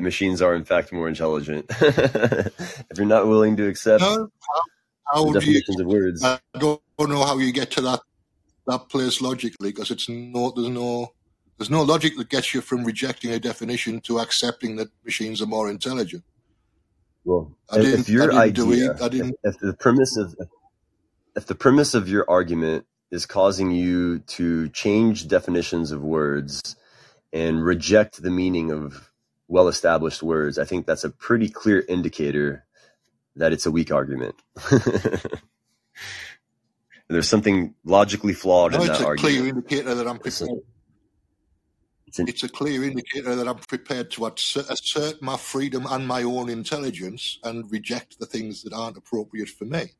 machines 0.00 0.42
are 0.42 0.56
in 0.56 0.64
fact 0.64 0.92
more 0.92 1.08
intelligent. 1.08 1.66
if 1.80 2.98
you're 2.98 3.06
not 3.06 3.28
willing 3.28 3.58
to 3.58 3.68
accept 3.68 4.02
No, 4.02 4.28
how, 4.48 4.62
how 5.12 5.24
the 5.26 5.32
do 5.34 5.46
you? 5.46 5.62
definitions 5.62 5.80
of 5.80 5.86
words, 5.86 6.24
I 6.24 6.40
don't 6.58 6.82
know 6.98 7.24
how 7.24 7.38
you 7.38 7.52
get 7.52 7.70
to 7.72 7.82
that 7.82 8.00
that 8.66 8.88
place 8.90 9.20
logically 9.20 9.70
because 9.72 9.90
it's 9.92 10.08
no. 10.08 10.52
There's 10.56 10.68
no. 10.70 11.14
There's 11.58 11.70
no 11.70 11.82
logic 11.82 12.16
that 12.18 12.30
gets 12.30 12.54
you 12.54 12.62
from 12.62 12.84
rejecting 12.84 13.32
a 13.32 13.40
definition 13.40 14.00
to 14.02 14.20
accepting 14.20 14.76
that 14.76 14.88
machines 15.04 15.42
are 15.42 15.46
more 15.46 15.70
intelligent. 15.70 16.24
well, 17.24 17.56
if, 17.72 17.94
if 17.94 18.08
your 18.08 18.32
I 18.32 18.44
idea, 18.44 18.92
it. 18.92 19.02
I 19.02 19.08
if, 19.12 19.32
if 19.44 19.58
the 19.60 19.74
premise 19.74 20.16
of 20.16 20.36
if 21.36 21.46
the 21.46 21.54
premise 21.56 21.94
of 21.94 22.08
your 22.08 22.30
argument 22.30 22.86
is 23.10 23.26
causing 23.26 23.70
you 23.70 24.20
to 24.20 24.68
change 24.70 25.28
definitions 25.28 25.90
of 25.92 26.02
words 26.02 26.76
and 27.32 27.64
reject 27.64 28.22
the 28.22 28.30
meaning 28.30 28.70
of 28.70 29.10
well 29.48 29.68
established 29.68 30.22
words, 30.22 30.58
I 30.58 30.64
think 30.64 30.86
that's 30.86 31.04
a 31.04 31.10
pretty 31.10 31.48
clear 31.48 31.84
indicator 31.88 32.64
that 33.36 33.52
it's 33.52 33.66
a 33.66 33.70
weak 33.70 33.90
argument. 33.92 34.36
There's 37.08 37.28
something 37.28 37.74
logically 37.84 38.32
flawed 38.32 38.72
No, 38.72 38.82
in 38.82 38.90
it's 38.90 38.98
that 39.00 39.08
a 39.08 39.16
clear 39.16 39.46
indicator 39.48 39.94
that 39.94 40.06
I'm 40.06 40.20
It's 40.24 40.40
a- 40.40 40.46
prepared. 40.46 40.64
It's 42.06 42.18
an, 42.18 42.28
It's 42.28 42.42
a 42.44 42.48
clear 42.48 42.82
indicator 42.84 43.34
that 43.36 43.46
I'm 43.48 43.58
prepared 43.58 44.10
to 44.12 44.26
assert 44.26 45.22
my 45.22 45.36
freedom 45.36 45.86
and 45.88 46.06
my 46.06 46.22
own 46.24 46.48
intelligence 46.48 47.38
and 47.44 47.70
reject 47.70 48.18
the 48.18 48.26
things 48.26 48.62
that 48.62 48.72
aren't 48.72 48.96
appropriate 48.96 49.48
for 49.48 49.64
me. 49.64 49.90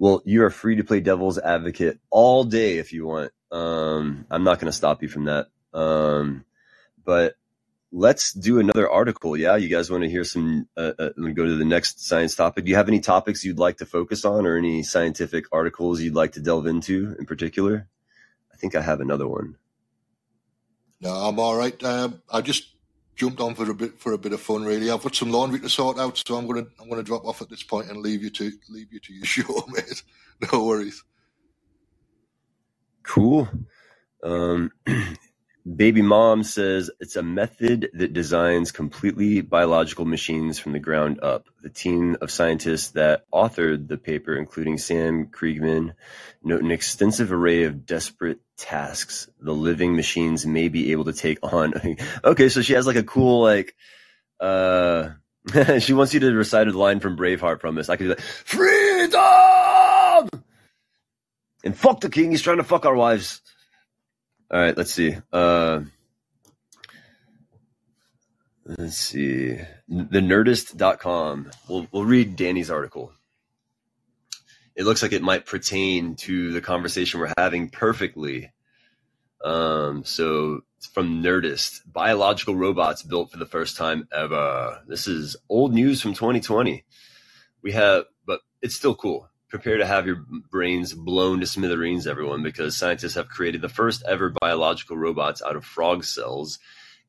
Well, 0.00 0.22
you 0.24 0.42
are 0.44 0.50
free 0.50 0.76
to 0.76 0.82
play 0.82 1.00
devil's 1.00 1.38
advocate 1.38 2.00
all 2.08 2.42
day 2.44 2.78
if 2.78 2.94
you 2.94 3.06
want. 3.06 3.32
Um, 3.52 4.24
I'm 4.30 4.44
not 4.44 4.58
going 4.58 4.70
to 4.70 4.76
stop 4.76 5.02
you 5.02 5.08
from 5.08 5.26
that. 5.26 5.48
Um, 5.74 6.46
but 7.04 7.34
let's 7.92 8.32
do 8.32 8.60
another 8.60 8.90
article. 8.90 9.36
Yeah, 9.36 9.56
you 9.56 9.68
guys 9.68 9.90
want 9.90 10.02
to 10.02 10.08
hear 10.08 10.24
some? 10.24 10.66
Uh, 10.74 10.92
uh, 10.98 11.10
go 11.34 11.44
to 11.44 11.54
the 11.54 11.66
next 11.66 12.06
science 12.06 12.34
topic. 12.34 12.64
Do 12.64 12.70
you 12.70 12.76
have 12.76 12.88
any 12.88 13.00
topics 13.00 13.44
you'd 13.44 13.58
like 13.58 13.76
to 13.76 13.86
focus 13.86 14.24
on, 14.24 14.46
or 14.46 14.56
any 14.56 14.82
scientific 14.82 15.44
articles 15.52 16.00
you'd 16.00 16.14
like 16.14 16.32
to 16.32 16.40
delve 16.40 16.66
into 16.66 17.14
in 17.18 17.26
particular? 17.26 17.86
I 18.50 18.56
think 18.56 18.74
I 18.74 18.80
have 18.80 19.02
another 19.02 19.28
one. 19.28 19.56
No, 21.02 21.12
I'm 21.12 21.38
all 21.38 21.56
right. 21.56 21.80
Um, 21.84 22.22
I 22.30 22.40
just 22.40 22.69
jumped 23.20 23.40
on 23.40 23.54
for 23.56 23.70
a 23.70 23.74
bit 23.74 24.00
for 24.00 24.14
a 24.14 24.18
bit 24.18 24.34
of 24.34 24.40
fun. 24.42 24.64
Really, 24.64 24.90
I've 24.90 25.02
got 25.04 25.16
some 25.16 25.32
laundry 25.32 25.60
to 25.60 25.70
sort 25.70 25.98
out, 26.00 26.22
so 26.26 26.36
I'm 26.36 26.48
gonna 26.48 26.66
I'm 26.80 26.90
gonna 26.90 27.04
drop 27.04 27.26
off 27.26 27.42
at 27.42 27.50
this 27.50 27.64
point 27.64 27.90
and 27.90 27.98
leave 28.02 28.24
you 28.24 28.30
to 28.30 28.52
leave 28.70 28.92
you 28.92 29.00
to 29.00 29.14
your 29.14 29.26
show, 29.36 29.64
mate. 29.68 30.04
No 30.52 30.64
worries. 30.66 31.04
Cool. 33.04 33.48
Um, 34.24 34.72
Baby 35.76 36.02
Mom 36.02 36.44
says 36.44 36.90
it's 37.00 37.16
a 37.16 37.22
method 37.22 37.90
that 37.94 38.12
designs 38.14 38.72
completely 38.72 39.42
biological 39.42 40.04
machines 40.06 40.58
from 40.58 40.72
the 40.72 40.80
ground 40.80 41.20
up. 41.22 41.46
The 41.62 41.70
team 41.70 42.16
of 42.20 42.30
scientists 42.32 42.92
that 42.92 43.24
authored 43.32 43.88
the 43.88 43.98
paper, 43.98 44.36
including 44.36 44.78
Sam 44.78 45.26
Kriegman, 45.28 45.94
note 46.42 46.62
an 46.62 46.72
extensive 46.72 47.32
array 47.32 47.64
of 47.64 47.86
desperate 47.86 48.40
tasks 48.60 49.28
the 49.40 49.54
living 49.54 49.96
machines 49.96 50.46
may 50.46 50.68
be 50.68 50.92
able 50.92 51.06
to 51.06 51.12
take 51.12 51.38
on. 51.42 51.74
okay, 52.24 52.48
so 52.48 52.62
she 52.62 52.74
has 52.74 52.86
like 52.86 52.96
a 52.96 53.02
cool 53.02 53.42
like 53.42 53.74
uh 54.38 55.08
she 55.78 55.94
wants 55.94 56.14
you 56.14 56.20
to 56.20 56.32
recite 56.32 56.68
a 56.68 56.78
line 56.78 57.00
from 57.00 57.16
Braveheart 57.16 57.60
from 57.60 57.74
this. 57.74 57.88
I 57.88 57.96
could 57.96 58.04
do 58.04 58.08
like 58.10 58.20
Freedom 58.20 59.20
and 61.64 61.76
fuck 61.76 62.00
the 62.00 62.10
king, 62.10 62.30
he's 62.30 62.42
trying 62.42 62.58
to 62.58 62.64
fuck 62.64 62.86
our 62.86 62.94
wives. 62.94 63.40
All 64.50 64.60
right, 64.60 64.76
let's 64.76 64.92
see. 64.92 65.16
Uh, 65.32 65.82
let's 68.64 68.96
see. 68.96 69.58
TheNerdist.com. 69.90 71.50
We'll, 71.68 71.86
we'll 71.92 72.04
read 72.04 72.36
Danny's 72.36 72.70
article. 72.70 73.12
It 74.80 74.86
looks 74.86 75.02
like 75.02 75.12
it 75.12 75.20
might 75.20 75.44
pertain 75.44 76.16
to 76.16 76.52
the 76.52 76.62
conversation 76.62 77.20
we're 77.20 77.34
having 77.36 77.68
perfectly. 77.68 78.50
Um, 79.44 80.04
so 80.04 80.62
from 80.94 81.22
Nerdist, 81.22 81.82
biological 81.92 82.56
robots 82.56 83.02
built 83.02 83.30
for 83.30 83.36
the 83.36 83.44
first 83.44 83.76
time 83.76 84.08
ever. 84.10 84.80
This 84.88 85.06
is 85.06 85.36
old 85.50 85.74
news 85.74 86.00
from 86.00 86.14
2020. 86.14 86.82
We 87.60 87.72
have, 87.72 88.04
but 88.24 88.40
it's 88.62 88.74
still 88.74 88.94
cool 88.94 89.28
prepare 89.50 89.76
to 89.76 89.86
have 89.86 90.06
your 90.06 90.24
brains 90.50 90.94
blown 90.94 91.40
to 91.40 91.46
smithereens, 91.46 92.06
everyone, 92.06 92.42
because 92.42 92.74
scientists 92.74 93.16
have 93.16 93.28
created 93.28 93.60
the 93.60 93.68
first 93.68 94.02
ever 94.08 94.32
biological 94.40 94.96
robots 94.96 95.42
out 95.42 95.56
of 95.56 95.64
frog 95.64 96.04
cells. 96.04 96.58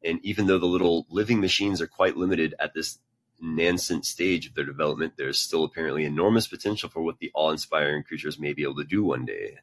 And 0.03 0.19
even 0.23 0.47
though 0.47 0.57
the 0.57 0.65
little 0.65 1.07
living 1.09 1.39
machines 1.39 1.79
are 1.79 1.87
quite 1.87 2.17
limited 2.17 2.53
at 2.59 2.73
this 2.73 2.99
nascent 3.41 4.05
stage 4.05 4.47
of 4.47 4.53
their 4.53 4.65
development, 4.65 5.13
there's 5.17 5.39
still 5.39 5.63
apparently 5.63 6.05
enormous 6.05 6.47
potential 6.47 6.89
for 6.89 7.01
what 7.01 7.19
the 7.19 7.31
awe 7.33 7.51
inspiring 7.51 8.03
creatures 8.03 8.39
may 8.39 8.53
be 8.53 8.63
able 8.63 8.75
to 8.75 8.83
do 8.83 9.03
one 9.03 9.25
day. 9.25 9.57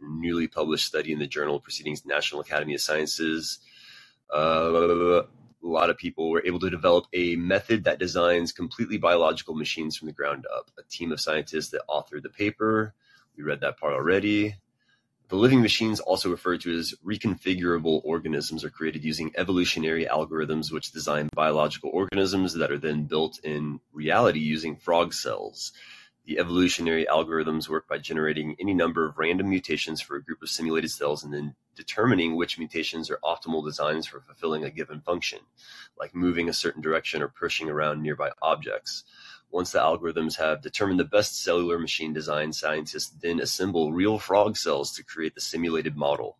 A 0.00 0.04
newly 0.04 0.46
published 0.46 0.86
study 0.86 1.12
in 1.12 1.18
the 1.18 1.26
Journal 1.26 1.60
Proceedings 1.60 2.04
National 2.04 2.40
Academy 2.40 2.74
of 2.74 2.80
Sciences. 2.80 3.58
Uh, 4.32 5.22
a 5.62 5.66
lot 5.66 5.90
of 5.90 5.96
people 5.96 6.30
were 6.30 6.42
able 6.44 6.58
to 6.58 6.70
develop 6.70 7.06
a 7.12 7.36
method 7.36 7.84
that 7.84 7.98
designs 7.98 8.52
completely 8.52 8.98
biological 8.98 9.54
machines 9.54 9.96
from 9.96 10.06
the 10.06 10.12
ground 10.12 10.44
up. 10.54 10.70
A 10.78 10.82
team 10.82 11.12
of 11.12 11.20
scientists 11.20 11.70
that 11.70 11.82
authored 11.88 12.22
the 12.22 12.30
paper. 12.30 12.94
We 13.36 13.44
read 13.44 13.60
that 13.60 13.78
part 13.78 13.94
already. 13.94 14.56
The 15.32 15.38
living 15.38 15.62
machines, 15.62 15.98
also 15.98 16.28
referred 16.28 16.60
to 16.60 16.78
as 16.78 16.92
reconfigurable 17.02 18.02
organisms, 18.04 18.64
are 18.64 18.68
created 18.68 19.02
using 19.02 19.32
evolutionary 19.34 20.04
algorithms 20.04 20.70
which 20.70 20.92
design 20.92 21.30
biological 21.34 21.88
organisms 21.88 22.52
that 22.52 22.70
are 22.70 22.76
then 22.76 23.04
built 23.04 23.38
in 23.42 23.80
reality 23.94 24.40
using 24.40 24.76
frog 24.76 25.14
cells. 25.14 25.72
The 26.26 26.38
evolutionary 26.38 27.06
algorithms 27.06 27.66
work 27.66 27.88
by 27.88 27.96
generating 27.96 28.56
any 28.60 28.74
number 28.74 29.06
of 29.06 29.16
random 29.16 29.48
mutations 29.48 30.02
for 30.02 30.16
a 30.16 30.22
group 30.22 30.42
of 30.42 30.50
simulated 30.50 30.90
cells 30.90 31.24
and 31.24 31.32
then 31.32 31.54
determining 31.76 32.36
which 32.36 32.58
mutations 32.58 33.10
are 33.10 33.18
optimal 33.24 33.64
designs 33.64 34.06
for 34.06 34.20
fulfilling 34.20 34.64
a 34.64 34.70
given 34.70 35.00
function, 35.00 35.38
like 35.98 36.14
moving 36.14 36.50
a 36.50 36.52
certain 36.52 36.82
direction 36.82 37.22
or 37.22 37.28
pushing 37.28 37.70
around 37.70 38.02
nearby 38.02 38.32
objects. 38.42 39.04
Once 39.52 39.70
the 39.72 39.78
algorithms 39.78 40.38
have 40.38 40.62
determined 40.62 40.98
the 40.98 41.04
best 41.04 41.42
cellular 41.42 41.78
machine 41.78 42.14
design, 42.14 42.54
scientists 42.54 43.10
then 43.20 43.38
assemble 43.38 43.92
real 43.92 44.18
frog 44.18 44.56
cells 44.56 44.94
to 44.94 45.04
create 45.04 45.34
the 45.34 45.42
simulated 45.42 45.94
model. 45.94 46.38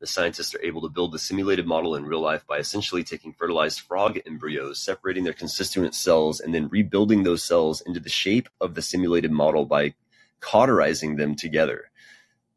The 0.00 0.06
scientists 0.06 0.54
are 0.54 0.62
able 0.62 0.80
to 0.80 0.88
build 0.88 1.12
the 1.12 1.18
simulated 1.18 1.66
model 1.66 1.94
in 1.94 2.06
real 2.06 2.22
life 2.22 2.46
by 2.46 2.56
essentially 2.56 3.04
taking 3.04 3.34
fertilized 3.34 3.80
frog 3.80 4.18
embryos, 4.26 4.80
separating 4.80 5.24
their 5.24 5.34
constituent 5.34 5.94
cells, 5.94 6.40
and 6.40 6.54
then 6.54 6.68
rebuilding 6.68 7.22
those 7.22 7.44
cells 7.44 7.82
into 7.82 8.00
the 8.00 8.08
shape 8.08 8.48
of 8.62 8.74
the 8.74 8.82
simulated 8.82 9.30
model 9.30 9.66
by 9.66 9.92
cauterizing 10.40 11.16
them 11.16 11.34
together. 11.34 11.90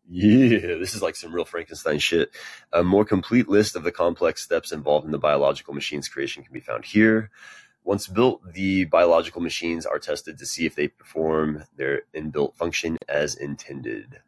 Yeah, 0.10 0.78
this 0.78 0.96
is 0.96 1.02
like 1.02 1.18
some 1.18 1.34
real 1.34 1.44
Frankenstein 1.44 2.00
shit. 2.00 2.32
A 2.72 2.82
more 2.82 3.04
complete 3.04 3.50
list 3.50 3.76
of 3.76 3.84
the 3.84 3.92
complex 3.92 4.42
steps 4.42 4.72
involved 4.72 5.06
in 5.06 5.12
the 5.12 5.18
biological 5.18 5.74
machine's 5.74 6.08
creation 6.08 6.44
can 6.44 6.54
be 6.54 6.62
found 6.62 6.86
here. 6.86 7.30
Once 7.88 8.08
built, 8.08 8.42
the 8.54 8.84
biological 8.86 9.42
machines 9.42 9.86
are 9.86 9.98
tested 9.98 10.38
to 10.38 10.46
see 10.46 10.66
if 10.66 10.76
they 10.76 10.90
perform 10.90 11.64
their 11.78 12.02
inbuilt 12.14 12.54
function 12.56 12.98
as 13.08 13.36
intended 13.36 14.20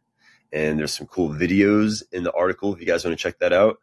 and 0.52 0.80
there's 0.80 0.94
some 0.94 1.08
cool 1.08 1.30
videos 1.30 2.04
in 2.12 2.24
the 2.24 2.34
article 2.34 2.74
if 2.74 2.80
you 2.80 2.86
guys 2.86 3.06
want 3.06 3.18
to 3.18 3.22
check 3.22 3.40
that 3.40 3.54
out. 3.54 3.80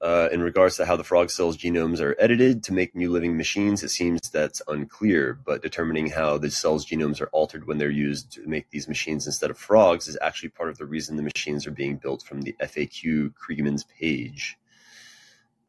Uh, 0.00 0.28
in 0.32 0.42
regards 0.42 0.76
to 0.76 0.84
how 0.84 0.96
the 0.96 1.04
frog 1.04 1.30
cells' 1.30 1.56
genomes 1.56 2.00
are 2.00 2.14
edited 2.18 2.62
to 2.62 2.74
make 2.74 2.94
new 2.94 3.10
living 3.10 3.38
machines, 3.38 3.82
it 3.82 3.88
seems 3.88 4.28
that's 4.28 4.60
unclear, 4.68 5.38
but 5.46 5.62
determining 5.62 6.08
how 6.08 6.36
the 6.36 6.50
cells' 6.50 6.84
genomes 6.84 7.22
are 7.22 7.28
altered 7.28 7.66
when 7.66 7.78
they're 7.78 7.88
used 7.88 8.30
to 8.30 8.46
make 8.46 8.68
these 8.68 8.86
machines 8.86 9.24
instead 9.24 9.50
of 9.50 9.56
frogs 9.56 10.06
is 10.06 10.18
actually 10.20 10.50
part 10.50 10.68
of 10.68 10.76
the 10.76 10.84
reason 10.84 11.16
the 11.16 11.22
machines 11.22 11.66
are 11.66 11.70
being 11.70 11.96
built 11.96 12.22
from 12.22 12.42
the 12.42 12.54
FAQ 12.60 13.32
Kriegman's 13.32 13.84
page. 13.98 14.58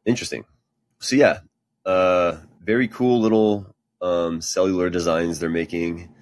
Interesting. 0.04 0.44
So, 0.98 1.16
yeah, 1.16 1.38
uh, 1.86 2.36
very 2.62 2.88
cool 2.88 3.20
little 3.20 3.74
um, 4.02 4.40
cellular 4.40 4.90
designs 4.90 5.38
they're 5.38 5.48
making 5.48 6.12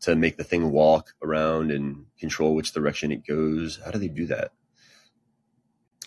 to 0.00 0.14
make 0.14 0.36
the 0.36 0.44
thing 0.44 0.70
walk 0.70 1.14
around 1.22 1.70
and 1.70 2.06
control 2.18 2.54
which 2.54 2.72
direction 2.72 3.12
it 3.12 3.26
goes. 3.26 3.80
How 3.84 3.92
do 3.92 3.98
they 3.98 4.08
do 4.08 4.26
that? 4.26 4.50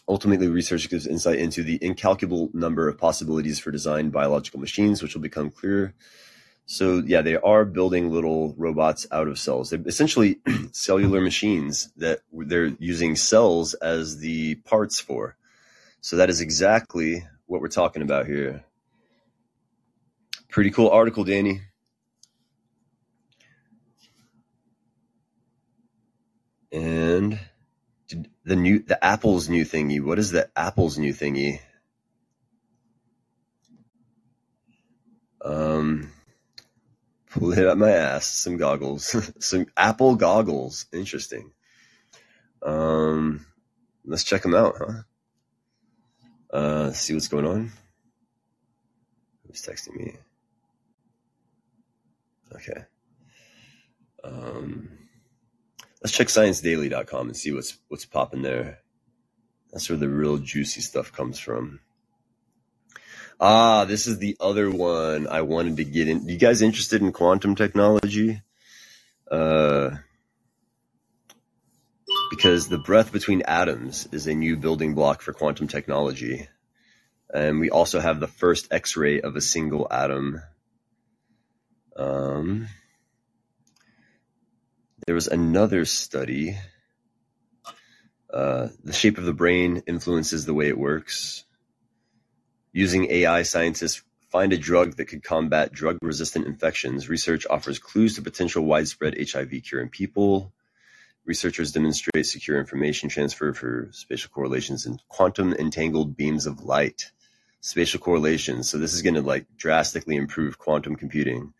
Ultimately, 0.07 0.47
research 0.47 0.89
gives 0.89 1.07
insight 1.07 1.39
into 1.39 1.63
the 1.63 1.77
incalculable 1.81 2.49
number 2.53 2.89
of 2.89 2.97
possibilities 2.97 3.59
for 3.59 3.71
design 3.71 4.09
biological 4.09 4.59
machines, 4.59 5.01
which 5.01 5.13
will 5.13 5.21
become 5.21 5.51
clearer. 5.51 5.93
So, 6.65 7.03
yeah, 7.05 7.21
they 7.21 7.35
are 7.35 7.65
building 7.65 8.11
little 8.11 8.53
robots 8.57 9.07
out 9.11 9.27
of 9.27 9.39
cells. 9.39 9.69
They're 9.69 9.81
essentially 9.85 10.39
cellular 10.71 11.21
machines 11.21 11.91
that 11.97 12.19
they're 12.31 12.73
using 12.79 13.15
cells 13.15 13.75
as 13.75 14.17
the 14.17 14.55
parts 14.55 14.99
for. 14.99 15.35
So, 16.01 16.15
that 16.17 16.29
is 16.29 16.41
exactly 16.41 17.27
what 17.45 17.61
we're 17.61 17.67
talking 17.69 18.01
about 18.01 18.25
here. 18.25 18.63
Pretty 20.49 20.71
cool 20.71 20.89
article, 20.89 21.23
Danny. 21.23 21.61
And 26.71 27.39
the 28.43 28.55
new 28.55 28.79
the 28.79 29.03
Apple's 29.03 29.47
new 29.47 29.63
thingy. 29.63 30.01
What 30.03 30.19
is 30.19 30.31
the 30.31 30.49
Apple's 30.55 30.97
new 30.97 31.13
thingy? 31.13 31.59
Um, 35.43 36.11
pull 37.29 37.53
it 37.53 37.65
up 37.65 37.77
my 37.77 37.91
ass. 37.91 38.25
Some 38.25 38.57
goggles. 38.57 39.15
some 39.39 39.67
Apple 39.77 40.15
goggles. 40.15 40.87
Interesting. 40.91 41.51
Um, 42.63 43.45
let's 44.03 44.23
check 44.23 44.41
them 44.41 44.55
out, 44.55 44.75
huh? 44.77 45.01
Uh, 46.51 46.91
see 46.91 47.13
what's 47.13 47.27
going 47.27 47.45
on. 47.45 47.71
Who's 49.47 49.61
texting 49.61 49.95
me? 49.95 50.15
Okay. 52.55 52.85
Um. 54.23 54.89
Let's 56.01 56.15
check 56.15 56.27
ScienceDaily.com 56.27 57.27
and 57.27 57.37
see 57.37 57.51
what's 57.51 57.77
what's 57.89 58.05
popping 58.05 58.41
there. 58.41 58.79
That's 59.71 59.89
where 59.89 59.97
the 59.97 60.09
real 60.09 60.37
juicy 60.37 60.81
stuff 60.81 61.11
comes 61.11 61.39
from. 61.39 61.81
Ah, 63.39 63.85
this 63.85 64.07
is 64.07 64.17
the 64.17 64.35
other 64.39 64.69
one 64.69 65.27
I 65.27 65.41
wanted 65.41 65.77
to 65.77 65.85
get 65.85 66.09
in. 66.09 66.27
You 66.27 66.37
guys 66.37 66.61
interested 66.61 67.01
in 67.01 67.11
quantum 67.13 67.55
technology? 67.55 68.41
Uh, 69.31 69.91
because 72.29 72.67
the 72.67 72.77
breath 72.77 73.11
between 73.11 73.43
atoms 73.43 74.07
is 74.11 74.27
a 74.27 74.33
new 74.33 74.57
building 74.57 74.93
block 74.93 75.21
for 75.21 75.33
quantum 75.33 75.67
technology. 75.67 76.47
And 77.33 77.59
we 77.59 77.69
also 77.69 77.99
have 77.99 78.19
the 78.19 78.27
first 78.27 78.73
X 78.73 78.97
ray 78.97 79.21
of 79.21 79.35
a 79.35 79.41
single 79.41 79.87
atom. 79.89 80.41
Um, 81.99 82.69
there 85.05 85.15
was 85.15 85.27
another 85.27 85.83
study. 85.83 86.57
Uh, 88.33 88.69
the 88.83 88.93
shape 88.93 89.17
of 89.17 89.25
the 89.25 89.33
brain 89.33 89.83
influences 89.85 90.45
the 90.45 90.53
way 90.53 90.69
it 90.69 90.77
works. 90.77 91.43
Using 92.71 93.11
AI, 93.11 93.41
scientists 93.41 94.01
find 94.29 94.53
a 94.53 94.57
drug 94.57 94.95
that 94.95 95.05
could 95.05 95.23
combat 95.23 95.73
drug 95.73 95.97
resistant 96.01 96.47
infections. 96.47 97.09
Research 97.09 97.45
offers 97.49 97.79
clues 97.79 98.15
to 98.15 98.21
potential 98.21 98.63
widespread 98.63 99.17
HIV 99.19 99.63
cure 99.63 99.81
in 99.81 99.89
people. 99.89 100.53
Researchers 101.25 101.73
demonstrate 101.73 102.25
secure 102.27 102.59
information 102.59 103.09
transfer 103.09 103.51
for 103.51 103.89
spatial 103.91 104.31
correlations 104.33 104.85
in 104.85 104.99
quantum 105.09 105.53
entangled 105.53 106.15
beams 106.15 106.45
of 106.45 106.63
light. 106.63 107.11
Spatial 107.59 107.99
correlations. 107.99 108.69
So 108.69 108.77
this 108.77 108.93
is 108.93 109.01
going 109.01 109.15
to 109.15 109.21
like 109.21 109.47
drastically 109.57 110.15
improve 110.15 110.57
quantum 110.57 110.95
computing 110.95 111.53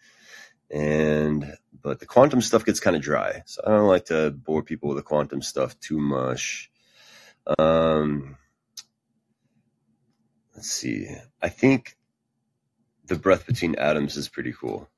and 0.72 1.58
but 1.82 2.00
the 2.00 2.06
quantum 2.06 2.42
stuff 2.42 2.66
gets 2.66 2.80
kind 2.80 2.96
of 2.96 3.02
dry, 3.02 3.44
so 3.46 3.62
I 3.66 3.72
don't 3.72 3.88
like 3.88 4.06
to 4.06 4.32
bore 4.32 4.64
people 4.64 4.90
with 4.90 4.98
the 4.98 5.04
quantum 5.04 5.42
stuff 5.42 5.80
too 5.80 6.00
much. 6.00 6.72
Um, 7.58 8.38
let's 10.56 10.70
see. 10.70 11.08
I 11.42 11.50
think 11.50 11.98
the 13.06 13.16
breath 13.16 13.48
between 13.48 13.76
atoms 13.76 14.18
is 14.18 14.30
pretty 14.30 14.54
cool, 14.54 14.90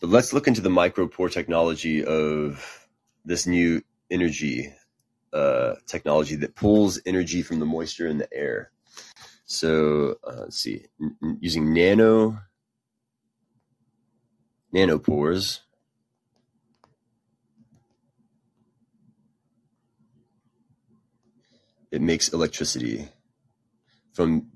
but 0.00 0.10
let's 0.10 0.32
look 0.32 0.48
into 0.48 0.60
the 0.60 0.70
micro 0.70 1.06
pore 1.06 1.28
technology 1.28 2.04
of 2.04 2.88
this 3.24 3.46
new 3.46 3.82
energy 4.10 4.72
uh, 5.32 5.74
technology 5.86 6.36
that 6.36 6.54
pulls 6.54 7.00
energy 7.06 7.42
from 7.42 7.60
the 7.60 7.66
moisture 7.66 8.06
in 8.06 8.18
the 8.18 8.28
air. 8.32 8.70
So 9.44 10.16
uh, 10.26 10.40
let's 10.40 10.58
see, 10.58 10.86
N- 11.00 11.38
using 11.40 11.72
nano 11.72 12.38
nanopores 14.74 15.60
it 21.92 22.00
makes 22.00 22.30
electricity 22.30 23.08
from 24.12 24.48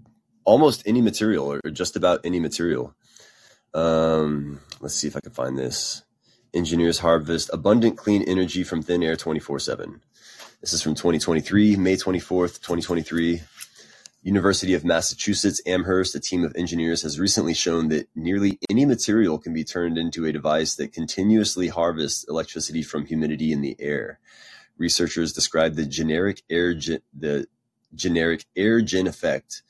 almost 0.45 0.83
any 0.87 1.03
material 1.03 1.53
or 1.53 1.61
just 1.71 1.95
about 1.97 2.21
any 2.25 2.41
material. 2.41 2.95
Um, 3.75 4.61
let's 4.81 4.95
see 4.95 5.07
if 5.07 5.17
I 5.17 5.21
can 5.21 5.33
find 5.33 5.59
this. 5.59 6.03
Engineers 6.55 6.99
harvest 7.01 7.51
abundant 7.53 7.99
clean 7.99 8.23
energy 8.23 8.64
from 8.64 8.81
thin 8.81 9.03
air 9.03 9.17
24 9.17 9.59
7. 9.59 10.01
This 10.62 10.73
is 10.73 10.83
from 10.83 10.95
2023, 10.95 11.77
May 11.77 11.97
24th, 11.97 12.57
2023. 12.62 13.43
University 14.27 14.74
of 14.74 14.85
Massachusetts 14.85 15.62
Amherst, 15.66 16.16
a 16.16 16.18
team 16.18 16.43
of 16.43 16.53
engineers, 16.57 17.03
has 17.03 17.20
recently 17.20 17.55
shown 17.55 17.91
that 17.91 18.09
nearly 18.16 18.59
any 18.68 18.85
material 18.85 19.39
can 19.39 19.55
be 19.55 19.62
turned 19.62 19.97
into 19.97 20.27
a 20.27 20.33
device 20.33 20.74
that 20.74 20.93
continuously 20.93 21.68
harvests 21.68 22.24
electricity 22.29 22.83
from 22.83 23.07
humidity 23.07 23.53
in 23.53 23.61
the 23.61 23.77
air. 23.79 24.18
Researchers 24.79 25.33
describe 25.33 25.77
the 25.77 25.87
generic 25.87 26.43
air 26.51 26.74
the 26.74 27.47
generic 27.95 28.47
airgen 28.57 29.07
effect. 29.07 29.62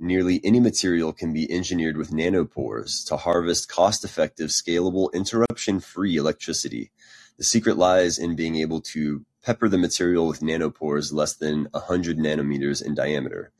Nearly 0.00 0.40
any 0.42 0.58
material 0.58 1.12
can 1.12 1.32
be 1.32 1.48
engineered 1.48 1.96
with 1.96 2.10
nanopores 2.10 3.06
to 3.06 3.16
harvest 3.16 3.68
cost-effective, 3.68 4.50
scalable, 4.50 5.12
interruption-free 5.12 6.16
electricity. 6.16 6.90
The 7.36 7.44
secret 7.44 7.76
lies 7.78 8.18
in 8.18 8.34
being 8.34 8.56
able 8.56 8.80
to 8.80 9.24
pepper 9.44 9.68
the 9.68 9.78
material 9.78 10.26
with 10.26 10.40
nanopores 10.40 11.12
less 11.12 11.34
than 11.34 11.68
100 11.70 12.18
nanometers 12.18 12.84
in 12.84 12.96
diameter. 12.96 13.52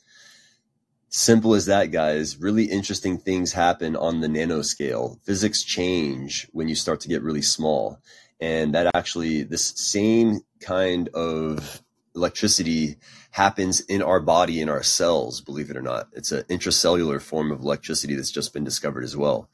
Simple 1.14 1.54
as 1.54 1.66
that, 1.66 1.90
guys. 1.90 2.38
Really 2.38 2.64
interesting 2.64 3.18
things 3.18 3.52
happen 3.52 3.96
on 3.96 4.20
the 4.20 4.28
nanoscale. 4.28 5.22
Physics 5.24 5.62
change 5.62 6.48
when 6.52 6.68
you 6.68 6.74
start 6.74 7.00
to 7.00 7.08
get 7.08 7.22
really 7.22 7.42
small. 7.42 7.98
And 8.40 8.74
that 8.74 8.90
actually, 8.94 9.42
this 9.42 9.74
same 9.76 10.40
kind 10.60 11.10
of 11.10 11.82
electricity 12.16 12.96
happens 13.30 13.80
in 13.80 14.00
our 14.00 14.20
body, 14.20 14.62
in 14.62 14.70
our 14.70 14.82
cells, 14.82 15.42
believe 15.42 15.68
it 15.68 15.76
or 15.76 15.82
not. 15.82 16.08
It's 16.14 16.32
an 16.32 16.44
intracellular 16.44 17.20
form 17.20 17.52
of 17.52 17.60
electricity 17.60 18.14
that's 18.14 18.30
just 18.30 18.54
been 18.54 18.64
discovered 18.64 19.04
as 19.04 19.14
well. 19.14 19.50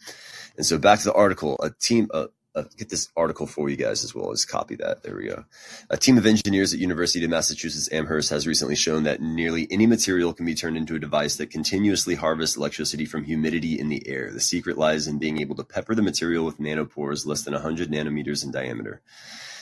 And 0.57 0.65
so 0.65 0.79
back 0.79 1.01
to 1.01 1.07
the 1.07 1.13
article, 1.13 1.59
a 1.61 1.71
team, 1.71 2.09
a, 2.15 2.29
uh, 2.59 2.65
get 2.77 2.89
this 2.89 3.09
article 3.17 3.47
for 3.47 3.69
you 3.69 3.77
guys 3.77 4.05
as 4.05 4.15
well 4.15 4.33
as 4.33 4.45
copy 4.45 4.77
that. 4.77 5.03
There 5.03 5.17
we 5.17 5.29
go. 5.29 5.45
A 5.91 5.97
team 5.97 6.19
of 6.19 6.27
engineers 6.27 6.73
at 6.73 6.81
University 6.81 7.25
of 7.25 7.31
Massachusetts 7.31 7.89
Amherst 7.93 8.31
has 8.31 8.47
recently 8.47 8.77
shown 8.77 9.05
that 9.05 9.21
nearly 9.21 9.69
any 9.71 9.87
material 9.87 10.33
can 10.33 10.47
be 10.47 10.55
turned 10.55 10.77
into 10.77 10.95
a 10.95 10.99
device 10.99 11.37
that 11.37 11.51
continuously 11.51 12.15
harvests 12.15 12.57
electricity 12.57 13.05
from 13.05 13.25
humidity 13.25 13.79
in 13.79 13.89
the 13.89 14.07
air. 14.09 14.33
The 14.33 14.41
secret 14.41 14.79
lies 14.79 15.07
in 15.07 15.19
being 15.19 15.41
able 15.41 15.57
to 15.57 15.65
pepper 15.65 15.95
the 15.95 16.03
material 16.03 16.45
with 16.45 16.59
nanopores 16.59 17.27
less 17.27 17.43
than 17.43 17.55
100 17.55 17.91
nanometers 17.91 18.45
in 18.45 18.51
diameter. 18.51 19.03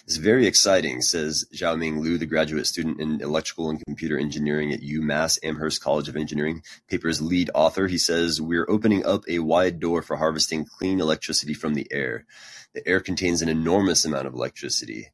It's 0.06 0.18
very 0.18 0.46
exciting, 0.46 1.02
says 1.02 1.46
Xiaomeng 1.52 1.98
Liu, 1.98 2.16
the 2.16 2.26
graduate 2.26 2.68
student 2.68 3.00
in 3.00 3.20
electrical 3.20 3.70
and 3.70 3.84
computer 3.84 4.16
engineering 4.16 4.72
at 4.72 4.80
UMass 4.80 5.40
Amherst 5.42 5.82
College 5.82 6.08
of 6.08 6.14
Engineering, 6.14 6.62
paper's 6.88 7.20
lead 7.20 7.50
author. 7.54 7.88
He 7.88 7.98
says, 7.98 8.40
We're 8.40 8.70
opening 8.70 9.04
up 9.04 9.24
a 9.28 9.40
wide 9.40 9.80
door 9.80 10.02
for 10.02 10.14
harvesting 10.14 10.64
clean 10.64 11.00
electricity 11.00 11.54
from 11.54 11.74
the 11.74 11.88
air. 11.90 12.24
The 12.72 12.86
air 12.86 13.00
contains 13.00 13.42
an 13.42 13.48
enormous 13.48 14.04
amount 14.04 14.28
of 14.28 14.34
electricity. 14.34 15.08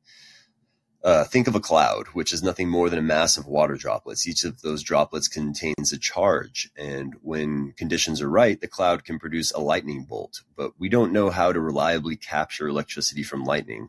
Uh, 1.02 1.24
think 1.24 1.48
of 1.48 1.56
a 1.56 1.60
cloud, 1.60 2.06
which 2.08 2.32
is 2.32 2.44
nothing 2.44 2.68
more 2.68 2.88
than 2.88 2.98
a 2.98 3.02
mass 3.02 3.36
of 3.36 3.46
water 3.46 3.74
droplets. 3.74 4.28
Each 4.28 4.44
of 4.44 4.60
those 4.60 4.84
droplets 4.84 5.26
contains 5.26 5.92
a 5.92 5.98
charge, 5.98 6.70
and 6.76 7.14
when 7.22 7.72
conditions 7.72 8.20
are 8.20 8.30
right, 8.30 8.60
the 8.60 8.68
cloud 8.68 9.04
can 9.04 9.18
produce 9.18 9.50
a 9.50 9.58
lightning 9.58 10.04
bolt. 10.04 10.42
But 10.54 10.78
we 10.78 10.88
don't 10.88 11.12
know 11.12 11.30
how 11.30 11.50
to 11.52 11.60
reliably 11.60 12.16
capture 12.16 12.68
electricity 12.68 13.24
from 13.24 13.42
lightning. 13.42 13.88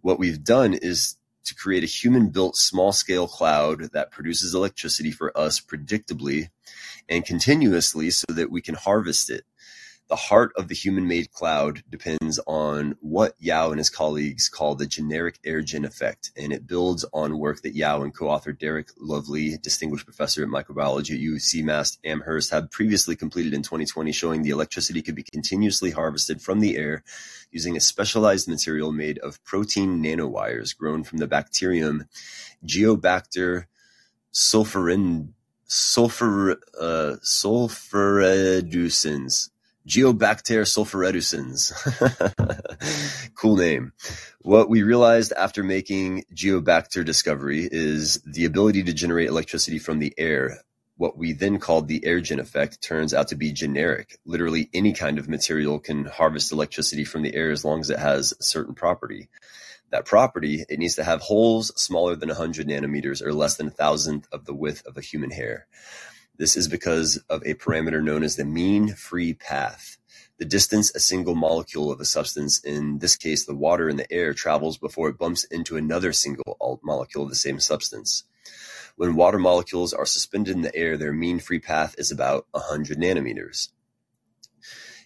What 0.00 0.18
we've 0.18 0.42
done 0.42 0.74
is 0.74 1.16
to 1.44 1.54
create 1.54 1.82
a 1.82 1.86
human 1.86 2.28
built 2.28 2.56
small 2.56 2.92
scale 2.92 3.26
cloud 3.26 3.90
that 3.92 4.10
produces 4.10 4.54
electricity 4.54 5.10
for 5.10 5.36
us 5.36 5.60
predictably 5.60 6.50
and 7.08 7.24
continuously 7.24 8.10
so 8.10 8.26
that 8.28 8.50
we 8.50 8.60
can 8.60 8.74
harvest 8.74 9.30
it. 9.30 9.44
The 10.08 10.16
heart 10.16 10.52
of 10.56 10.68
the 10.68 10.74
human-made 10.74 11.32
cloud 11.32 11.82
depends 11.90 12.40
on 12.46 12.96
what 13.00 13.34
Yao 13.38 13.70
and 13.70 13.78
his 13.78 13.90
colleagues 13.90 14.48
call 14.48 14.74
the 14.74 14.86
generic 14.86 15.38
airgen 15.46 15.84
effect, 15.84 16.30
and 16.34 16.50
it 16.50 16.66
builds 16.66 17.04
on 17.12 17.38
work 17.38 17.60
that 17.60 17.76
Yao 17.76 18.00
and 18.02 18.16
co-author 18.16 18.52
Derek 18.52 18.88
Lovley, 18.98 19.58
distinguished 19.58 20.06
professor 20.06 20.42
at 20.42 20.48
microbiology 20.48 21.10
at 21.10 21.20
UC 21.20 21.62
Mass 21.62 21.98
Amherst, 22.04 22.50
had 22.50 22.70
previously 22.70 23.16
completed 23.16 23.52
in 23.52 23.62
2020, 23.62 24.10
showing 24.12 24.40
the 24.40 24.48
electricity 24.48 25.02
could 25.02 25.14
be 25.14 25.24
continuously 25.24 25.90
harvested 25.90 26.40
from 26.40 26.60
the 26.60 26.78
air 26.78 27.02
using 27.50 27.76
a 27.76 27.80
specialized 27.80 28.48
material 28.48 28.92
made 28.92 29.18
of 29.18 29.44
protein 29.44 30.02
nanowires 30.02 30.74
grown 30.74 31.04
from 31.04 31.18
the 31.18 31.26
bacterium 31.26 32.06
Geobacter 32.64 33.66
sulfurin, 34.32 35.34
sulfur, 35.66 36.52
uh, 36.80 37.16
sulfurreducens. 37.22 39.50
Geobacter 39.88 40.66
sulfurreducens. 40.66 41.72
cool 43.34 43.56
name. 43.56 43.92
What 44.42 44.68
we 44.68 44.82
realized 44.82 45.32
after 45.32 45.64
making 45.64 46.24
Geobacter 46.34 47.02
discovery 47.06 47.66
is 47.72 48.20
the 48.26 48.44
ability 48.44 48.82
to 48.82 48.92
generate 48.92 49.28
electricity 49.28 49.78
from 49.78 49.98
the 49.98 50.12
air. 50.18 50.58
What 50.98 51.16
we 51.16 51.32
then 51.32 51.58
called 51.58 51.88
the 51.88 52.00
airgen 52.00 52.38
effect 52.38 52.82
turns 52.82 53.14
out 53.14 53.28
to 53.28 53.36
be 53.36 53.50
generic. 53.50 54.18
Literally 54.26 54.68
any 54.74 54.92
kind 54.92 55.18
of 55.18 55.26
material 55.26 55.78
can 55.78 56.04
harvest 56.04 56.52
electricity 56.52 57.06
from 57.06 57.22
the 57.22 57.34
air 57.34 57.50
as 57.50 57.64
long 57.64 57.80
as 57.80 57.88
it 57.88 57.98
has 57.98 58.34
a 58.38 58.42
certain 58.42 58.74
property. 58.74 59.30
That 59.90 60.04
property, 60.04 60.66
it 60.68 60.78
needs 60.78 60.96
to 60.96 61.04
have 61.04 61.22
holes 61.22 61.72
smaller 61.80 62.14
than 62.14 62.28
100 62.28 62.68
nanometers 62.68 63.22
or 63.22 63.32
less 63.32 63.56
than 63.56 63.68
a 63.68 63.70
thousandth 63.70 64.28
of 64.32 64.44
the 64.44 64.52
width 64.52 64.86
of 64.86 64.98
a 64.98 65.02
human 65.02 65.30
hair. 65.30 65.66
This 66.38 66.56
is 66.56 66.68
because 66.68 67.16
of 67.28 67.42
a 67.44 67.54
parameter 67.54 68.02
known 68.02 68.22
as 68.22 68.36
the 68.36 68.44
mean 68.44 68.94
free 68.94 69.34
path, 69.34 69.98
the 70.38 70.44
distance 70.44 70.94
a 70.94 71.00
single 71.00 71.34
molecule 71.34 71.90
of 71.90 72.00
a 72.00 72.04
substance, 72.04 72.60
in 72.60 73.00
this 73.00 73.16
case 73.16 73.44
the 73.44 73.56
water 73.56 73.88
in 73.88 73.96
the 73.96 74.10
air, 74.12 74.32
travels 74.32 74.78
before 74.78 75.08
it 75.08 75.18
bumps 75.18 75.42
into 75.44 75.76
another 75.76 76.12
single 76.12 76.80
molecule 76.84 77.24
of 77.24 77.30
the 77.30 77.34
same 77.34 77.58
substance. 77.58 78.22
When 78.94 79.16
water 79.16 79.38
molecules 79.38 79.92
are 79.92 80.06
suspended 80.06 80.54
in 80.54 80.62
the 80.62 80.74
air, 80.76 80.96
their 80.96 81.12
mean 81.12 81.40
free 81.40 81.58
path 81.58 81.96
is 81.98 82.12
about 82.12 82.46
100 82.52 82.98
nanometers. 82.98 83.70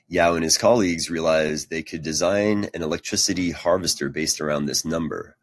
Yao 0.08 0.34
and 0.34 0.44
his 0.44 0.58
colleagues 0.58 1.08
realized 1.08 1.70
they 1.70 1.82
could 1.82 2.02
design 2.02 2.68
an 2.74 2.82
electricity 2.82 3.52
harvester 3.52 4.10
based 4.10 4.38
around 4.38 4.66
this 4.66 4.84
number. 4.84 5.38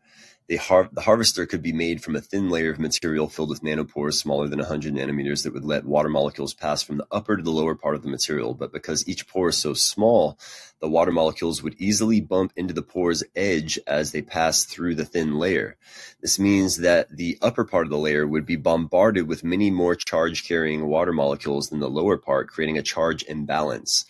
Har- 0.58 0.90
the 0.92 1.02
harvester 1.02 1.46
could 1.46 1.62
be 1.62 1.74
made 1.74 2.04
from 2.04 2.16
a 2.16 2.22
thin 2.22 2.50
layer 2.50 2.72
of 2.72 2.80
material 2.80 3.30
filled 3.30 3.50
with 3.50 3.62
nanopores 3.62 4.14
smaller 4.14 4.48
than 4.48 4.60
100 4.60 4.94
nanometers 4.96 5.44
that 5.44 5.54
would 5.54 5.64
let 5.64 5.86
water 5.86 6.10
molecules 6.10 6.56
pass 6.56 6.82
from 6.82 6.98
the 6.98 7.08
upper 7.12 7.38
to 7.38 7.44
the 7.44 7.52
lower 7.52 7.76
part 7.76 7.94
of 7.94 8.02
the 8.02 8.10
material. 8.10 8.56
But 8.56 8.74
because 8.74 9.08
each 9.08 9.28
pore 9.28 9.50
is 9.50 9.58
so 9.58 9.74
small, 9.76 10.40
the 10.80 10.90
water 10.90 11.12
molecules 11.12 11.62
would 11.62 11.76
easily 11.78 12.20
bump 12.20 12.52
into 12.56 12.74
the 12.74 12.82
pore's 12.82 13.24
edge 13.36 13.78
as 13.86 14.12
they 14.12 14.24
pass 14.24 14.66
through 14.66 14.96
the 14.96 15.06
thin 15.06 15.38
layer. 15.38 15.78
This 16.22 16.40
means 16.40 16.78
that 16.78 17.16
the 17.16 17.38
upper 17.42 17.64
part 17.64 17.86
of 17.86 17.92
the 17.92 17.98
layer 17.98 18.26
would 18.26 18.46
be 18.46 18.56
bombarded 18.56 19.28
with 19.28 19.44
many 19.44 19.70
more 19.70 19.94
charge 19.94 20.48
carrying 20.48 20.88
water 20.88 21.14
molecules 21.14 21.70
than 21.70 21.80
the 21.80 21.90
lower 21.90 22.18
part, 22.18 22.48
creating 22.48 22.78
a 22.78 22.84
charge 22.84 23.24
imbalance 23.24 24.06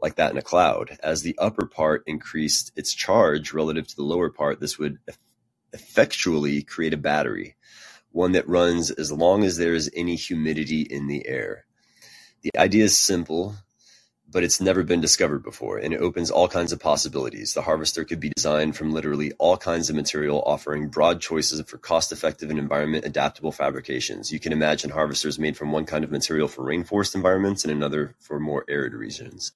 like 0.00 0.16
that 0.16 0.32
in 0.32 0.38
a 0.38 0.42
cloud. 0.42 0.98
As 1.02 1.22
the 1.22 1.36
upper 1.38 1.66
part 1.66 2.02
increased 2.06 2.72
its 2.76 2.94
charge 2.94 3.52
relative 3.52 3.86
to 3.88 3.96
the 3.96 4.02
lower 4.02 4.30
part, 4.30 4.58
this 4.58 4.78
would 4.78 4.98
effectually 5.72 6.62
create 6.62 6.94
a 6.94 6.98
battery, 6.98 7.56
one 8.10 8.32
that 8.32 8.48
runs 8.48 8.90
as 8.90 9.10
long 9.10 9.44
as 9.44 9.56
there 9.56 9.74
is 9.74 9.90
any 9.94 10.16
humidity 10.16 10.82
in 10.82 11.06
the 11.06 11.26
air. 11.26 11.64
The 12.42 12.50
idea 12.58 12.84
is 12.84 12.98
simple, 12.98 13.54
but 14.28 14.42
it's 14.42 14.60
never 14.60 14.82
been 14.82 15.00
discovered 15.00 15.42
before, 15.42 15.78
and 15.78 15.92
it 15.92 16.00
opens 16.00 16.30
all 16.30 16.48
kinds 16.48 16.72
of 16.72 16.80
possibilities. 16.80 17.52
The 17.52 17.62
harvester 17.62 18.04
could 18.04 18.18
be 18.18 18.32
designed 18.34 18.76
from 18.76 18.92
literally 18.92 19.32
all 19.32 19.58
kinds 19.58 19.90
of 19.90 19.96
material, 19.96 20.42
offering 20.46 20.88
broad 20.88 21.20
choices 21.20 21.60
for 21.62 21.76
cost-effective 21.76 22.48
and 22.48 22.58
environment-adaptable 22.58 23.52
fabrications. 23.52 24.32
You 24.32 24.40
can 24.40 24.52
imagine 24.52 24.90
harvesters 24.90 25.38
made 25.38 25.56
from 25.56 25.70
one 25.70 25.84
kind 25.84 26.02
of 26.02 26.10
material 26.10 26.48
for 26.48 26.64
rainforest 26.64 27.14
environments 27.14 27.64
and 27.64 27.72
another 27.72 28.14
for 28.20 28.40
more 28.40 28.64
arid 28.68 28.94
regions. 28.94 29.52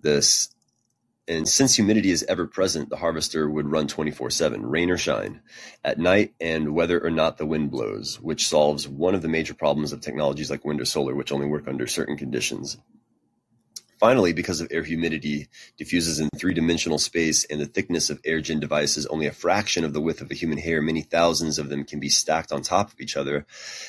This 0.00 0.50
and 1.26 1.48
since 1.48 1.74
humidity 1.74 2.10
is 2.10 2.22
ever 2.24 2.46
present, 2.46 2.90
the 2.90 2.96
harvester 2.96 3.48
would 3.48 3.70
run 3.70 3.88
24 3.88 4.30
7, 4.30 4.64
rain 4.66 4.90
or 4.90 4.98
shine, 4.98 5.40
at 5.82 5.98
night 5.98 6.34
and 6.40 6.74
whether 6.74 7.02
or 7.02 7.10
not 7.10 7.38
the 7.38 7.46
wind 7.46 7.70
blows, 7.70 8.20
which 8.20 8.46
solves 8.46 8.86
one 8.86 9.14
of 9.14 9.22
the 9.22 9.28
major 9.28 9.54
problems 9.54 9.92
of 9.92 10.00
technologies 10.00 10.50
like 10.50 10.64
wind 10.64 10.80
or 10.80 10.84
solar, 10.84 11.14
which 11.14 11.32
only 11.32 11.46
work 11.46 11.66
under 11.66 11.86
certain 11.86 12.16
conditions. 12.16 12.76
Finally, 13.98 14.34
because 14.34 14.60
of 14.60 14.68
air 14.70 14.82
humidity 14.82 15.48
diffuses 15.78 16.20
in 16.20 16.28
three 16.36 16.52
dimensional 16.52 16.98
space 16.98 17.44
and 17.46 17.58
the 17.58 17.64
thickness 17.64 18.10
of 18.10 18.20
airgen 18.22 18.60
device 18.60 18.98
is 18.98 19.06
only 19.06 19.26
a 19.26 19.32
fraction 19.32 19.82
of 19.82 19.94
the 19.94 20.00
width 20.00 20.20
of 20.20 20.30
a 20.30 20.34
human 20.34 20.58
hair, 20.58 20.82
many 20.82 21.00
thousands 21.00 21.58
of 21.58 21.70
them 21.70 21.84
can 21.84 22.00
be 22.00 22.10
stacked 22.10 22.52
on 22.52 22.60
top 22.60 22.92
of 22.92 23.00
each 23.00 23.16
other, 23.16 23.46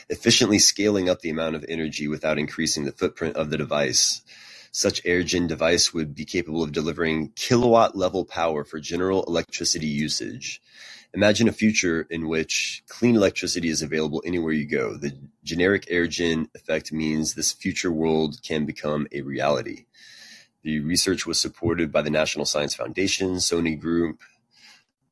efficiently 0.10 0.58
scaling 0.58 1.10
up 1.10 1.20
the 1.20 1.32
amount 1.32 1.58
of 1.58 1.66
energy 1.68 2.08
without 2.08 2.40
increasing 2.40 2.86
the 2.86 2.94
footprint 2.94 3.36
of 3.36 3.50
the 3.50 3.58
device. 3.58 4.22
Such 4.76 5.02
airgen 5.06 5.48
device 5.48 5.94
would 5.94 6.14
be 6.14 6.26
capable 6.26 6.62
of 6.62 6.74
delivering 6.74 7.30
kilowatt-level 7.38 8.26
power 8.26 8.66
for 8.66 8.78
general 8.78 9.24
electricity 9.24 9.88
usage. 9.88 10.62
Imagine 11.14 11.48
a 11.48 11.54
future 11.54 12.06
in 12.10 12.28
which 12.28 12.84
clean 12.90 13.16
electricity 13.16 13.70
is 13.70 13.82
available 13.82 14.22
anywhere 14.26 14.52
you 14.52 14.66
go. 14.66 14.98
The 14.98 15.18
generic 15.46 15.86
airgen 15.86 16.50
effect 16.56 16.92
means 16.92 17.36
this 17.36 17.54
future 17.54 17.90
world 17.90 18.42
can 18.44 18.66
become 18.66 19.08
a 19.14 19.22
reality. 19.22 19.86
The 20.64 20.82
research 20.82 21.26
was 21.26 21.40
supported 21.40 21.90
by 21.90 22.02
the 22.02 22.10
National 22.10 22.44
Science 22.44 22.76
Foundation, 22.76 23.36
Sony 23.36 23.80
Group, 23.80 24.24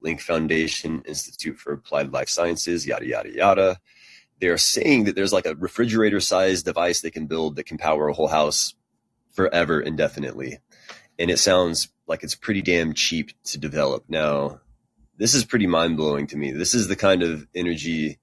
Link 0.02 0.20
Foundation, 0.20 1.04
Institute 1.08 1.58
for 1.58 1.72
Applied 1.72 2.12
Life 2.12 2.28
Sciences, 2.28 2.86
yada, 2.86 3.08
yada, 3.08 3.34
yada. 3.34 3.80
They're 4.42 4.58
saying 4.58 5.06
that 5.06 5.16
there's 5.16 5.32
like 5.32 5.46
a 5.46 5.56
refrigerator 5.56 6.20
sized 6.20 6.66
device 6.66 7.00
they 7.00 7.12
can 7.12 7.28
build 7.28 7.56
that 7.56 7.66
can 7.66 7.78
power 7.78 8.10
a 8.10 8.14
whole 8.14 8.28
house 8.28 8.74
forever 9.34 9.82
indefinitely. 9.82 10.60
And 11.20 11.30
it 11.30 11.38
sounds 11.38 11.90
like 12.08 12.24
it's 12.24 12.36
pretty 12.36 12.62
damn 12.62 12.94
cheap 12.94 13.32
to 13.46 13.58
develop. 13.58 14.06
Now, 14.08 14.62
this 15.18 15.34
is 15.36 15.46
pretty 15.46 15.68
mind 15.68 15.98
blowing 15.98 16.28
to 16.28 16.38
me. 16.38 16.52
This 16.52 16.74
is 16.74 16.88
the 16.88 16.96
kind 16.96 17.22
of 17.22 17.48
energy 17.54 18.20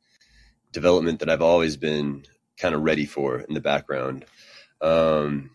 development 0.72 1.20
that 1.20 1.30
I've 1.30 1.42
always 1.42 1.76
been 1.76 2.24
kind 2.58 2.74
of 2.74 2.82
ready 2.82 3.06
for 3.06 3.40
in 3.40 3.54
the 3.54 3.60
background. 3.60 4.24
Um, 4.80 5.50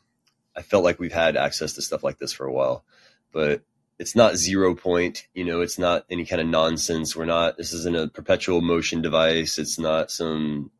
I 0.56 0.62
felt 0.62 0.84
like 0.84 1.00
we've 1.00 1.12
had 1.14 1.36
access 1.36 1.74
to 1.74 1.82
stuff 1.82 2.04
like 2.04 2.18
this 2.18 2.32
for 2.32 2.46
a 2.46 2.54
while, 2.54 2.86
but 3.32 3.62
it's 4.00 4.16
not 4.16 4.38
zero 4.38 4.76
point. 4.76 5.28
You 5.34 5.46
know, 5.46 5.62
it's 5.62 5.80
not 5.80 6.06
any 6.10 6.26
kind 6.26 6.42
of 6.42 6.48
nonsense. 6.48 7.16
We're 7.16 7.26
not. 7.26 7.58
This 7.58 7.74
isn't 7.74 7.96
a 7.96 8.08
perpetual 8.08 8.62
motion 8.62 9.02
device. 9.02 9.58
It's 9.58 9.80
not 9.80 10.12
some 10.12 10.72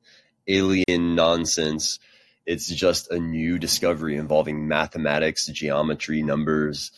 alien 0.48 1.16
nonsense. 1.16 2.00
It's 2.46 2.68
just 2.68 3.12
a 3.12 3.20
new 3.20 3.58
discovery 3.58 4.18
involving 4.18 4.68
mathematics, 4.68 5.48
geometry, 5.48 6.22
numbers, 6.22 6.92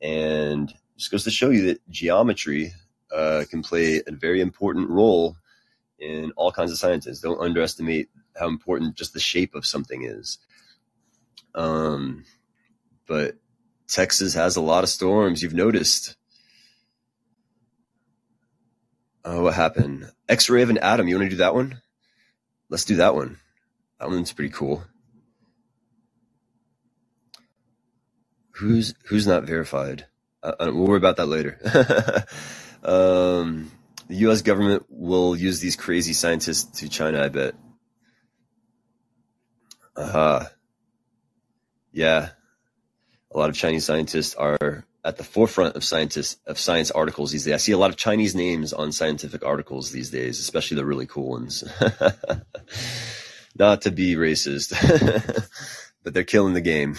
and 0.00 0.72
just 0.96 1.10
goes 1.10 1.24
to 1.24 1.30
show 1.30 1.50
you 1.50 1.66
that 1.66 1.88
geometry 1.90 2.72
uh, 3.12 3.44
can 3.50 3.62
play 3.62 4.02
a 4.06 4.12
very 4.12 4.40
important 4.40 4.90
role 4.90 5.36
in 5.98 6.32
all 6.36 6.52
kinds 6.52 6.70
of 6.70 6.78
sciences. 6.78 7.20
Don't 7.20 7.40
underestimate 7.40 8.08
how 8.38 8.48
important 8.48 8.96
just 8.96 9.12
the 9.12 9.20
shape 9.20 9.54
of 9.54 9.66
something 9.66 10.04
is. 10.04 10.38
Um, 11.54 12.24
but 13.06 13.34
Texas 13.88 14.34
has 14.34 14.56
a 14.56 14.62
lot 14.62 14.84
of 14.84 14.90
storms. 14.90 15.42
You've 15.42 15.54
noticed 15.54 16.16
Oh, 19.24 19.44
what 19.44 19.54
happened? 19.54 20.10
X-ray 20.28 20.62
of 20.62 20.70
an 20.70 20.78
atom. 20.78 21.06
You 21.06 21.16
want 21.16 21.26
to 21.26 21.30
do 21.30 21.36
that 21.36 21.54
one? 21.54 21.80
Let's 22.68 22.84
do 22.84 22.96
that 22.96 23.14
one. 23.14 23.38
That 24.00 24.08
one's 24.08 24.32
pretty 24.32 24.50
cool. 24.50 24.82
Who's 28.52 28.94
who's 29.04 29.26
not 29.26 29.44
verified? 29.44 30.06
Uh, 30.42 30.52
uh, 30.60 30.70
we'll 30.72 30.86
worry 30.86 30.98
about 30.98 31.16
that 31.16 31.26
later. 31.26 31.58
um, 32.84 33.70
the 34.08 34.16
U.S. 34.16 34.42
government 34.42 34.84
will 34.88 35.36
use 35.36 35.60
these 35.60 35.76
crazy 35.76 36.12
scientists 36.12 36.80
to 36.80 36.88
China. 36.88 37.22
I 37.22 37.28
bet. 37.28 37.54
Uh 39.96 40.10
huh. 40.10 40.44
Yeah, 41.92 42.30
a 43.30 43.38
lot 43.38 43.50
of 43.50 43.56
Chinese 43.56 43.84
scientists 43.84 44.34
are 44.34 44.84
at 45.04 45.16
the 45.16 45.24
forefront 45.24 45.76
of 45.76 45.84
scientists 45.84 46.40
of 46.46 46.58
science 46.58 46.90
articles 46.90 47.32
these 47.32 47.44
days. 47.44 47.54
I 47.54 47.58
see 47.58 47.72
a 47.72 47.78
lot 47.78 47.90
of 47.90 47.96
Chinese 47.96 48.34
names 48.34 48.72
on 48.72 48.92
scientific 48.92 49.44
articles 49.44 49.90
these 49.90 50.10
days, 50.10 50.38
especially 50.38 50.76
the 50.76 50.86
really 50.86 51.06
cool 51.06 51.30
ones. 51.30 51.64
Not 53.58 53.82
to 53.82 53.90
be 53.90 54.14
racist, 54.14 54.72
but 56.02 56.14
they're 56.14 56.24
killing 56.24 56.54
the 56.54 56.60
game. 56.60 56.96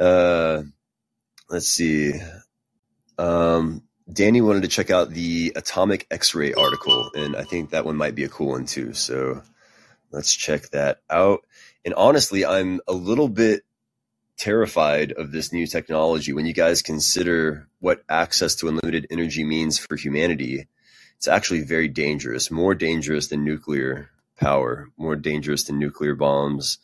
Uh, 0.00 0.62
let's 1.48 1.68
see. 1.68 2.14
Um, 3.18 3.82
Danny 4.12 4.40
wanted 4.40 4.62
to 4.62 4.68
check 4.68 4.90
out 4.90 5.10
the 5.10 5.52
atomic 5.54 6.06
X-ray 6.10 6.54
article, 6.54 7.10
and 7.14 7.36
I 7.36 7.44
think 7.44 7.70
that 7.70 7.84
one 7.84 7.96
might 7.96 8.14
be 8.14 8.24
a 8.24 8.28
cool 8.28 8.48
one 8.48 8.64
too. 8.64 8.94
So 8.94 9.42
let's 10.10 10.34
check 10.34 10.70
that 10.70 11.00
out. 11.08 11.42
And 11.84 11.94
honestly, 11.94 12.44
I'm 12.44 12.80
a 12.88 12.92
little 12.92 13.28
bit 13.28 13.62
terrified 14.36 15.12
of 15.12 15.30
this 15.30 15.52
new 15.52 15.66
technology 15.66 16.32
when 16.32 16.46
you 16.46 16.54
guys 16.54 16.82
consider 16.82 17.68
what 17.78 18.02
access 18.08 18.54
to 18.56 18.68
unlimited 18.68 19.06
energy 19.10 19.44
means 19.44 19.78
for 19.78 19.96
humanity. 19.96 20.66
It's 21.18 21.28
actually 21.28 21.62
very 21.62 21.88
dangerous, 21.88 22.50
more 22.50 22.74
dangerous 22.74 23.28
than 23.28 23.44
nuclear 23.44 24.10
power, 24.38 24.88
more 24.96 25.16
dangerous 25.16 25.64
than 25.64 25.78
nuclear 25.78 26.14
bombs. 26.14 26.78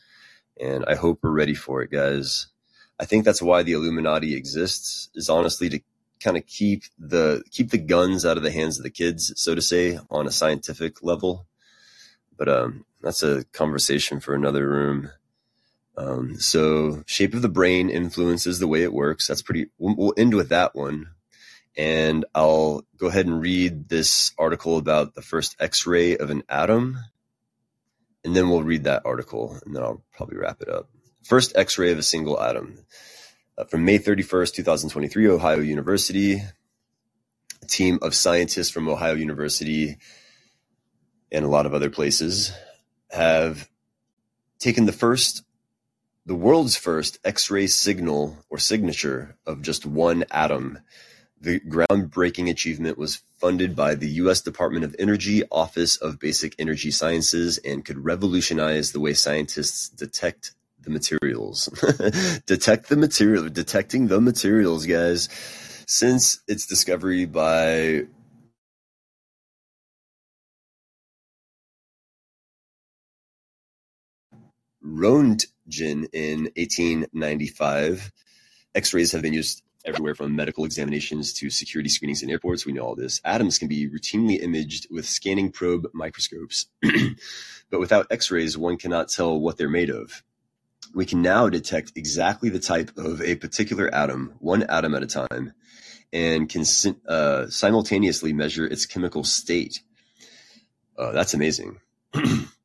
And 0.61 0.85
I 0.85 0.95
hope 0.95 1.21
we're 1.23 1.31
ready 1.31 1.55
for 1.55 1.83
it, 1.83 1.91
guys. 1.91 2.49
I 2.99 3.05
think 3.05 3.25
that's 3.25 3.43
why 3.43 3.63
the 3.63 3.73
Illuminati 3.73 4.35
exists 4.35 5.11
is 5.15 5.29
honestly 5.29 5.69
to 5.69 5.81
kind 6.21 6.37
of 6.37 6.47
keep 6.47 6.85
the 6.99 7.43
keep 7.51 7.71
the 7.71 7.79
guns 7.79 8.25
out 8.25 8.37
of 8.37 8.43
the 8.43 8.51
hands 8.51 8.79
of 8.79 8.85
the 8.85 8.91
kids, 8.91 9.33
so 9.37 9.55
to 9.55 9.63
say, 9.63 9.99
on 10.11 10.27
a 10.27 10.33
scientific 10.33 11.03
level. 11.03 11.47
But 12.37 12.49
um, 12.49 12.85
that's 13.03 13.23
a 13.23 13.45
conversation 13.45 14.21
for 14.21 14.35
another 14.35 14.69
room. 14.69 15.11
Um, 15.97 16.39
so 16.39 17.03
shape 17.07 17.35
of 17.35 17.43
the 17.43 17.49
brain 17.49 17.89
influences 17.89 18.59
the 18.59 18.69
way 18.69 18.83
it 18.83 18.93
works. 18.93 19.27
That's 19.27 19.43
pretty, 19.43 19.69
we'll, 19.79 19.97
we'll 19.97 20.15
end 20.17 20.35
with 20.35 20.51
that 20.51 20.75
one. 20.75 21.09
And 21.77 22.25
I'll 22.35 22.83
go 22.97 23.07
ahead 23.07 23.27
and 23.27 23.41
read 23.41 23.89
this 23.89 24.33
article 24.39 24.77
about 24.77 25.15
the 25.15 25.23
first 25.23 25.57
x-ray 25.61 26.17
of 26.17 26.31
an 26.31 26.43
atom. 26.49 26.99
And 28.25 28.35
then 28.35 28.49
we'll 28.49 28.63
read 28.63 28.85
that 28.85 29.03
article 29.05 29.59
and 29.65 29.75
then 29.75 29.83
I'll 29.83 30.03
probably 30.13 30.37
wrap 30.37 30.61
it 30.61 30.69
up. 30.69 30.89
First 31.27 31.57
x-ray 31.57 31.91
of 31.91 31.99
a 31.99 32.05
single 32.05 32.41
atom. 32.41 32.79
Uh, 33.59 33.65
from 33.65 33.85
May 33.85 33.99
31st, 33.99 34.55
2023, 34.55 35.27
Ohio 35.27 35.59
University. 35.59 36.35
A 36.37 37.67
team 37.67 37.99
of 38.01 38.15
scientists 38.15 38.71
from 38.71 38.89
Ohio 38.89 39.15
University 39.15 39.97
and 41.33 41.45
a 41.45 41.49
lot 41.49 41.67
of 41.67 41.75
other 41.75 41.91
places 41.91 42.53
have 43.11 43.69
taken 44.61 44.87
the 44.87 44.93
first 44.93 45.43
the 46.27 46.35
world's 46.37 46.77
first 46.77 47.19
X-ray 47.25 47.67
signal 47.67 48.37
or 48.49 48.59
signature 48.59 49.37
of 49.47 49.63
just 49.63 49.85
one 49.85 50.25
atom. 50.31 50.79
The 51.41 51.59
groundbreaking 51.59 52.49
achievement 52.51 52.99
was 52.99 53.23
funded 53.41 53.75
by 53.75 53.97
the 53.97 54.11
U.S. 54.23 54.43
Department 54.43 54.85
of 54.85 54.95
Energy 54.99 55.43
Office 55.51 55.97
of 55.97 56.21
Basic 56.21 56.55
Energy 56.59 56.93
Sciences 56.93 57.59
and 57.59 57.85
could 57.85 58.05
revolutionize 58.05 58.93
the 58.93 59.01
way 59.01 59.13
scientists 59.13 59.89
detect 59.89 60.53
the 60.87 60.91
materials. 60.91 61.67
detect 62.47 62.89
the 62.89 62.97
material, 62.97 63.49
detecting 63.51 64.07
the 64.07 64.21
materials, 64.21 64.87
guys. 64.87 65.29
Since 65.87 66.41
its 66.49 66.67
discovery 66.67 67.27
by 67.27 68.07
Roentgen 74.87 76.09
in 76.13 76.51
1895. 76.57 78.13
X-rays 78.75 79.13
have 79.13 79.23
been 79.23 79.33
used 79.33 79.63
everywhere 79.85 80.15
from 80.15 80.35
medical 80.35 80.65
examinations 80.65 81.33
to 81.35 81.51
security 81.51 81.89
screenings 81.89 82.23
in 82.23 82.31
airports. 82.31 82.67
We 82.67 82.73
know 82.73 82.83
all 82.83 82.95
this. 82.95 83.21
Atoms 83.25 83.59
can 83.59 83.69
be 83.69 83.89
routinely 83.89 84.43
imaged 84.43 84.87
with 84.91 85.07
scanning 85.07 85.51
probe 85.53 85.87
microscopes. 85.93 86.67
but 87.71 87.81
without 87.81 88.07
X-rays, 88.11 88.59
one 88.59 88.77
cannot 88.77 89.09
tell 89.09 89.39
what 89.39 89.57
they're 89.57 89.69
made 89.69 89.91
of. 89.91 90.23
We 90.95 91.07
can 91.07 91.23
now 91.23 91.49
detect 91.49 91.93
exactly 91.97 92.49
the 92.49 92.59
type 92.59 92.97
of 92.97 93.21
a 93.21 93.37
particular 93.37 93.93
atom, 93.95 94.35
one 94.39 94.63
atom 94.63 94.95
at 94.95 95.03
a 95.03 95.07
time, 95.07 95.53
and 96.13 96.49
can 96.49 96.65
uh, 97.07 97.49
simultaneously 97.49 98.33
measure 98.33 98.67
its 98.67 98.87
chemical 98.87 99.25
state. 99.25 99.83
Uh, 100.99 101.13
that's 101.13 101.35
amazing. 101.35 101.79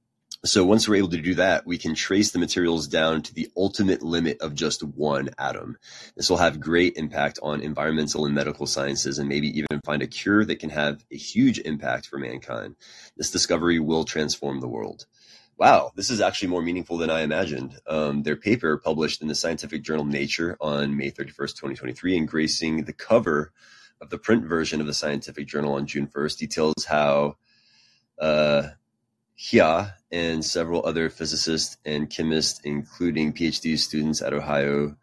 So 0.44 0.66
once 0.66 0.90
we're 0.90 0.96
able 0.96 1.10
to 1.10 1.22
do 1.22 1.36
that, 1.36 1.68
we 1.68 1.78
can 1.78 1.94
trace 1.94 2.32
the 2.32 2.40
materials 2.40 2.88
down 2.88 3.22
to 3.22 3.34
the 3.34 3.52
ultimate 3.56 4.02
limit 4.02 4.42
of 4.42 4.56
just 4.56 4.82
one 4.82 5.30
atom. 5.38 5.78
This 6.16 6.32
will 6.32 6.38
have 6.38 6.60
great 6.60 6.98
impact 6.98 7.38
on 7.44 7.62
environmental 7.62 8.26
and 8.26 8.34
medical 8.34 8.66
sciences 8.66 9.20
and 9.20 9.30
maybe 9.30 9.56
even 9.56 9.80
find 9.86 10.02
a 10.02 10.08
cure 10.08 10.44
that 10.46 10.58
can 10.58 10.72
have 10.72 11.06
a 11.12 11.16
huge 11.16 11.60
impact 11.60 12.08
for 12.08 12.18
mankind. 12.18 12.76
This 13.16 13.30
discovery 13.30 13.78
will 13.78 14.04
transform 14.04 14.62
the 14.62 14.68
world. 14.68 15.06
Wow, 15.62 15.92
this 15.94 16.10
is 16.10 16.22
actually 16.22 16.48
more 16.48 16.64
meaningful 16.64 16.98
than 16.98 17.12
I 17.12 17.22
imagined. 17.22 17.78
Um, 17.86 18.24
their 18.24 18.36
paper 18.36 18.78
published 18.78 19.22
in 19.22 19.28
the 19.28 19.36
scientific 19.36 19.84
journal 19.84 20.06
Nature 20.06 20.58
on 20.60 20.98
May 20.98 21.12
31st, 21.12 21.54
2023, 21.54 22.18
and 22.18 22.28
gracing 22.28 22.86
the 22.86 22.94
cover 22.94 23.52
of 24.02 24.10
the 24.10 24.18
print 24.18 24.44
version 24.44 24.82
of 24.82 24.88
the 24.88 24.94
scientific 24.96 25.46
journal 25.48 25.74
on 25.74 25.86
June 25.86 26.08
1st 26.08 26.40
details 26.40 26.86
how 26.86 27.36
uh, 28.18 28.70
Hia 29.36 29.98
and 30.12 30.44
several 30.44 30.84
other 30.84 31.12
physicists 31.12 31.78
and 31.86 32.10
chemists, 32.10 32.62
including 32.64 33.32
PhD 33.32 33.78
students 33.78 34.24
at 34.24 34.34
Ohio, 34.34 34.96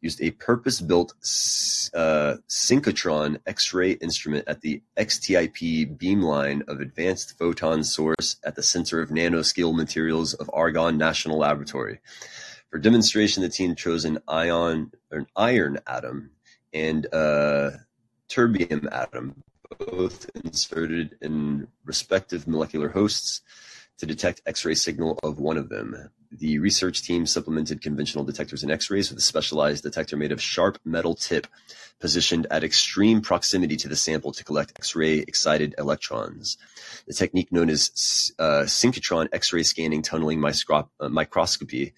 used 0.00 0.20
a 0.22 0.30
purpose-built 0.32 1.12
uh, 1.94 2.36
synchrotron 2.48 3.38
X-ray 3.46 3.92
instrument 3.92 4.44
at 4.46 4.60
the 4.60 4.82
XTIP 4.96 5.98
beamline 5.98 6.66
of 6.68 6.80
Advanced 6.80 7.38
Photon 7.38 7.84
Source 7.84 8.36
at 8.44 8.56
the 8.56 8.62
Center 8.62 9.00
of 9.00 9.10
Nanoscale 9.10 9.74
Materials 9.74 10.34
of 10.34 10.50
Argonne 10.52 10.96
National 10.96 11.38
Laboratory. 11.38 12.00
For 12.70 12.78
demonstration, 12.78 13.42
the 13.42 13.48
team 13.48 13.74
chose 13.74 14.04
an 14.04 14.20
ion, 14.28 14.92
an 15.10 15.26
iron 15.36 15.80
atom 15.86 16.30
and 16.72 17.06
a 17.06 17.80
terbium 18.28 18.90
atom, 18.92 19.42
both 19.78 20.30
inserted 20.44 21.16
in 21.20 21.66
respective 21.84 22.46
molecular 22.46 22.88
hosts 22.88 23.42
to 24.00 24.06
detect 24.06 24.40
X-ray 24.46 24.74
signal 24.74 25.18
of 25.22 25.38
one 25.38 25.58
of 25.58 25.68
them. 25.68 26.08
The 26.32 26.58
research 26.58 27.02
team 27.02 27.26
supplemented 27.26 27.82
conventional 27.82 28.24
detectors 28.24 28.62
and 28.62 28.72
X-rays 28.72 29.10
with 29.10 29.18
a 29.18 29.22
specialized 29.22 29.82
detector 29.82 30.16
made 30.16 30.32
of 30.32 30.40
sharp 30.40 30.78
metal 30.86 31.14
tip 31.14 31.46
positioned 32.00 32.46
at 32.50 32.64
extreme 32.64 33.20
proximity 33.20 33.76
to 33.76 33.88
the 33.88 33.96
sample 33.96 34.32
to 34.32 34.42
collect 34.42 34.72
X-ray 34.76 35.18
excited 35.18 35.74
electrons. 35.76 36.56
The 37.06 37.12
technique 37.12 37.52
known 37.52 37.68
as 37.68 38.32
uh, 38.38 38.62
synchrotron 38.64 39.28
X-ray 39.34 39.64
scanning 39.64 40.00
tunneling 40.00 40.42
uh, 40.42 40.82
microscopy, 41.10 41.92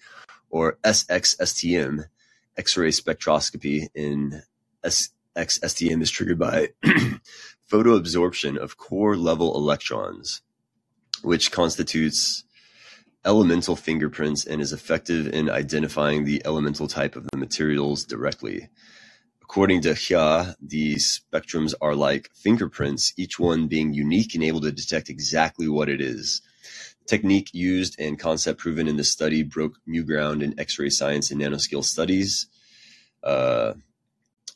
or 0.49 0.77
SXSTM, 0.83 2.03
X-ray 2.57 2.89
spectroscopy 2.89 3.87
in 3.95 4.41
SXSTM 4.83 6.01
is 6.01 6.11
triggered 6.11 6.37
by 6.37 6.67
photoabsorption 7.71 8.57
of 8.57 8.75
core 8.75 9.15
level 9.15 9.55
electrons 9.55 10.41
which 11.21 11.51
constitutes 11.51 12.43
elemental 13.25 13.75
fingerprints 13.75 14.45
and 14.45 14.61
is 14.61 14.73
effective 14.73 15.27
in 15.27 15.49
identifying 15.49 16.25
the 16.25 16.41
elemental 16.45 16.87
type 16.87 17.15
of 17.15 17.27
the 17.31 17.37
materials 17.37 18.03
directly. 18.03 18.69
According 19.41 19.81
to 19.81 19.93
Hia, 19.93 20.55
these 20.61 21.21
spectrums 21.21 21.73
are 21.79 21.95
like 21.95 22.29
fingerprints, 22.33 23.13
each 23.17 23.39
one 23.39 23.67
being 23.67 23.93
unique 23.93 24.35
and 24.35 24.43
able 24.43 24.61
to 24.61 24.71
detect 24.71 25.09
exactly 25.09 25.67
what 25.67 25.89
it 25.89 26.01
is. 26.01 26.41
The 27.01 27.05
technique 27.17 27.49
used 27.53 27.99
and 27.99 28.19
concept 28.19 28.59
proven 28.59 28.87
in 28.87 28.97
this 28.97 29.11
study 29.11 29.43
broke 29.43 29.77
new 29.85 30.03
ground 30.03 30.41
in 30.41 30.59
X-ray 30.59 30.89
science 30.89 31.29
and 31.29 31.39
nanoscale 31.39 31.83
studies. 31.83 32.47
Uh, 33.23 33.73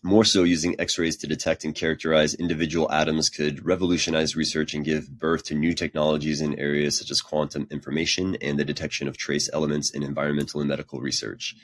more 0.04 0.24
so, 0.24 0.44
using 0.44 0.80
X-rays 0.80 1.18
to 1.18 1.28
detect 1.28 1.64
and 1.66 1.74
characterize 1.74 2.36
individual 2.36 2.92
atoms 2.92 3.30
could 3.30 3.66
revolutionize 3.66 4.36
research 4.36 4.74
and 4.74 4.86
give 4.86 5.10
birth 5.10 5.44
to 5.46 5.56
new 5.56 5.74
technologies 5.74 6.40
in 6.40 6.58
areas 6.60 6.98
such 6.98 7.12
as 7.12 7.22
quantum 7.22 7.68
information 7.72 8.36
and 8.42 8.60
the 8.60 8.66
detection 8.66 9.08
of 9.08 9.18
trace 9.18 9.50
elements 9.52 9.90
in 9.90 10.04
environmental 10.04 10.60
and 10.60 10.70
medical 10.70 11.00
research. 11.00 11.56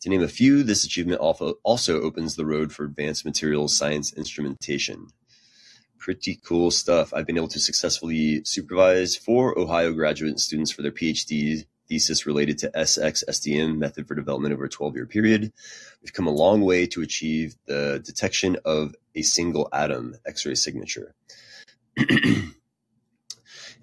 To 0.00 0.08
name 0.08 0.22
a 0.22 0.28
few, 0.28 0.62
this 0.62 0.84
achievement 0.84 1.20
also 1.20 2.00
opens 2.00 2.36
the 2.36 2.46
road 2.46 2.72
for 2.72 2.84
advanced 2.84 3.24
materials 3.24 3.76
science 3.76 4.12
instrumentation. 4.12 5.08
pretty 5.98 6.38
cool 6.44 6.70
stuff. 6.70 7.14
I've 7.14 7.26
been 7.26 7.38
able 7.38 7.48
to 7.48 7.58
successfully 7.58 8.44
supervise 8.44 9.16
four 9.16 9.58
Ohio 9.58 9.90
graduate 9.94 10.38
students 10.38 10.70
for 10.70 10.82
their 10.82 10.92
PhD 10.92 11.64
thesis 11.88 12.26
related 12.26 12.58
to 12.58 12.70
SX-STM 12.70 13.76
method 13.76 14.06
for 14.08 14.14
development 14.14 14.54
over 14.54 14.64
a 14.64 14.70
12-year 14.70 15.06
period. 15.06 15.52
We've 16.02 16.12
come 16.12 16.26
a 16.26 16.32
long 16.32 16.62
way 16.62 16.86
to 16.88 17.02
achieve 17.02 17.56
the 17.66 18.00
detection 18.04 18.56
of 18.64 18.94
a 19.14 19.22
single 19.22 19.68
atom 19.72 20.16
X-ray 20.26 20.54
signature. 20.54 21.14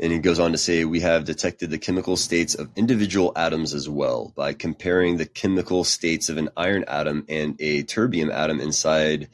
And 0.02 0.12
he 0.12 0.18
goes 0.18 0.40
on 0.40 0.52
to 0.52 0.58
say, 0.58 0.84
we 0.84 1.02
have 1.02 1.26
detected 1.26 1.70
the 1.70 1.78
chemical 1.78 2.18
states 2.18 2.56
of 2.56 2.72
individual 2.76 3.34
atoms 3.36 3.76
as 3.76 3.88
well 3.88 4.34
by 4.36 4.54
comparing 4.54 5.18
the 5.18 5.28
chemical 5.28 5.84
states 5.84 6.28
of 6.28 6.38
an 6.38 6.50
iron 6.58 6.86
atom 6.88 7.26
and 7.30 7.56
a 7.60 7.84
terbium 7.84 8.34
atom 8.34 8.60
inside 8.60 9.30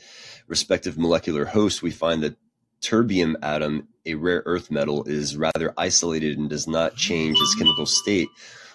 respective 0.46 0.98
molecular 0.98 1.46
hosts. 1.46 1.82
We 1.82 1.92
find 1.92 2.24
that 2.24 2.36
terbium 2.82 3.36
atom, 3.42 3.88
a 4.06 4.16
rare 4.16 4.44
earth 4.46 4.72
metal, 4.72 5.04
is 5.06 5.38
rather 5.38 5.74
isolated 5.78 6.38
and 6.38 6.50
does 6.50 6.68
not 6.68 6.96
change 6.96 7.38
its 7.40 7.56
chemical 7.56 7.86
state, 7.86 8.30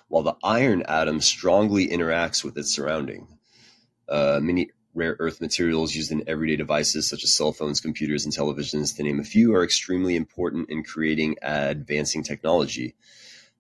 while 0.09 0.23
the 0.23 0.37
iron 0.43 0.83
atom 0.83 1.21
strongly 1.21 1.89
interacts 1.89 2.45
with 2.45 2.57
its 2.59 2.75
surrounding. 2.75 3.27
Uh, 4.09 4.41
many 4.43 4.71
rare 4.95 5.17
earth 5.21 5.41
materials 5.41 5.95
used 5.95 6.13
in 6.13 6.23
everyday 6.27 6.57
devices 6.57 7.09
such 7.09 7.25
as 7.25 7.35
cell 7.35 7.53
phones, 7.53 7.81
computers, 7.81 8.25
and 8.25 8.35
televisions, 8.35 8.95
to 8.97 9.03
name 9.03 9.21
a 9.21 9.25
few, 9.25 9.55
are 9.55 9.65
extremely 9.65 10.17
important 10.17 10.69
in 10.71 10.85
creating 10.85 11.37
advancing 11.43 12.23
technology. 12.23 12.95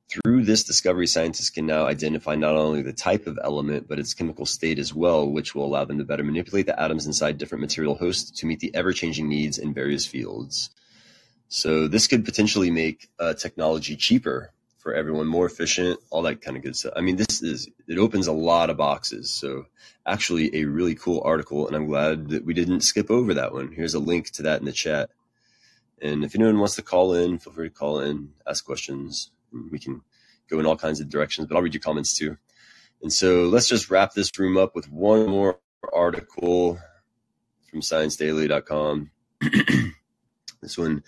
Through 0.08 0.44
this 0.44 0.64
discovery, 0.64 1.06
scientists 1.06 1.50
can 1.50 1.64
now 1.64 1.86
identify 1.86 2.34
not 2.34 2.54
only 2.54 2.82
the 2.82 2.92
type 2.92 3.26
of 3.26 3.38
element, 3.42 3.88
but 3.88 3.98
its 3.98 4.12
chemical 4.12 4.44
state 4.44 4.78
as 4.78 4.92
well, 4.92 5.26
which 5.26 5.54
will 5.54 5.64
allow 5.64 5.84
them 5.84 5.98
to 5.98 6.04
better 6.04 6.22
manipulate 6.22 6.66
the 6.66 6.78
atoms 6.78 7.06
inside 7.06 7.38
different 7.38 7.62
material 7.62 7.94
hosts 7.94 8.30
to 8.40 8.46
meet 8.46 8.60
the 8.60 8.74
ever 8.74 8.92
changing 8.92 9.28
needs 9.28 9.56
in 9.56 9.72
various 9.72 10.06
fields. 10.06 10.70
So, 11.48 11.88
this 11.88 12.06
could 12.06 12.24
potentially 12.24 12.70
make 12.70 13.08
uh, 13.18 13.34
technology 13.34 13.96
cheaper 13.96 14.52
for 14.82 14.92
everyone, 14.92 15.28
more 15.28 15.46
efficient, 15.46 16.00
all 16.10 16.22
that 16.22 16.42
kind 16.42 16.56
of 16.56 16.62
good 16.62 16.74
stuff. 16.74 16.92
I 16.96 17.02
mean, 17.02 17.16
this 17.16 17.40
is, 17.40 17.68
it 17.86 17.98
opens 17.98 18.26
a 18.26 18.32
lot 18.32 18.68
of 18.68 18.76
boxes. 18.76 19.30
So, 19.30 19.66
actually, 20.04 20.54
a 20.56 20.64
really 20.64 20.96
cool 20.96 21.22
article, 21.24 21.66
and 21.68 21.76
I'm 21.76 21.86
glad 21.86 22.30
that 22.30 22.44
we 22.44 22.52
didn't 22.52 22.80
skip 22.80 23.10
over 23.10 23.32
that 23.34 23.52
one. 23.52 23.70
Here's 23.70 23.94
a 23.94 24.00
link 24.00 24.30
to 24.32 24.42
that 24.42 24.58
in 24.58 24.66
the 24.66 24.72
chat. 24.72 25.10
And 26.02 26.24
if 26.24 26.34
anyone 26.34 26.58
wants 26.58 26.74
to 26.76 26.82
call 26.82 27.14
in, 27.14 27.38
feel 27.38 27.52
free 27.52 27.68
to 27.68 27.74
call 27.74 28.00
in, 28.00 28.32
ask 28.46 28.64
questions. 28.64 29.30
We 29.70 29.78
can 29.78 30.02
go 30.48 30.58
in 30.58 30.66
all 30.66 30.76
kinds 30.76 31.00
of 31.00 31.08
directions, 31.08 31.46
but 31.46 31.56
I'll 31.56 31.62
read 31.62 31.74
your 31.74 31.80
comments 31.80 32.16
too. 32.16 32.36
And 33.02 33.12
so 33.12 33.44
let's 33.44 33.68
just 33.68 33.90
wrap 33.90 34.12
this 34.14 34.36
room 34.38 34.56
up 34.56 34.74
with 34.74 34.90
one 34.90 35.28
more 35.28 35.58
article 35.92 36.78
from 37.70 37.80
ScienceDaily.com. 37.80 39.10
this 40.62 40.78
one 40.78 41.02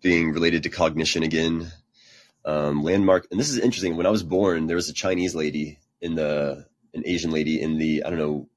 being 0.00 0.32
related 0.32 0.62
to 0.62 0.70
cognition 0.70 1.22
again. 1.22 1.70
Um, 2.46 2.82
landmark, 2.82 3.26
and 3.30 3.40
this 3.40 3.48
is 3.48 3.58
interesting. 3.58 3.96
When 3.96 4.06
I 4.06 4.10
was 4.10 4.22
born, 4.22 4.66
there 4.66 4.76
was 4.76 4.90
a 4.90 4.94
Chinese 4.94 5.34
lady 5.34 5.78
in 6.02 6.14
the, 6.14 6.66
an 6.92 7.02
Asian 7.06 7.30
lady 7.30 7.60
in 7.60 7.78
the, 7.78 8.04
I 8.04 8.10
don't 8.10 8.18
know 8.18 8.48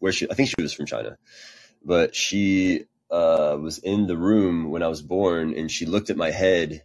where 0.00 0.10
she, 0.10 0.28
I 0.28 0.34
think 0.34 0.48
she 0.48 0.60
was 0.60 0.72
from 0.72 0.86
China, 0.86 1.16
but 1.84 2.16
she 2.16 2.86
uh, 3.12 3.56
was 3.60 3.78
in 3.78 4.08
the 4.08 4.16
room 4.16 4.70
when 4.70 4.82
I 4.82 4.88
was 4.88 5.02
born, 5.02 5.54
and 5.56 5.70
she 5.70 5.86
looked 5.86 6.10
at 6.10 6.16
my 6.16 6.32
head, 6.32 6.82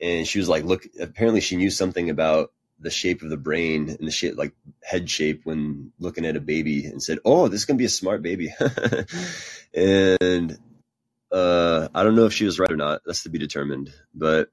and 0.00 0.26
she 0.26 0.38
was 0.38 0.48
like, 0.48 0.64
"Look." 0.64 0.86
Apparently, 0.98 1.40
she 1.40 1.56
knew 1.56 1.70
something 1.70 2.10
about 2.10 2.52
the 2.78 2.90
shape 2.90 3.22
of 3.22 3.30
the 3.30 3.36
brain 3.36 3.88
and 3.90 4.06
the 4.06 4.10
shape, 4.10 4.36
like 4.36 4.54
head 4.82 5.08
shape, 5.10 5.42
when 5.44 5.92
looking 5.98 6.24
at 6.24 6.36
a 6.36 6.40
baby, 6.40 6.84
and 6.84 7.02
said, 7.02 7.18
"Oh, 7.24 7.48
this 7.48 7.60
is 7.60 7.66
gonna 7.66 7.78
be 7.78 7.84
a 7.84 7.88
smart 7.88 8.22
baby." 8.22 8.54
and 9.74 10.58
uh, 11.32 11.88
I 11.94 12.02
don't 12.02 12.16
know 12.16 12.26
if 12.26 12.32
she 12.32 12.44
was 12.44 12.58
right 12.58 12.72
or 12.72 12.76
not. 12.76 13.02
That's 13.04 13.22
to 13.24 13.28
be 13.28 13.38
determined, 13.38 13.92
but 14.14 14.50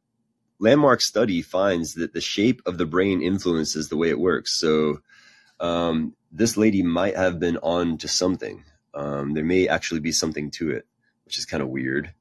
landmark 0.60 1.02
study 1.02 1.42
finds 1.42 1.96
that 1.96 2.14
the 2.14 2.22
shape 2.22 2.62
of 2.66 2.78
the 2.78 2.86
brain 2.86 3.22
influences 3.22 3.90
the 3.90 3.98
way 3.98 4.10
it 4.10 4.20
works. 4.20 4.60
So 4.60 5.02
um, 5.60 6.16
this 6.32 6.58
lady 6.58 6.84
might 6.84 7.16
have 7.16 7.40
been 7.40 7.58
on 7.58 7.98
to 8.00 8.08
something. 8.08 8.64
Um, 8.94 9.34
there 9.34 9.44
may 9.44 9.68
actually 9.68 10.00
be 10.00 10.12
something 10.12 10.52
to 10.52 10.72
it, 10.72 10.86
which 11.26 11.38
is 11.38 11.46
kind 11.46 11.62
of 11.62 11.70
weird. 11.70 12.14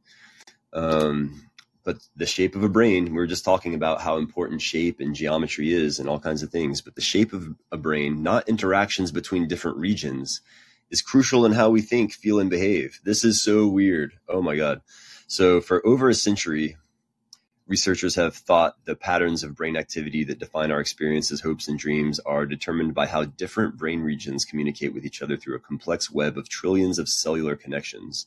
Um, 0.73 1.46
but 1.87 1.99
the 2.17 2.27
shape 2.27 2.57
of 2.57 2.65
a 2.65 2.69
brain, 2.69 3.05
we 3.05 3.13
were 3.13 3.29
just 3.29 3.45
talking 3.45 3.73
about 3.73 4.01
how 4.01 4.17
important 4.17 4.61
shape 4.61 4.99
and 4.99 5.15
geometry 5.15 5.73
is 5.73 6.01
and 6.01 6.09
all 6.09 6.19
kinds 6.19 6.43
of 6.43 6.51
things. 6.51 6.83
But 6.83 6.97
the 6.97 7.01
shape 7.01 7.33
of 7.33 7.55
a 7.71 7.77
brain, 7.77 8.25
not 8.25 8.49
interactions 8.49 9.13
between 9.13 9.47
different 9.47 9.77
regions, 9.77 10.41
is 10.91 11.01
crucial 11.01 11.47
in 11.47 11.53
how 11.53 11.71
we 11.71 11.81
think, 11.81 12.13
feel, 12.13 12.41
and 12.41 12.51
behave. 12.51 12.99
This 13.05 13.25
is 13.25 13.41
so 13.41 13.69
weird. 13.69 14.15
Oh 14.29 14.43
my 14.43 14.57
God. 14.57 14.81
So 15.29 15.61
for 15.61 15.87
over 15.87 16.09
a 16.09 16.15
century, 16.15 16.77
Researchers 17.69 18.15
have 18.15 18.37
thought 18.37 18.77
the 18.85 18.95
patterns 18.95 19.43
of 19.43 19.57
brain 19.57 19.77
activity 19.77 20.23
that 20.23 20.39
define 20.39 20.71
our 20.71 20.79
experiences, 20.79 21.41
hopes, 21.41 21.67
and 21.67 21.77
dreams 21.77 22.21
are 22.21 22.47
determined 22.47 22.95
by 22.95 23.09
how 23.09 23.25
different 23.25 23.77
brain 23.77 24.03
regions 24.03 24.45
communicate 24.45 24.95
with 24.95 25.05
each 25.05 25.21
other 25.21 25.37
through 25.37 25.57
a 25.57 25.61
complex 25.61 26.09
web 26.09 26.39
of 26.39 26.49
trillions 26.49 27.01
of 27.01 27.09
cellular 27.09 27.57
connections. 27.57 28.25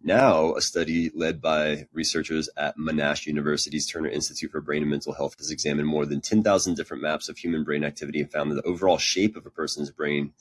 Now, 0.00 0.54
a 0.54 0.60
study 0.60 1.10
led 1.12 1.40
by 1.40 1.86
researchers 1.92 2.48
at 2.56 2.78
Monash 2.78 3.26
University's 3.26 3.86
Turner 3.86 4.08
Institute 4.08 4.52
for 4.52 4.60
Brain 4.60 4.82
and 4.82 4.90
Mental 4.90 5.12
Health 5.12 5.36
has 5.38 5.50
examined 5.50 5.88
more 5.88 6.06
than 6.06 6.20
10,000 6.20 6.74
different 6.74 7.02
maps 7.02 7.28
of 7.28 7.36
human 7.36 7.64
brain 7.64 7.82
activity 7.82 8.20
and 8.20 8.30
found 8.30 8.50
that 8.50 8.54
the 8.54 8.68
overall 8.68 8.98
shape 8.98 9.36
of 9.36 9.44
a 9.44 9.50
person's 9.50 9.90
brain 9.90 10.32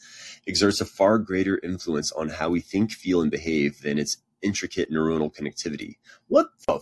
exerts 0.47 0.79
a 0.79 0.85
far 0.85 1.17
greater 1.17 1.59
influence 1.63 2.11
on 2.11 2.29
how 2.29 2.49
we 2.49 2.59
think, 2.59 2.91
feel, 2.91 3.19
and 3.19 3.31
behave 3.31 3.81
than 3.81 3.97
its 3.97 4.17
intricate 4.43 4.91
neuronal 4.91 5.33
connectivity. 5.33 5.97
What 6.27 6.49
the 6.67 6.79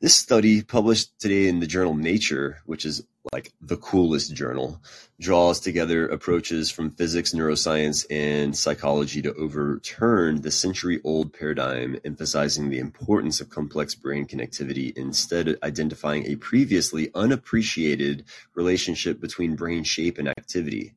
this 0.00 0.14
study, 0.14 0.62
published 0.62 1.18
today 1.18 1.48
in 1.48 1.60
the 1.60 1.66
journal 1.66 1.94
Nature, 1.94 2.58
which 2.64 2.86
is 2.86 3.02
like 3.32 3.52
the 3.60 3.76
coolest 3.76 4.34
journal, 4.34 4.80
draws 5.20 5.60
together 5.60 6.08
approaches 6.08 6.70
from 6.70 6.92
physics, 6.92 7.32
neuroscience, 7.34 8.06
and 8.10 8.56
psychology 8.56 9.20
to 9.22 9.34
overturn 9.34 10.40
the 10.40 10.50
century 10.50 11.00
old 11.04 11.32
paradigm, 11.32 11.98
emphasizing 12.04 12.70
the 12.70 12.78
importance 12.78 13.40
of 13.40 13.50
complex 13.50 13.94
brain 13.94 14.26
connectivity, 14.26 14.96
instead 14.96 15.58
identifying 15.62 16.26
a 16.26 16.36
previously 16.36 17.10
unappreciated 17.14 18.24
relationship 18.54 19.20
between 19.20 19.56
brain 19.56 19.84
shape 19.84 20.18
and 20.18 20.28
activity. 20.28 20.94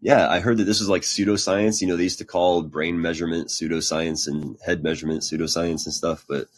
Yeah, 0.00 0.28
I 0.28 0.40
heard 0.40 0.58
that 0.58 0.64
this 0.64 0.80
was 0.80 0.88
like 0.88 1.02
pseudoscience. 1.02 1.80
You 1.80 1.86
know, 1.86 1.96
they 1.96 2.02
used 2.02 2.18
to 2.18 2.24
call 2.24 2.62
brain 2.62 3.00
measurement 3.00 3.48
pseudoscience 3.48 4.26
and 4.26 4.56
head 4.64 4.82
measurement 4.82 5.22
pseudoscience 5.22 5.86
and 5.86 5.94
stuff, 5.94 6.24
but 6.28 6.48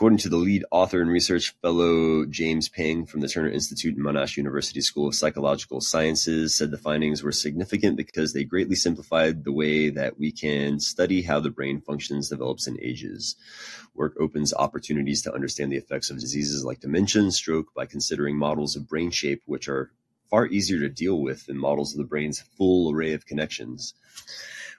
According 0.00 0.20
to 0.20 0.30
the 0.30 0.38
lead 0.38 0.64
author 0.70 1.02
and 1.02 1.10
research 1.10 1.54
fellow 1.60 2.24
James 2.24 2.70
Pang 2.70 3.04
from 3.04 3.20
the 3.20 3.28
Turner 3.28 3.50
Institute 3.50 3.98
and 3.98 4.02
Monash 4.02 4.38
University 4.38 4.80
School 4.80 5.08
of 5.08 5.14
Psychological 5.14 5.82
Sciences, 5.82 6.54
said 6.54 6.70
the 6.70 6.78
findings 6.78 7.22
were 7.22 7.32
significant 7.32 7.98
because 7.98 8.32
they 8.32 8.42
greatly 8.42 8.76
simplified 8.76 9.44
the 9.44 9.52
way 9.52 9.90
that 9.90 10.18
we 10.18 10.32
can 10.32 10.80
study 10.80 11.20
how 11.20 11.38
the 11.38 11.50
brain 11.50 11.82
functions, 11.82 12.30
develops, 12.30 12.66
and 12.66 12.80
ages. 12.80 13.36
Work 13.94 14.14
opens 14.18 14.54
opportunities 14.54 15.20
to 15.24 15.34
understand 15.34 15.70
the 15.70 15.76
effects 15.76 16.08
of 16.08 16.18
diseases 16.18 16.64
like 16.64 16.80
dementia 16.80 17.20
and 17.20 17.34
stroke 17.34 17.74
by 17.74 17.84
considering 17.84 18.38
models 18.38 18.76
of 18.76 18.88
brain 18.88 19.10
shape, 19.10 19.42
which 19.44 19.68
are 19.68 19.90
far 20.30 20.46
easier 20.46 20.78
to 20.78 20.88
deal 20.88 21.20
with 21.20 21.44
than 21.44 21.58
models 21.58 21.92
of 21.92 21.98
the 21.98 22.04
brain's 22.04 22.40
full 22.40 22.90
array 22.90 23.12
of 23.12 23.26
connections. 23.26 23.92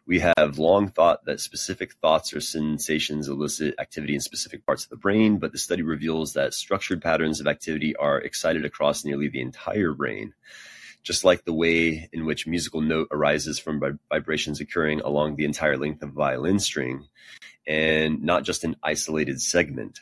We 0.07 0.19
have 0.19 0.57
long 0.57 0.89
thought 0.89 1.25
that 1.25 1.39
specific 1.39 1.93
thoughts 1.93 2.33
or 2.33 2.41
sensations 2.41 3.27
elicit 3.27 3.75
activity 3.79 4.15
in 4.15 4.21
specific 4.21 4.65
parts 4.65 4.83
of 4.83 4.89
the 4.89 4.97
brain, 4.97 5.37
but 5.37 5.51
the 5.51 5.57
study 5.57 5.83
reveals 5.83 6.33
that 6.33 6.53
structured 6.53 7.01
patterns 7.01 7.39
of 7.39 7.47
activity 7.47 7.95
are 7.95 8.19
excited 8.19 8.65
across 8.65 9.05
nearly 9.05 9.29
the 9.29 9.41
entire 9.41 9.93
brain. 9.93 10.33
Just 11.03 11.23
like 11.23 11.45
the 11.45 11.53
way 11.53 12.09
in 12.11 12.25
which 12.25 12.45
musical 12.45 12.81
note 12.81 13.07
arises 13.11 13.57
from 13.57 13.99
vibrations 14.09 14.59
occurring 14.59 15.01
along 15.01 15.35
the 15.35 15.45
entire 15.45 15.77
length 15.77 16.03
of 16.03 16.09
a 16.09 16.13
violin 16.13 16.59
string, 16.59 17.07
and 17.65 18.21
not 18.23 18.43
just 18.43 18.63
an 18.63 18.75
isolated 18.83 19.41
segment. 19.41 20.01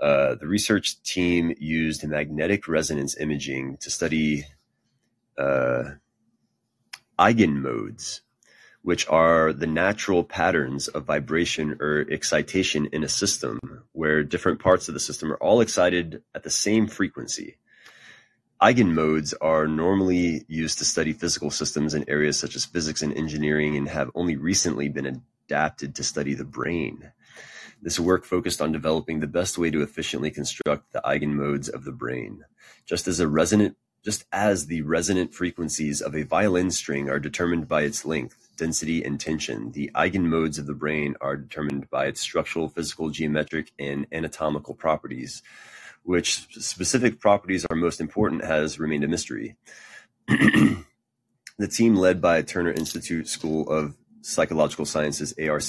Uh, 0.00 0.36
the 0.36 0.46
research 0.46 1.02
team 1.02 1.52
used 1.58 2.06
magnetic 2.06 2.68
resonance 2.68 3.16
imaging 3.18 3.76
to 3.78 3.90
study 3.90 4.44
uh, 5.36 5.84
eigenmodes, 7.18 8.20
which 8.82 9.08
are 9.08 9.52
the 9.52 9.66
natural 9.66 10.24
patterns 10.24 10.88
of 10.88 11.04
vibration 11.04 11.76
or 11.80 12.06
excitation 12.10 12.86
in 12.92 13.04
a 13.04 13.08
system 13.08 13.58
where 13.92 14.22
different 14.22 14.60
parts 14.60 14.88
of 14.88 14.94
the 14.94 15.00
system 15.00 15.32
are 15.32 15.36
all 15.36 15.60
excited 15.60 16.22
at 16.34 16.42
the 16.42 16.50
same 16.50 16.86
frequency. 16.86 17.56
Eigenmodes 18.60 19.34
are 19.40 19.68
normally 19.68 20.44
used 20.48 20.78
to 20.78 20.84
study 20.84 21.12
physical 21.12 21.50
systems 21.50 21.94
in 21.94 22.08
areas 22.08 22.38
such 22.38 22.56
as 22.56 22.64
physics 22.64 23.02
and 23.02 23.16
engineering 23.16 23.76
and 23.76 23.88
have 23.88 24.10
only 24.14 24.36
recently 24.36 24.88
been 24.88 25.22
adapted 25.46 25.94
to 25.94 26.02
study 26.02 26.34
the 26.34 26.44
brain. 26.44 27.12
This 27.80 28.00
work 28.00 28.24
focused 28.24 28.60
on 28.60 28.72
developing 28.72 29.20
the 29.20 29.28
best 29.28 29.58
way 29.58 29.70
to 29.70 29.82
efficiently 29.82 30.32
construct 30.32 30.92
the 30.92 31.00
eigenmodes 31.04 31.72
of 31.72 31.84
the 31.84 31.92
brain. 31.92 32.44
Just 32.86 33.06
as 33.06 33.20
a 33.20 33.28
resonant 33.28 33.76
just 34.04 34.24
as 34.32 34.66
the 34.66 34.82
resonant 34.82 35.34
frequencies 35.34 36.00
of 36.00 36.14
a 36.14 36.22
violin 36.22 36.70
string 36.70 37.10
are 37.10 37.18
determined 37.18 37.68
by 37.68 37.82
its 37.82 38.04
length, 38.04 38.37
density, 38.58 39.02
and 39.02 39.18
tension. 39.18 39.72
The 39.72 39.90
eigenmodes 39.94 40.58
of 40.58 40.66
the 40.66 40.74
brain 40.74 41.14
are 41.20 41.36
determined 41.36 41.88
by 41.88 42.06
its 42.06 42.20
structural, 42.20 42.68
physical, 42.68 43.08
geometric, 43.08 43.72
and 43.78 44.06
anatomical 44.12 44.74
properties. 44.74 45.42
Which 46.02 46.46
specific 46.62 47.20
properties 47.20 47.66
are 47.70 47.76
most 47.76 48.00
important 48.00 48.44
has 48.44 48.78
remained 48.78 49.04
a 49.04 49.08
mystery. 49.08 49.56
the 50.28 51.68
team 51.70 51.96
led 51.96 52.20
by 52.20 52.42
Turner 52.42 52.72
Institute 52.72 53.28
School 53.28 53.68
of 53.68 53.96
Psychological 54.20 54.84
Sciences 54.84 55.32
ARC 55.38 55.62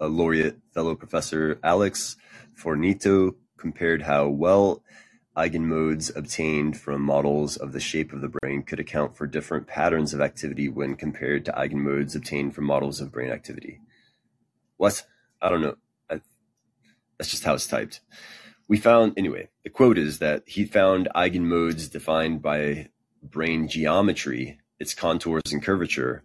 laureate 0.00 0.58
fellow 0.74 0.94
professor 0.94 1.58
Alex 1.62 2.16
Fornito 2.54 3.34
compared 3.56 4.02
how 4.02 4.28
well 4.28 4.82
eigenmodes 5.36 6.14
obtained 6.16 6.78
from 6.78 7.02
models 7.02 7.56
of 7.56 7.72
the 7.72 7.80
shape 7.80 8.12
of 8.12 8.22
the 8.22 8.32
brain 8.40 8.62
could 8.62 8.80
account 8.80 9.16
for 9.16 9.26
different 9.26 9.66
patterns 9.66 10.14
of 10.14 10.20
activity 10.20 10.68
when 10.68 10.96
compared 10.96 11.44
to 11.44 11.52
eigenmodes 11.52 12.16
obtained 12.16 12.54
from 12.54 12.64
models 12.64 13.00
of 13.00 13.12
brain 13.12 13.30
activity. 13.30 13.80
What? 14.78 15.04
I 15.42 15.50
don't 15.50 15.60
know. 15.60 15.76
I, 16.10 16.20
that's 17.18 17.30
just 17.30 17.44
how 17.44 17.54
it's 17.54 17.66
typed. 17.66 18.00
We 18.66 18.78
found, 18.78 19.12
anyway, 19.16 19.50
the 19.62 19.70
quote 19.70 19.98
is 19.98 20.18
that 20.18 20.42
he 20.46 20.64
found 20.64 21.08
eigenmodes 21.14 21.90
defined 21.90 22.40
by 22.42 22.88
brain 23.22 23.68
geometry, 23.68 24.58
its 24.80 24.94
contours 24.94 25.52
and 25.52 25.62
curvature, 25.62 26.24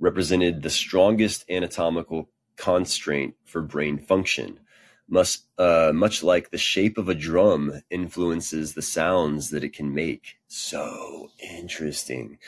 represented 0.00 0.62
the 0.62 0.70
strongest 0.70 1.44
anatomical 1.50 2.30
constraint 2.56 3.34
for 3.44 3.60
brain 3.60 3.98
function 3.98 4.60
must, 5.08 5.46
uh, 5.58 5.90
much 5.94 6.22
like 6.22 6.50
the 6.50 6.58
shape 6.58 6.98
of 6.98 7.08
a 7.08 7.14
drum 7.14 7.82
influences 7.90 8.74
the 8.74 8.82
sounds 8.82 9.50
that 9.50 9.64
it 9.64 9.72
can 9.72 9.94
make. 9.94 10.36
So 10.48 11.30
interesting. 11.42 12.38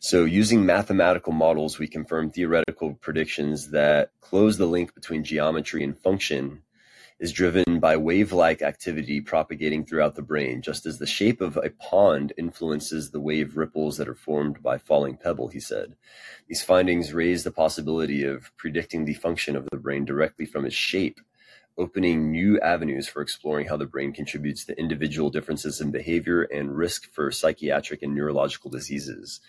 So, 0.00 0.24
using 0.24 0.64
mathematical 0.64 1.32
models, 1.32 1.78
we 1.78 1.88
confirm 1.88 2.30
theoretical 2.30 2.94
predictions 2.94 3.70
that 3.70 4.10
close 4.20 4.58
the 4.58 4.66
link 4.66 4.94
between 4.94 5.24
geometry 5.24 5.82
and 5.82 5.98
function 5.98 6.62
is 7.20 7.32
driven 7.32 7.78
by 7.78 7.96
wave-like 7.96 8.60
activity 8.60 9.20
propagating 9.20 9.84
throughout 9.84 10.16
the 10.16 10.22
brain, 10.22 10.60
just 10.60 10.84
as 10.84 10.98
the 10.98 11.06
shape 11.06 11.40
of 11.40 11.56
a 11.56 11.70
pond 11.70 12.32
influences 12.36 13.10
the 13.10 13.20
wave 13.20 13.56
ripples 13.56 13.96
that 13.96 14.08
are 14.08 14.16
formed 14.16 14.62
by 14.62 14.76
falling 14.76 15.16
pebble, 15.16 15.48
he 15.48 15.60
said. 15.60 15.94
These 16.48 16.62
findings 16.62 17.14
raise 17.14 17.44
the 17.44 17.52
possibility 17.52 18.24
of 18.24 18.50
predicting 18.56 19.04
the 19.04 19.14
function 19.14 19.54
of 19.54 19.68
the 19.70 19.76
brain 19.76 20.04
directly 20.04 20.44
from 20.44 20.66
its 20.66 20.74
shape 20.74 21.20
opening 21.76 22.30
new 22.30 22.58
avenues 22.60 23.08
for 23.08 23.20
exploring 23.20 23.66
how 23.66 23.76
the 23.76 23.86
brain 23.86 24.12
contributes 24.12 24.64
to 24.64 24.78
individual 24.78 25.30
differences 25.30 25.80
in 25.80 25.90
behavior 25.90 26.42
and 26.42 26.76
risk 26.76 27.12
for 27.12 27.30
psychiatric 27.30 28.02
and 28.02 28.14
neurological 28.14 28.70
diseases. 28.70 29.40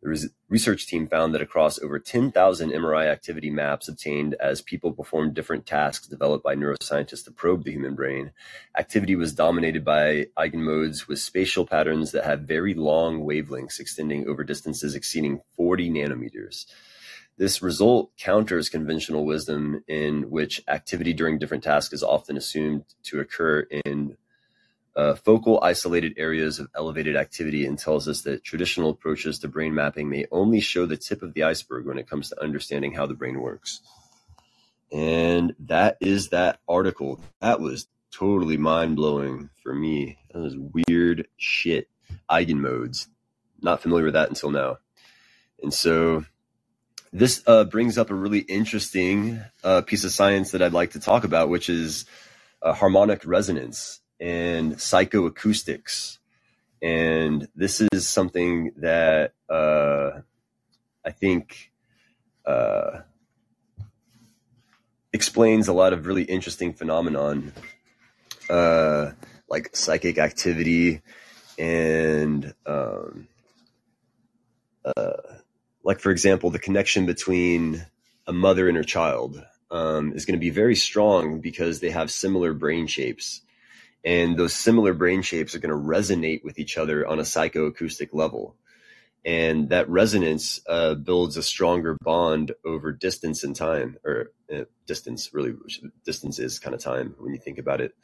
The 0.00 0.30
research 0.48 0.86
team 0.86 1.08
found 1.08 1.34
that 1.34 1.42
across 1.42 1.80
over 1.80 1.98
10,000 1.98 2.70
MRI 2.70 3.06
activity 3.06 3.50
maps 3.50 3.88
obtained 3.88 4.34
as 4.34 4.62
people 4.62 4.92
performed 4.92 5.34
different 5.34 5.66
tasks 5.66 6.06
developed 6.06 6.44
by 6.44 6.54
neuroscientists 6.54 7.24
to 7.24 7.32
probe 7.32 7.64
the 7.64 7.72
human 7.72 7.96
brain, 7.96 8.30
activity 8.78 9.16
was 9.16 9.32
dominated 9.32 9.84
by 9.84 10.26
eigenmodes 10.36 11.08
with 11.08 11.18
spatial 11.18 11.66
patterns 11.66 12.12
that 12.12 12.24
have 12.24 12.42
very 12.42 12.74
long 12.74 13.22
wavelengths 13.22 13.80
extending 13.80 14.28
over 14.28 14.44
distances 14.44 14.94
exceeding 14.94 15.40
40 15.56 15.90
nanometers. 15.90 16.66
This 17.38 17.62
result 17.62 18.10
counters 18.16 18.68
conventional 18.68 19.24
wisdom 19.24 19.84
in 19.86 20.28
which 20.28 20.60
activity 20.66 21.12
during 21.12 21.38
different 21.38 21.62
tasks 21.62 21.94
is 21.94 22.02
often 22.02 22.36
assumed 22.36 22.84
to 23.04 23.20
occur 23.20 23.60
in 23.84 24.16
uh, 24.96 25.14
focal 25.14 25.60
isolated 25.62 26.14
areas 26.16 26.58
of 26.58 26.68
elevated 26.74 27.14
activity 27.14 27.64
and 27.64 27.78
tells 27.78 28.08
us 28.08 28.22
that 28.22 28.42
traditional 28.42 28.90
approaches 28.90 29.38
to 29.38 29.46
brain 29.46 29.72
mapping 29.72 30.10
may 30.10 30.26
only 30.32 30.58
show 30.58 30.84
the 30.84 30.96
tip 30.96 31.22
of 31.22 31.32
the 31.34 31.44
iceberg 31.44 31.86
when 31.86 31.96
it 31.96 32.10
comes 32.10 32.28
to 32.28 32.42
understanding 32.42 32.92
how 32.92 33.06
the 33.06 33.14
brain 33.14 33.40
works. 33.40 33.82
And 34.90 35.54
that 35.60 35.96
is 36.00 36.30
that 36.30 36.58
article. 36.68 37.20
That 37.40 37.60
was 37.60 37.86
totally 38.10 38.56
mind 38.56 38.96
blowing 38.96 39.50
for 39.62 39.72
me. 39.72 40.18
That 40.32 40.40
was 40.40 40.56
weird 40.88 41.28
shit. 41.36 41.88
Eigenmodes. 42.28 43.06
Not 43.60 43.80
familiar 43.80 44.06
with 44.06 44.14
that 44.14 44.28
until 44.28 44.50
now. 44.50 44.78
And 45.62 45.72
so 45.72 46.24
this 47.12 47.42
uh, 47.46 47.64
brings 47.64 47.98
up 47.98 48.10
a 48.10 48.14
really 48.14 48.40
interesting 48.40 49.40
uh, 49.64 49.82
piece 49.82 50.04
of 50.04 50.12
science 50.12 50.50
that 50.50 50.62
I'd 50.62 50.72
like 50.72 50.92
to 50.92 51.00
talk 51.00 51.24
about, 51.24 51.48
which 51.48 51.68
is 51.68 52.04
uh, 52.62 52.72
harmonic 52.72 53.24
resonance 53.24 54.00
and 54.20 54.74
psychoacoustics. 54.76 56.18
And 56.82 57.48
this 57.54 57.80
is 57.92 58.08
something 58.08 58.72
that 58.76 59.32
uh, 59.48 60.20
I 61.04 61.10
think 61.10 61.72
uh, 62.46 63.00
explains 65.12 65.68
a 65.68 65.72
lot 65.72 65.92
of 65.92 66.06
really 66.06 66.24
interesting 66.24 66.72
phenomenon, 66.72 67.52
uh, 68.50 69.12
like 69.48 69.74
psychic 69.74 70.18
activity 70.18 71.02
and 71.58 72.54
um, 72.66 73.28
like 75.88 76.00
for 76.00 76.10
example, 76.10 76.50
the 76.50 76.58
connection 76.58 77.06
between 77.06 77.82
a 78.26 78.32
mother 78.32 78.68
and 78.68 78.76
her 78.76 78.84
child 78.84 79.42
um, 79.70 80.12
is 80.12 80.26
going 80.26 80.38
to 80.38 80.38
be 80.38 80.50
very 80.50 80.76
strong 80.76 81.40
because 81.40 81.80
they 81.80 81.88
have 81.88 82.10
similar 82.10 82.52
brain 82.52 82.86
shapes. 82.86 83.40
And 84.04 84.36
those 84.36 84.52
similar 84.52 84.92
brain 84.92 85.22
shapes 85.22 85.54
are 85.54 85.60
going 85.60 85.74
to 85.74 85.88
resonate 85.98 86.44
with 86.44 86.58
each 86.58 86.76
other 86.76 87.06
on 87.06 87.18
a 87.18 87.22
psychoacoustic 87.22 88.10
level. 88.12 88.54
And 89.24 89.70
that 89.70 89.88
resonance 89.88 90.60
uh, 90.68 90.94
builds 90.94 91.38
a 91.38 91.42
stronger 91.42 91.96
bond 92.02 92.52
over 92.66 92.92
distance 92.92 93.42
and 93.42 93.56
time, 93.56 93.96
or 94.04 94.32
uh, 94.54 94.64
distance, 94.86 95.32
really, 95.32 95.54
distance 96.04 96.38
is 96.38 96.58
kind 96.58 96.74
of 96.74 96.82
time 96.82 97.14
when 97.18 97.32
you 97.32 97.40
think 97.40 97.56
about 97.56 97.80
it. 97.80 97.94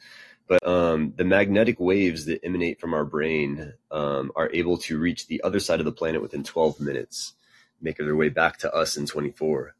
But 0.47 0.67
um, 0.67 1.13
the 1.15 1.23
magnetic 1.23 1.79
waves 1.79 2.25
that 2.25 2.43
emanate 2.43 2.79
from 2.79 2.95
our 2.95 3.05
brain 3.05 3.73
um, 3.91 4.31
are 4.35 4.49
able 4.51 4.79
to 4.79 4.97
reach 4.97 5.27
the 5.27 5.43
other 5.43 5.59
side 5.59 5.79
of 5.79 5.85
the 5.85 5.91
planet 5.91 6.23
within 6.23 6.43
12 6.43 6.79
minutes 6.79 7.35
making 7.81 8.05
their 8.05 8.15
way 8.15 8.29
back 8.29 8.57
to 8.59 8.73
us 8.73 8.97
in 8.97 9.05
24. 9.05 9.75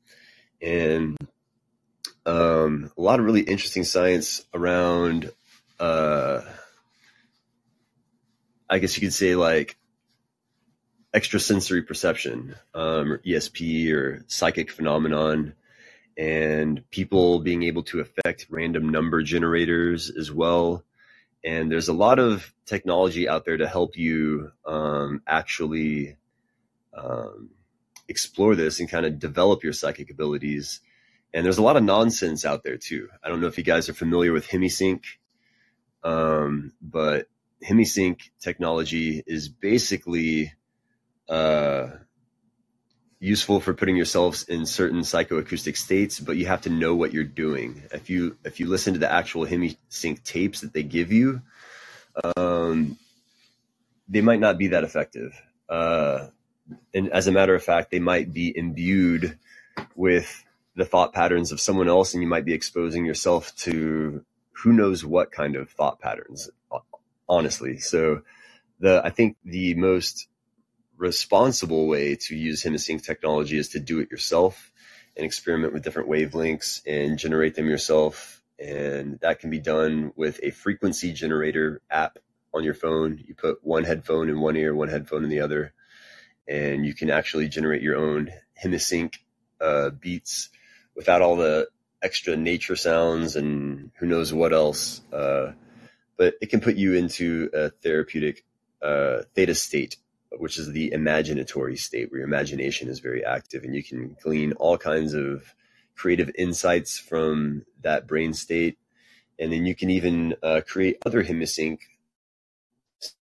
And 0.61 1.17
um, 2.25 2.91
a 2.97 3.01
lot 3.01 3.19
of 3.19 3.25
really 3.25 3.41
interesting 3.41 3.83
science 3.83 4.43
around, 4.53 5.31
uh, 5.79 6.41
I 8.69 8.79
guess 8.79 8.97
you 8.97 9.01
could 9.01 9.13
say 9.13 9.35
like 9.35 9.77
extrasensory 11.13 11.83
perception, 11.83 12.55
um, 12.73 13.13
or 13.13 13.17
ESP 13.19 13.91
or 13.93 14.25
psychic 14.27 14.71
phenomenon, 14.71 15.53
and 16.17 16.89
people 16.89 17.39
being 17.39 17.63
able 17.63 17.83
to 17.83 17.99
affect 17.99 18.47
random 18.49 18.89
number 18.89 19.21
generators 19.21 20.09
as 20.09 20.31
well. 20.31 20.83
And 21.43 21.71
there's 21.71 21.89
a 21.89 21.93
lot 21.93 22.17
of 22.17 22.51
technology 22.65 23.29
out 23.29 23.45
there 23.45 23.57
to 23.57 23.67
help 23.67 23.97
you 23.97 24.51
um, 24.65 25.21
actually 25.27 26.17
um, 26.93 27.51
explore 28.07 28.55
this 28.55 28.79
and 28.79 28.89
kind 28.89 29.05
of 29.05 29.19
develop 29.19 29.63
your 29.63 29.73
psychic 29.73 30.09
abilities. 30.09 30.81
And 31.33 31.45
there's 31.45 31.57
a 31.57 31.63
lot 31.63 31.77
of 31.77 31.83
nonsense 31.83 32.45
out 32.45 32.63
there 32.63 32.77
too. 32.77 33.09
I 33.23 33.29
don't 33.29 33.41
know 33.41 33.47
if 33.47 33.57
you 33.57 33.63
guys 33.63 33.89
are 33.89 33.93
familiar 33.93 34.31
with 34.31 34.47
HemiSync, 34.47 35.01
um, 36.03 36.73
but 36.81 37.27
HemiSync 37.63 38.21
technology 38.39 39.23
is 39.25 39.49
basically 39.49 40.53
uh, 41.27 41.87
useful 43.19 43.59
for 43.59 43.73
putting 43.73 43.95
yourselves 43.95 44.43
in 44.43 44.65
certain 44.65 44.99
psychoacoustic 44.99 45.75
states, 45.75 46.19
but 46.19 46.37
you 46.37 46.45
have 46.45 46.61
to 46.61 46.69
know 46.69 46.95
what 46.95 47.13
you're 47.13 47.23
doing. 47.23 47.83
If 47.91 48.09
you 48.09 48.37
if 48.45 48.59
you 48.59 48.67
listen 48.67 48.93
to 48.93 48.99
the 48.99 49.11
actual 49.11 49.45
HemiSync 49.45 50.23
tapes 50.23 50.61
that 50.61 50.73
they 50.73 50.83
give 50.83 51.11
you, 51.11 51.41
um, 52.37 52.97
they 54.07 54.21
might 54.21 54.39
not 54.39 54.57
be 54.57 54.67
that 54.67 54.83
effective. 54.83 55.33
Uh, 55.67 56.27
and 56.93 57.09
as 57.09 57.27
a 57.27 57.31
matter 57.31 57.55
of 57.55 57.63
fact, 57.63 57.91
they 57.91 57.99
might 57.99 58.33
be 58.33 58.55
imbued 58.55 59.37
with 59.95 60.43
the 60.75 60.85
thought 60.85 61.13
patterns 61.13 61.51
of 61.51 61.61
someone 61.61 61.87
else, 61.87 62.13
and 62.13 62.23
you 62.23 62.29
might 62.29 62.45
be 62.45 62.53
exposing 62.53 63.05
yourself 63.05 63.55
to 63.57 64.23
who 64.51 64.73
knows 64.73 65.05
what 65.05 65.31
kind 65.31 65.55
of 65.55 65.69
thought 65.69 65.99
patterns. 65.99 66.49
Honestly, 67.27 67.79
so 67.79 68.21
the 68.79 69.01
I 69.03 69.09
think 69.09 69.37
the 69.43 69.73
most 69.75 70.27
responsible 70.97 71.87
way 71.87 72.15
to 72.15 72.35
use 72.35 72.63
HemiSync 72.63 73.03
technology 73.03 73.57
is 73.57 73.69
to 73.69 73.79
do 73.79 73.99
it 73.99 74.11
yourself 74.11 74.71
and 75.17 75.25
experiment 75.25 75.73
with 75.73 75.83
different 75.83 76.09
wavelengths 76.09 76.81
and 76.85 77.17
generate 77.17 77.55
them 77.55 77.67
yourself. 77.67 78.41
And 78.59 79.19
that 79.19 79.39
can 79.39 79.49
be 79.49 79.59
done 79.59 80.13
with 80.15 80.39
a 80.43 80.51
frequency 80.51 81.11
generator 81.11 81.81
app 81.89 82.19
on 82.53 82.63
your 82.63 82.73
phone. 82.73 83.21
You 83.25 83.35
put 83.35 83.59
one 83.63 83.83
headphone 83.83 84.29
in 84.29 84.39
one 84.39 84.55
ear, 84.55 84.73
one 84.73 84.87
headphone 84.87 85.23
in 85.23 85.29
the 85.29 85.41
other 85.41 85.73
and 86.47 86.85
you 86.85 86.93
can 86.93 87.09
actually 87.09 87.47
generate 87.47 87.81
your 87.81 87.97
own 87.97 88.31
hemisync 88.61 89.15
uh, 89.61 89.89
beats 89.89 90.49
without 90.95 91.21
all 91.21 91.35
the 91.35 91.67
extra 92.01 92.35
nature 92.37 92.75
sounds 92.75 93.35
and 93.35 93.91
who 93.97 94.05
knows 94.05 94.33
what 94.33 94.53
else. 94.53 95.01
Uh, 95.11 95.53
but 96.17 96.35
it 96.41 96.49
can 96.49 96.61
put 96.61 96.75
you 96.75 96.93
into 96.93 97.49
a 97.53 97.69
therapeutic 97.69 98.45
uh, 98.81 99.23
theta 99.33 99.55
state 99.55 99.97
which 100.37 100.57
is 100.57 100.71
the 100.71 100.91
imaginatory 100.91 101.77
state 101.77 102.11
where 102.11 102.19
your 102.19 102.27
imagination 102.27 102.89
is 102.89 102.99
very 102.99 103.23
active 103.23 103.63
and 103.63 103.75
you 103.75 103.83
can 103.83 104.15
glean 104.21 104.53
all 104.53 104.77
kinds 104.77 105.13
of 105.13 105.53
creative 105.95 106.31
insights 106.37 106.97
from 106.97 107.65
that 107.81 108.07
brain 108.07 108.33
state. 108.33 108.77
And 109.39 109.51
then 109.51 109.65
you 109.65 109.75
can 109.75 109.89
even 109.89 110.35
uh, 110.43 110.61
create 110.65 110.97
other 111.05 111.23
hemisync 111.23 111.79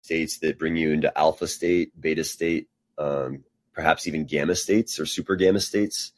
states 0.02 0.38
that 0.38 0.58
bring 0.58 0.76
you 0.76 0.92
into 0.92 1.16
alpha 1.18 1.46
state, 1.46 1.98
beta 1.98 2.24
state, 2.24 2.68
um, 2.98 3.44
perhaps 3.72 4.06
even 4.06 4.24
gamma 4.24 4.54
states 4.54 4.98
or 4.98 5.06
super 5.06 5.36
gamma 5.36 5.60
states. 5.60 6.12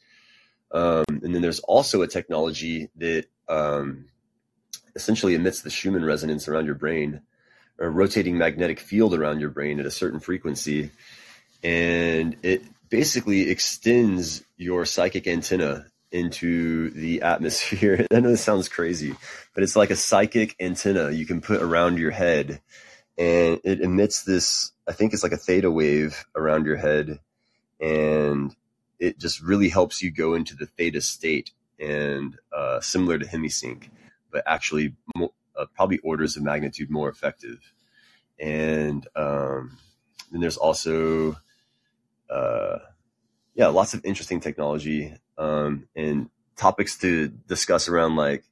Um, 0.71 1.03
and 1.09 1.35
then 1.35 1.41
there's 1.41 1.59
also 1.59 2.01
a 2.01 2.07
technology 2.07 2.89
that 2.95 3.25
um, 3.47 4.05
essentially 4.95 5.35
emits 5.35 5.61
the 5.61 5.69
Schumann 5.69 6.05
resonance 6.05 6.47
around 6.47 6.65
your 6.65 6.75
brain, 6.75 7.21
a 7.79 7.89
rotating 7.89 8.37
magnetic 8.37 8.79
field 8.79 9.13
around 9.13 9.39
your 9.39 9.49
brain 9.49 9.79
at 9.79 9.85
a 9.85 9.91
certain 9.91 10.19
frequency. 10.19 10.91
And 11.63 12.37
it 12.41 12.63
basically 12.89 13.49
extends 13.49 14.43
your 14.57 14.85
psychic 14.85 15.27
antenna 15.27 15.85
into 16.11 16.89
the 16.91 17.21
atmosphere. 17.21 18.05
I 18.13 18.19
know 18.19 18.29
this 18.29 18.43
sounds 18.43 18.69
crazy, 18.69 19.15
but 19.53 19.63
it's 19.63 19.75
like 19.75 19.89
a 19.89 19.95
psychic 19.95 20.55
antenna 20.59 21.11
you 21.11 21.25
can 21.25 21.41
put 21.41 21.61
around 21.61 21.97
your 21.97 22.11
head. 22.11 22.61
And 23.17 23.59
it 23.63 23.81
emits 23.81 24.23
this, 24.23 24.71
I 24.91 24.93
think 24.93 25.13
it's 25.13 25.23
like 25.23 25.31
a 25.31 25.37
theta 25.37 25.71
wave 25.71 26.25
around 26.35 26.65
your 26.65 26.75
head. 26.75 27.21
And 27.79 28.53
it 28.99 29.17
just 29.17 29.41
really 29.41 29.69
helps 29.69 30.01
you 30.01 30.11
go 30.11 30.33
into 30.33 30.53
the 30.53 30.65
theta 30.65 30.99
state 30.99 31.51
and 31.79 32.37
uh, 32.51 32.81
similar 32.81 33.17
to 33.17 33.25
hemisync, 33.25 33.89
but 34.33 34.43
actually 34.45 34.93
mo- 35.15 35.33
uh, 35.57 35.65
probably 35.77 35.99
orders 35.99 36.35
of 36.35 36.43
magnitude 36.43 36.91
more 36.91 37.07
effective. 37.07 37.71
And 38.37 39.07
um, 39.15 39.77
then 40.29 40.41
there's 40.41 40.57
also, 40.57 41.37
uh, 42.29 42.79
yeah, 43.55 43.67
lots 43.67 43.93
of 43.93 44.03
interesting 44.03 44.41
technology 44.41 45.15
um, 45.37 45.87
and 45.95 46.29
topics 46.57 46.97
to 46.97 47.29
discuss 47.29 47.87
around 47.87 48.17
like 48.17 48.43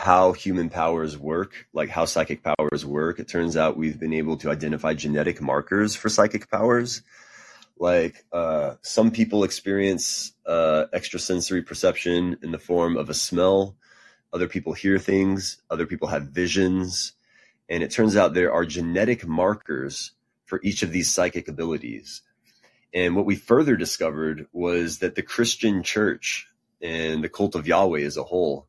how 0.00 0.32
human 0.32 0.70
powers 0.70 1.18
work, 1.18 1.66
like 1.72 1.90
how 1.90 2.06
psychic 2.06 2.42
powers 2.42 2.86
work. 2.86 3.20
It 3.20 3.28
turns 3.28 3.56
out 3.56 3.76
we've 3.76 4.00
been 4.00 4.14
able 4.14 4.38
to 4.38 4.50
identify 4.50 4.94
genetic 4.94 5.42
markers 5.42 5.94
for 5.94 6.08
psychic 6.08 6.50
powers 6.50 7.02
like 7.80 8.24
uh, 8.30 8.74
some 8.82 9.10
people 9.10 9.42
experience 9.42 10.32
uh, 10.46 10.84
extrasensory 10.92 11.62
perception 11.62 12.36
in 12.42 12.52
the 12.52 12.58
form 12.58 12.96
of 12.96 13.08
a 13.08 13.14
smell. 13.14 13.74
Other 14.32 14.48
people 14.48 14.74
hear 14.74 14.98
things. 14.98 15.60
Other 15.70 15.86
people 15.86 16.08
have 16.08 16.24
visions. 16.24 17.14
And 17.70 17.82
it 17.82 17.90
turns 17.90 18.16
out 18.16 18.34
there 18.34 18.52
are 18.52 18.66
genetic 18.66 19.26
markers 19.26 20.12
for 20.44 20.60
each 20.62 20.82
of 20.82 20.92
these 20.92 21.10
psychic 21.10 21.48
abilities. 21.48 22.20
And 22.92 23.16
what 23.16 23.24
we 23.24 23.36
further 23.36 23.76
discovered 23.76 24.46
was 24.52 24.98
that 24.98 25.14
the 25.14 25.22
Christian 25.22 25.82
church 25.82 26.48
and 26.82 27.24
the 27.24 27.28
cult 27.28 27.54
of 27.54 27.66
Yahweh 27.66 28.00
as 28.00 28.18
a 28.18 28.24
whole, 28.24 28.66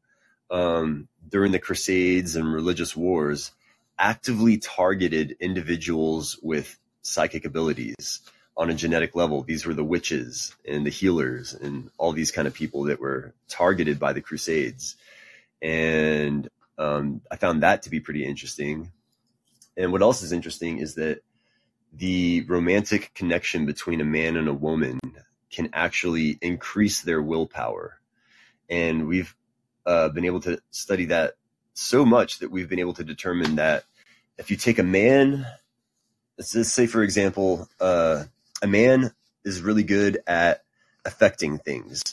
um, 0.49 1.09
during 1.27 1.51
the 1.51 1.59
Crusades 1.59 2.35
and 2.35 2.53
religious 2.53 2.95
wars, 2.95 3.51
actively 3.97 4.57
targeted 4.57 5.37
individuals 5.39 6.39
with 6.41 6.77
psychic 7.01 7.45
abilities 7.45 8.21
on 8.57 8.69
a 8.69 8.75
genetic 8.75 9.15
level. 9.15 9.43
These 9.43 9.65
were 9.65 9.73
the 9.73 9.83
witches 9.83 10.55
and 10.67 10.85
the 10.85 10.89
healers 10.89 11.53
and 11.53 11.89
all 11.97 12.11
these 12.11 12.31
kind 12.31 12.47
of 12.47 12.53
people 12.53 12.83
that 12.85 12.99
were 12.99 13.33
targeted 13.47 13.99
by 13.99 14.13
the 14.13 14.21
Crusades. 14.21 14.95
And 15.61 16.49
um, 16.77 17.21
I 17.29 17.35
found 17.35 17.63
that 17.63 17.83
to 17.83 17.89
be 17.89 17.99
pretty 17.99 18.25
interesting. 18.25 18.91
And 19.77 19.91
what 19.91 20.01
else 20.01 20.21
is 20.21 20.31
interesting 20.31 20.79
is 20.79 20.95
that 20.95 21.21
the 21.93 22.41
romantic 22.41 23.13
connection 23.13 23.65
between 23.65 24.01
a 24.01 24.05
man 24.05 24.37
and 24.37 24.47
a 24.47 24.53
woman 24.53 24.99
can 25.51 25.69
actually 25.73 26.37
increase 26.41 27.01
their 27.01 27.21
willpower. 27.21 27.99
And 28.69 29.07
we've 29.07 29.35
uh, 29.85 30.09
been 30.09 30.25
able 30.25 30.41
to 30.41 30.61
study 30.71 31.05
that 31.05 31.33
so 31.73 32.05
much 32.05 32.39
that 32.39 32.51
we've 32.51 32.69
been 32.69 32.79
able 32.79 32.93
to 32.93 33.03
determine 33.03 33.55
that 33.55 33.83
if 34.37 34.51
you 34.51 34.57
take 34.57 34.79
a 34.79 34.83
man, 34.83 35.45
let's 36.37 36.51
just 36.51 36.73
say, 36.73 36.87
for 36.87 37.03
example, 37.03 37.67
uh, 37.79 38.23
a 38.61 38.67
man 38.67 39.11
is 39.43 39.61
really 39.61 39.83
good 39.83 40.19
at 40.27 40.63
affecting 41.05 41.57
things, 41.57 42.03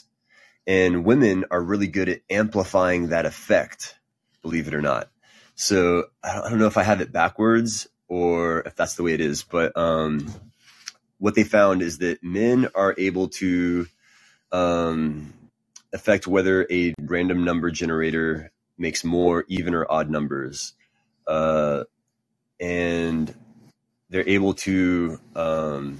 and 0.65 1.05
women 1.05 1.45
are 1.51 1.61
really 1.61 1.87
good 1.87 2.09
at 2.09 2.21
amplifying 2.29 3.09
that 3.09 3.25
effect, 3.25 3.95
believe 4.41 4.67
it 4.67 4.73
or 4.73 4.81
not. 4.81 5.09
So 5.55 6.05
I 6.23 6.49
don't 6.49 6.59
know 6.59 6.67
if 6.67 6.77
I 6.77 6.83
have 6.83 7.01
it 7.01 7.11
backwards 7.11 7.87
or 8.07 8.61
if 8.61 8.75
that's 8.75 8.95
the 8.95 9.03
way 9.03 9.13
it 9.13 9.21
is, 9.21 9.43
but 9.43 9.75
um, 9.77 10.33
what 11.17 11.35
they 11.35 11.43
found 11.43 11.81
is 11.81 11.99
that 11.99 12.23
men 12.23 12.69
are 12.73 12.95
able 12.97 13.27
to 13.27 13.87
um, 14.51 15.33
affect 15.93 16.27
whether 16.27 16.67
a 16.71 16.93
random 17.01 17.43
number 17.43 17.71
generator 17.71 18.51
makes 18.77 19.03
more 19.03 19.45
even 19.47 19.73
or 19.73 19.85
odd 19.89 20.09
numbers. 20.09 20.73
Uh, 21.27 21.83
and 22.59 23.33
they're 24.09 24.27
able 24.27 24.53
to 24.53 25.19
um, 25.35 25.99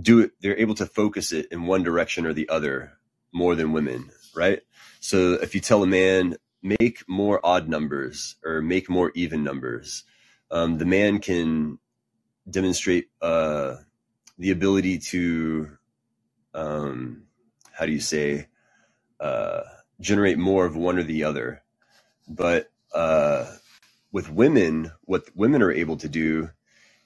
do 0.00 0.20
it 0.20 0.32
they're 0.40 0.58
able 0.58 0.74
to 0.74 0.86
focus 0.86 1.32
it 1.32 1.46
in 1.50 1.66
one 1.66 1.82
direction 1.82 2.26
or 2.26 2.32
the 2.32 2.48
other 2.48 2.92
more 3.32 3.54
than 3.54 3.72
women 3.72 4.10
right 4.34 4.60
so 5.00 5.34
if 5.34 5.54
you 5.54 5.60
tell 5.60 5.82
a 5.82 5.86
man 5.86 6.36
make 6.62 7.02
more 7.08 7.40
odd 7.44 7.68
numbers 7.68 8.36
or 8.44 8.60
make 8.60 8.88
more 8.88 9.10
even 9.14 9.42
numbers 9.42 10.04
um, 10.50 10.78
the 10.78 10.84
man 10.84 11.18
can 11.18 11.78
demonstrate 12.48 13.08
uh, 13.20 13.76
the 14.38 14.50
ability 14.50 14.98
to 14.98 15.68
um, 16.54 17.24
how 17.72 17.86
do 17.86 17.92
you 17.92 18.00
say 18.00 18.46
uh, 19.20 19.62
generate 20.00 20.38
more 20.38 20.66
of 20.66 20.76
one 20.76 20.98
or 20.98 21.04
the 21.04 21.24
other 21.24 21.62
but 22.28 22.70
uh, 22.94 23.46
with 24.12 24.30
women 24.30 24.92
what 25.02 25.24
women 25.34 25.62
are 25.62 25.72
able 25.72 25.96
to 25.98 26.08
do 26.08 26.50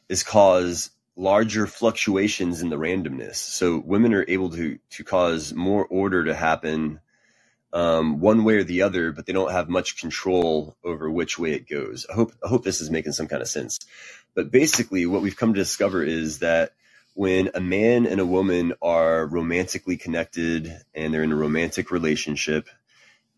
is 0.08 0.22
cause 0.22 0.90
larger 1.16 1.66
fluctuations 1.66 2.62
in 2.62 2.70
the 2.70 2.78
randomness. 2.78 3.36
So 3.36 3.78
women 3.78 4.14
are 4.14 4.24
able 4.28 4.50
to 4.50 4.78
to 4.90 5.04
cause 5.04 5.54
more 5.54 5.86
order 5.86 6.24
to 6.24 6.34
happen 6.34 7.00
um, 7.72 8.20
one 8.20 8.44
way 8.44 8.56
or 8.56 8.64
the 8.64 8.82
other, 8.82 9.12
but 9.12 9.26
they 9.26 9.32
don't 9.32 9.52
have 9.52 9.68
much 9.68 9.98
control 9.98 10.76
over 10.84 11.10
which 11.10 11.38
way 11.38 11.52
it 11.52 11.68
goes. 11.68 12.06
I 12.10 12.14
hope 12.14 12.32
I 12.44 12.48
hope 12.48 12.64
this 12.64 12.80
is 12.80 12.90
making 12.90 13.12
some 13.12 13.28
kind 13.28 13.42
of 13.42 13.48
sense. 13.48 13.80
But 14.34 14.50
basically, 14.50 15.06
what 15.06 15.22
we've 15.22 15.36
come 15.36 15.54
to 15.54 15.60
discover 15.60 16.02
is 16.04 16.40
that 16.40 16.72
when 17.20 17.50
a 17.54 17.60
man 17.60 18.06
and 18.06 18.18
a 18.18 18.24
woman 18.24 18.72
are 18.80 19.26
romantically 19.26 19.98
connected 19.98 20.74
and 20.94 21.12
they're 21.12 21.22
in 21.22 21.32
a 21.32 21.36
romantic 21.36 21.90
relationship, 21.90 22.66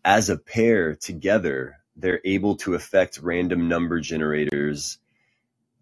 as 0.05 0.29
a 0.29 0.37
pair 0.37 0.95
together, 0.95 1.75
they're 1.97 2.21
able 2.23 2.55
to 2.55 2.75
affect 2.75 3.19
random 3.21 3.67
number 3.67 3.99
generators 3.99 4.99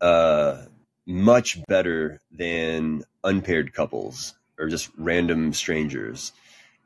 uh, 0.01 0.63
much 1.05 1.63
better 1.67 2.19
than 2.31 3.03
unpaired 3.23 3.71
couples 3.71 4.33
or 4.57 4.67
just 4.67 4.89
random 4.97 5.53
strangers 5.53 6.31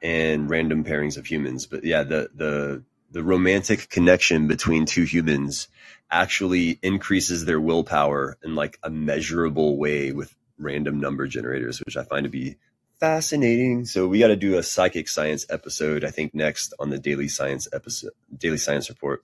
and 0.02 0.50
random 0.50 0.84
pairings 0.84 1.16
of 1.16 1.26
humans. 1.26 1.66
But 1.66 1.86
yeah, 1.86 2.04
the 2.04 2.30
the 2.36 2.84
the 3.12 3.24
romantic 3.24 3.88
connection 3.88 4.50
between 4.50 4.86
two 4.86 5.04
humans 5.04 5.70
actually 6.12 6.78
increases 6.82 7.46
their 7.46 7.62
willpower 7.62 8.38
in 8.44 8.54
like 8.54 8.78
a 8.84 8.90
measurable 8.90 9.78
way 9.78 10.12
with 10.12 10.36
random 10.58 11.00
number 11.00 11.28
generators, 11.28 11.80
which 11.80 11.98
I 11.98 12.04
find 12.04 12.24
to 12.24 12.30
be 12.30 12.58
fascinating. 13.00 13.86
So 13.86 14.08
we 14.08 14.20
got 14.20 14.28
to 14.28 14.36
do 14.36 14.58
a 14.58 14.64
psychic 14.64 15.08
science 15.08 15.46
episode, 15.50 16.04
I 16.04 16.12
think 16.12 16.34
next 16.34 16.74
on 16.80 16.90
the 16.90 17.00
daily 17.00 17.28
science 17.28 17.68
episode, 17.74 18.12
daily 18.36 18.58
science 18.58 18.90
report. 18.90 19.24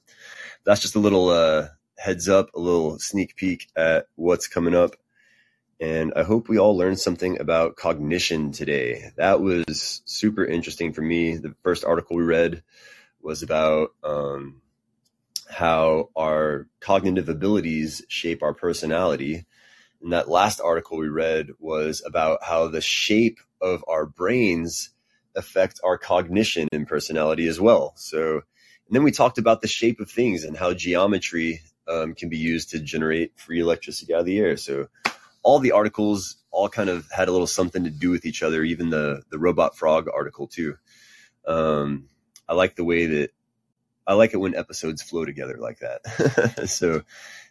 That's 0.64 0.82
just 0.82 0.96
a 0.96 1.00
little 1.00 1.30
uh, 1.30 1.68
heads 1.98 2.28
up, 2.30 2.54
a 2.54 2.60
little 2.60 3.00
sneak 3.00 3.36
peek 3.36 3.70
at 3.76 4.08
what's 4.16 4.48
coming 4.48 4.76
up. 4.76 4.96
And 5.80 6.14
I 6.16 6.24
hope 6.24 6.48
we 6.48 6.60
all 6.60 6.78
learned 6.78 7.00
something 7.00 7.40
about 7.40 7.76
cognition 7.76 8.52
today. 8.52 9.12
That 9.18 9.42
was 9.42 10.02
super 10.06 10.46
interesting 10.46 10.94
for 10.94 11.02
me. 11.02 11.38
The 11.38 11.56
first 11.64 11.84
article 11.84 12.18
we 12.18 12.24
read 12.24 12.62
was 13.20 13.42
about 13.42 13.90
um, 14.04 14.62
how 15.50 16.10
our 16.16 16.68
cognitive 16.80 17.30
abilities 17.30 18.04
shape 18.08 18.44
our 18.44 18.54
personality. 18.54 19.46
And 20.02 20.14
that 20.14 20.30
last 20.30 20.60
article 20.60 20.98
we 20.98 21.10
read 21.10 21.50
was 21.60 22.04
about 22.06 22.44
how 22.44 22.68
the 22.68 22.82
shape 22.82 23.40
of 23.62 23.84
our 23.88 24.06
brains 24.06 24.90
affect 25.36 25.80
our 25.84 25.98
cognition 25.98 26.68
and 26.72 26.88
personality 26.88 27.48
as 27.48 27.60
well. 27.60 27.94
So, 27.96 28.34
and 28.34 28.96
then 28.96 29.04
we 29.04 29.12
talked 29.12 29.38
about 29.38 29.62
the 29.62 29.68
shape 29.68 30.00
of 30.00 30.10
things 30.10 30.44
and 30.44 30.58
how 30.58 30.74
geometry 30.74 31.62
um, 31.88 32.14
can 32.16 32.30
be 32.30 32.38
used 32.38 32.72
to 32.72 32.80
generate 32.80 33.40
free 33.40 33.60
electricity 33.60 34.14
out 34.14 34.22
of 34.22 34.26
the 34.26 34.40
air. 34.40 34.58
So 34.58 34.88
all 35.44 35.60
the 35.60 35.72
articles 35.72 36.38
all 36.52 36.70
kind 36.70 36.90
of 36.90 37.10
had 37.12 37.28
a 37.28 37.32
little 37.32 37.48
something 37.48 37.84
to 37.84 37.90
do 37.90 38.10
with 38.10 38.26
each 38.26 38.44
other. 38.44 38.64
Even 38.64 38.90
the 38.90 39.24
the 39.30 39.40
robot 39.40 39.78
frog 39.78 40.08
article 40.14 40.48
too. 40.48 40.78
Um, 41.48 42.10
I 42.48 42.54
like 42.54 42.76
the 42.76 42.84
way 42.84 43.06
that 43.06 43.32
I 44.06 44.14
like 44.14 44.34
it 44.34 44.38
when 44.38 44.56
episodes 44.56 45.02
flow 45.02 45.26
together 45.26 45.58
like 45.58 45.80
that. 45.80 46.66
so 46.70 47.04